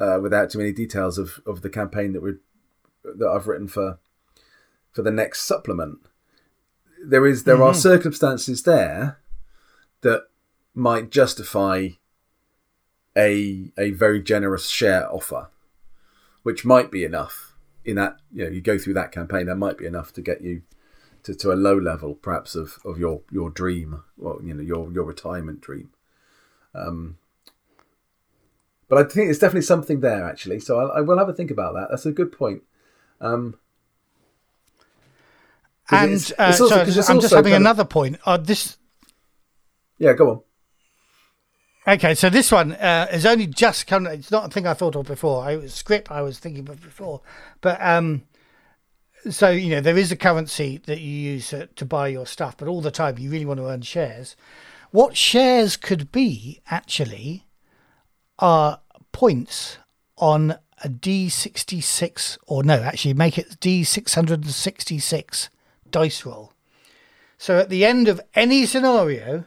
[0.00, 2.36] uh, without too many details of, of the campaign that we
[3.02, 3.98] that I've written for
[4.90, 5.98] for the next supplement.
[7.08, 9.18] There is there are circumstances there
[10.00, 10.28] that
[10.74, 11.88] might justify
[13.16, 15.48] a a very generous share offer,
[16.42, 17.54] which might be enough
[17.84, 20.42] in that you know you go through that campaign that might be enough to get
[20.42, 20.62] you
[21.22, 24.90] to, to a low level perhaps of, of your your dream well you know your
[24.92, 25.90] your retirement dream.
[26.74, 27.18] Um
[28.88, 30.60] but I think it's definitely something there actually.
[30.60, 31.88] So I, I will have a think about that.
[31.90, 32.62] That's a good point.
[33.20, 33.56] Um
[35.90, 38.18] and it's- uh, it's also- so I'm just having kind of- another point.
[38.24, 38.76] Uh, this
[39.98, 40.40] yeah go on
[41.86, 44.06] okay, so this one uh, is only just come.
[44.06, 45.44] It's not a thing I thought of before.
[45.44, 47.20] I was script I was thinking of before,
[47.60, 48.22] but um,
[49.30, 52.56] so you know there is a currency that you use uh, to buy your stuff,
[52.56, 54.34] but all the time you really want to earn shares.
[54.90, 57.46] What shares could be actually
[58.38, 58.80] are
[59.12, 59.78] points
[60.16, 65.48] on a D66, or no, actually make it D666
[65.94, 66.52] dice roll.
[67.38, 69.44] So at the end of any scenario,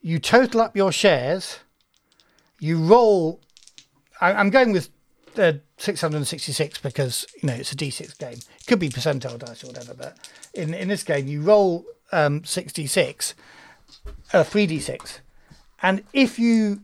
[0.00, 1.58] you total up your shares,
[2.58, 3.40] you roll.
[4.18, 4.88] I, I'm going with
[5.34, 8.38] the 666 because you know it's a D6 game.
[8.60, 10.16] It could be percentile dice or whatever, but
[10.54, 13.34] in in this game you roll um, 66,
[14.32, 15.18] uh, 3d6,
[15.82, 16.80] and if you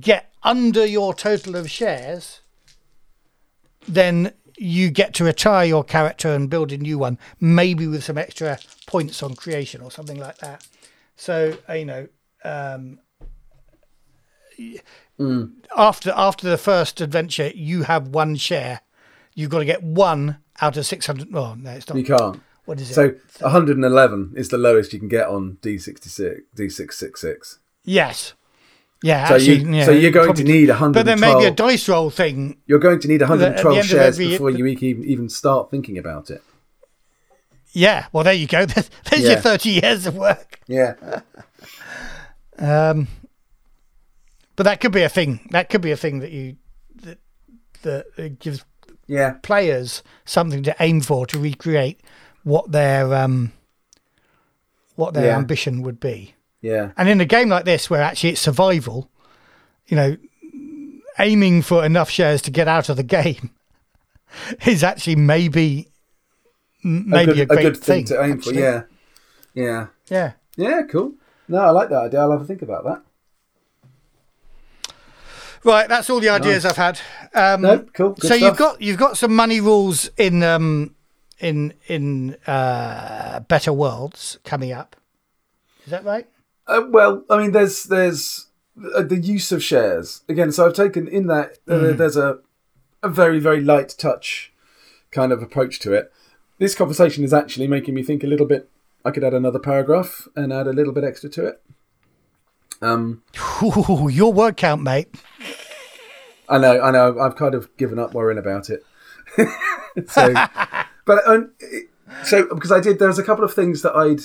[0.00, 2.40] get under your total of shares,
[3.86, 8.18] then you get to retire your character and build a new one, maybe with some
[8.18, 10.66] extra points on creation or something like that.
[11.16, 12.08] So uh, you know,
[12.44, 12.98] um,
[15.76, 18.82] after after the first adventure, you have one share.
[19.34, 21.34] You've got to get one out of six hundred.
[21.34, 21.96] Oh no, it's not.
[21.96, 22.42] You can't.
[22.66, 22.94] What is it?
[22.94, 27.58] So 111 is the lowest you can get on D66, D666.
[27.82, 28.34] yes,
[29.02, 29.28] yeah.
[29.28, 30.92] So, actually, you, yeah, so you're going probably- to need 112.
[30.92, 32.56] But then maybe a dice roll thing.
[32.66, 35.98] you're going to need at the 112 shares every- before you even even start thinking
[35.98, 36.42] about it.
[37.72, 38.06] Yeah.
[38.12, 38.66] Well, there you go.
[38.66, 40.58] There's, there's your thirty years of work.
[40.66, 40.94] Yeah.
[42.58, 43.06] Um,
[44.56, 45.40] but that could be a thing.
[45.50, 46.56] That could be a thing that you
[47.02, 47.18] that
[48.16, 48.64] that gives
[49.06, 49.34] Yeah.
[49.42, 52.00] players something to aim for to recreate
[52.42, 53.52] what their um
[54.96, 55.36] what their Yeah.
[55.38, 56.34] ambition would be.
[56.60, 56.92] Yeah.
[56.96, 59.10] And in a game like this, where actually it's survival,
[59.86, 60.16] you know,
[61.18, 63.50] aiming for enough shares to get out of the game
[64.66, 65.88] is actually maybe
[66.82, 68.54] maybe a, good, great good thing, thing, to aim actually.
[68.54, 68.60] for.
[68.60, 68.82] Yeah.
[69.54, 69.86] Yeah.
[70.08, 70.32] yeah.
[70.56, 71.14] Yeah, cool.
[71.48, 72.20] No, I like that idea.
[72.20, 73.02] I'll have a think about that.
[75.62, 77.00] Right, that's all the ideas I've had.
[77.34, 78.10] Um, No, cool.
[78.12, 80.94] Good so you've got you've got some money rules in um
[81.38, 84.96] in in uh, Better Worlds coming up.
[85.84, 86.26] Is that right?
[86.70, 88.46] Uh, well, I mean, there's there's
[88.94, 90.52] uh, the use of shares again.
[90.52, 92.38] So I've taken in that uh, there's a
[93.02, 94.52] a very very light touch
[95.10, 96.12] kind of approach to it.
[96.58, 98.70] This conversation is actually making me think a little bit.
[99.04, 101.62] I could add another paragraph and add a little bit extra to it.
[102.82, 103.22] Um,
[103.62, 105.08] Ooh, your word count, mate.
[106.48, 107.18] I know, I know.
[107.18, 108.84] I've kind of given up worrying about it.
[110.08, 110.34] so,
[111.04, 111.52] but um,
[112.24, 114.20] so because I did, there was a couple of things that I'd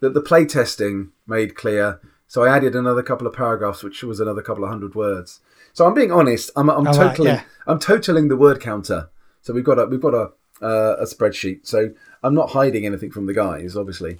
[0.00, 2.00] that the play testing made clear.
[2.26, 5.40] So I added another couple of paragraphs, which was another couple of hundred words.
[5.72, 6.50] So I'm being honest.
[6.56, 7.42] I'm I'm Oh, right, totally yeah.
[7.66, 9.08] I'm totaling the word counter.
[9.42, 11.66] So we've got a we've got a uh, a spreadsheet.
[11.66, 11.90] So
[12.22, 14.18] I'm not hiding anything from the guys, obviously.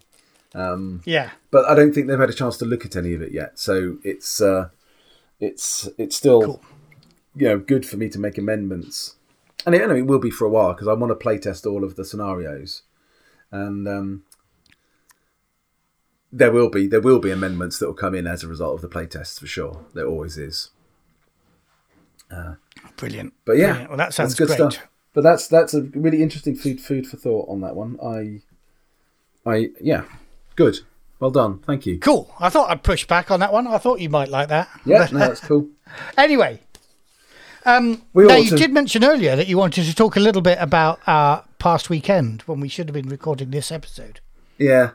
[0.55, 1.31] Um, Yeah.
[1.51, 3.59] But I don't think they've had a chance to look at any of it yet.
[3.59, 4.69] So it's uh,
[5.41, 6.63] it's it's still Cool.
[7.37, 9.17] you know good for me to make amendments,
[9.67, 11.67] and it, know, it will be for a while because I want to play test
[11.67, 12.83] all of the scenarios,
[13.51, 14.23] and um,
[16.37, 18.81] there will be there will be amendments that will come in as a result of
[18.83, 19.85] the play tests for sure.
[19.95, 20.71] There always is.
[22.97, 23.33] Brilliant.
[23.45, 23.91] But yeah, Brilliant.
[23.91, 24.73] Well, that sounds that's good great.
[24.73, 24.89] stuff.
[25.13, 27.99] But that's that's a really interesting food food for thought on that one.
[28.03, 28.43] I,
[29.49, 30.05] I yeah,
[30.57, 30.81] good.
[31.21, 31.61] Well done.
[31.61, 31.99] Thank you.
[32.01, 32.35] Cool.
[32.41, 33.67] I thought I'd push back on that one.
[33.69, 34.69] I thought you might like that.
[34.85, 35.69] Yeah, no, that's cool.
[36.19, 36.61] Anyway,
[37.65, 40.59] um, now you to- did mention earlier that you wanted to talk a little bit
[40.61, 44.19] about our past weekend when we should have been recording this episode.
[44.59, 44.93] Yeah,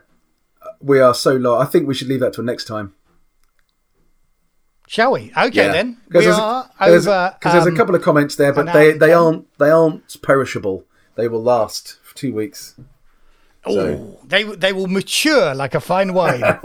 [0.80, 1.58] we are so low.
[1.58, 2.94] I think we should leave that till next time.
[4.86, 5.30] Shall we?
[5.36, 5.72] Okay Yeah.
[5.72, 5.98] then.
[6.08, 7.36] We there's a- are there's over.
[7.40, 10.84] 'cause there's a um, couple of comments there, but they, they aren't they aren't perishable.
[11.14, 12.74] They will last for two weeks.
[13.64, 16.42] Oh, they they will mature like a fine wine.
[16.42, 16.58] or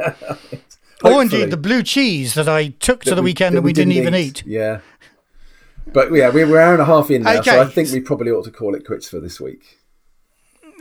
[1.04, 1.22] Hopefully.
[1.22, 3.92] indeed the blue cheese that I took to the we- weekend that and we didn't,
[3.92, 4.44] even eat.
[4.48, 4.80] Yeah,
[5.94, 8.00] but yeah, we're, we're an hour and a half in now, so I think we
[8.00, 9.80] probably ought to call it quits for this week.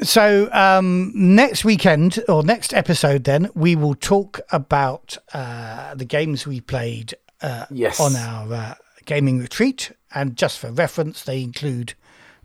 [0.02, 6.46] So um, next weekend or next episode, then we will talk about uh, the games
[6.46, 8.00] we played uh, Yes.
[8.00, 8.74] on our uh,
[9.06, 11.94] gaming retreat, and just for reference, they include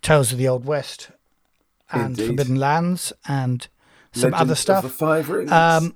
[0.01, 1.09] Tales of the Old West
[1.91, 2.27] and Indeed.
[2.27, 3.67] Forbidden Lands and
[4.13, 4.83] some Legend other stuff.
[4.83, 5.51] the Five Rings.
[5.51, 5.95] Um,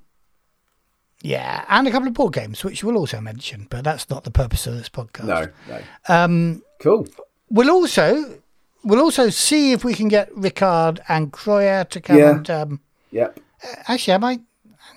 [1.21, 4.31] yeah, and a couple of board games, which we'll also mention, but that's not the
[4.31, 5.25] purpose of this podcast.
[5.25, 5.81] no, no.
[6.13, 7.07] Um, Cool.
[7.49, 8.39] we'll also
[8.83, 12.31] we'll also see if we can get Rickard and Croyer to come Yeah.
[12.31, 12.49] and.
[12.49, 12.79] Um,
[13.11, 13.39] Yep.
[13.87, 14.39] actually, am I?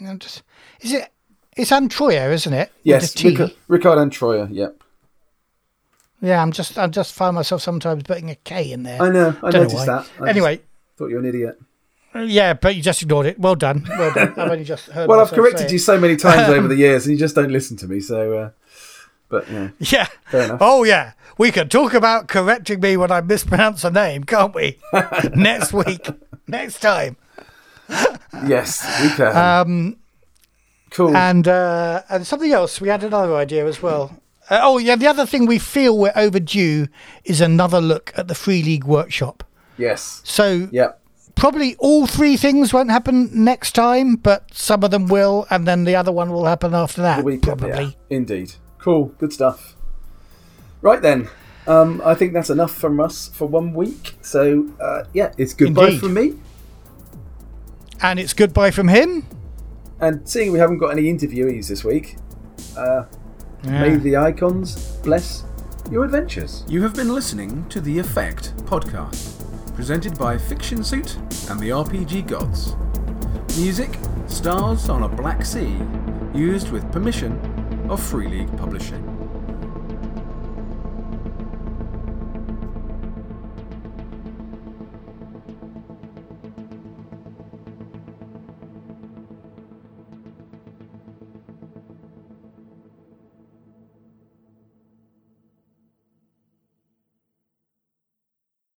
[0.00, 0.42] I'm just,
[0.80, 1.08] is it?
[1.56, 2.70] It's Antroia, isn't it?
[2.82, 3.28] Yes, the T.
[3.30, 4.48] Rica- Rickard Antroia.
[4.50, 4.82] Yep.
[6.22, 6.78] Yeah, I'm just.
[6.78, 9.00] I just find myself sometimes putting a K in there.
[9.00, 9.28] I know.
[9.42, 9.86] I Don't know noticed why.
[9.86, 10.08] that.
[10.20, 10.60] I anyway,
[10.96, 11.60] thought you were an idiot.
[12.14, 13.38] yeah, but you just ignored it.
[13.38, 13.84] Well done.
[13.88, 14.32] Well done.
[14.38, 15.08] I've only just heard.
[15.08, 17.76] Well, I've corrected you so many times over the years, and you just don't listen
[17.78, 18.00] to me.
[18.00, 18.50] So, uh,
[19.28, 20.06] but yeah, Yeah.
[20.30, 20.58] Fair enough.
[20.60, 24.78] Oh yeah, we can talk about correcting me when I mispronounce a name, can't we?
[25.34, 26.06] Next week,
[26.46, 27.16] next time.
[28.46, 29.36] yes, we can.
[29.36, 29.96] Um,
[30.90, 31.16] cool.
[31.16, 32.80] and uh, and something else.
[32.80, 34.16] We had another idea as well.
[34.48, 34.94] Uh, oh, yeah.
[34.96, 36.86] The other thing we feel we're overdue
[37.24, 39.42] is another look at the Free League Workshop.
[39.76, 40.20] Yes.
[40.24, 41.00] So Yep.
[41.34, 45.82] probably all three things won't happen next time, but some of them will, and then
[45.84, 47.24] the other one will happen after that.
[47.42, 47.68] Probably.
[47.68, 48.54] Yeah, indeed.
[48.86, 49.06] Cool.
[49.18, 49.74] Good stuff.
[50.80, 51.28] Right then.
[51.66, 54.14] Um, I think that's enough from us for one week.
[54.22, 56.00] So uh, yeah, it's goodbye Indeed.
[56.00, 56.34] from me.
[58.00, 59.26] And it's goodbye from him.
[59.98, 62.14] And seeing we haven't got any interviewees this week,
[62.76, 63.06] uh,
[63.64, 65.42] may the icons bless
[65.90, 66.62] your adventures.
[66.68, 71.16] You have been listening to The Effect podcast, presented by Fiction Suit
[71.50, 72.76] and the RPG Gods.
[73.58, 73.98] Music,
[74.28, 75.76] Stars on a Black Sea,
[76.32, 77.55] used with permission
[77.90, 79.05] of Free League Publishing.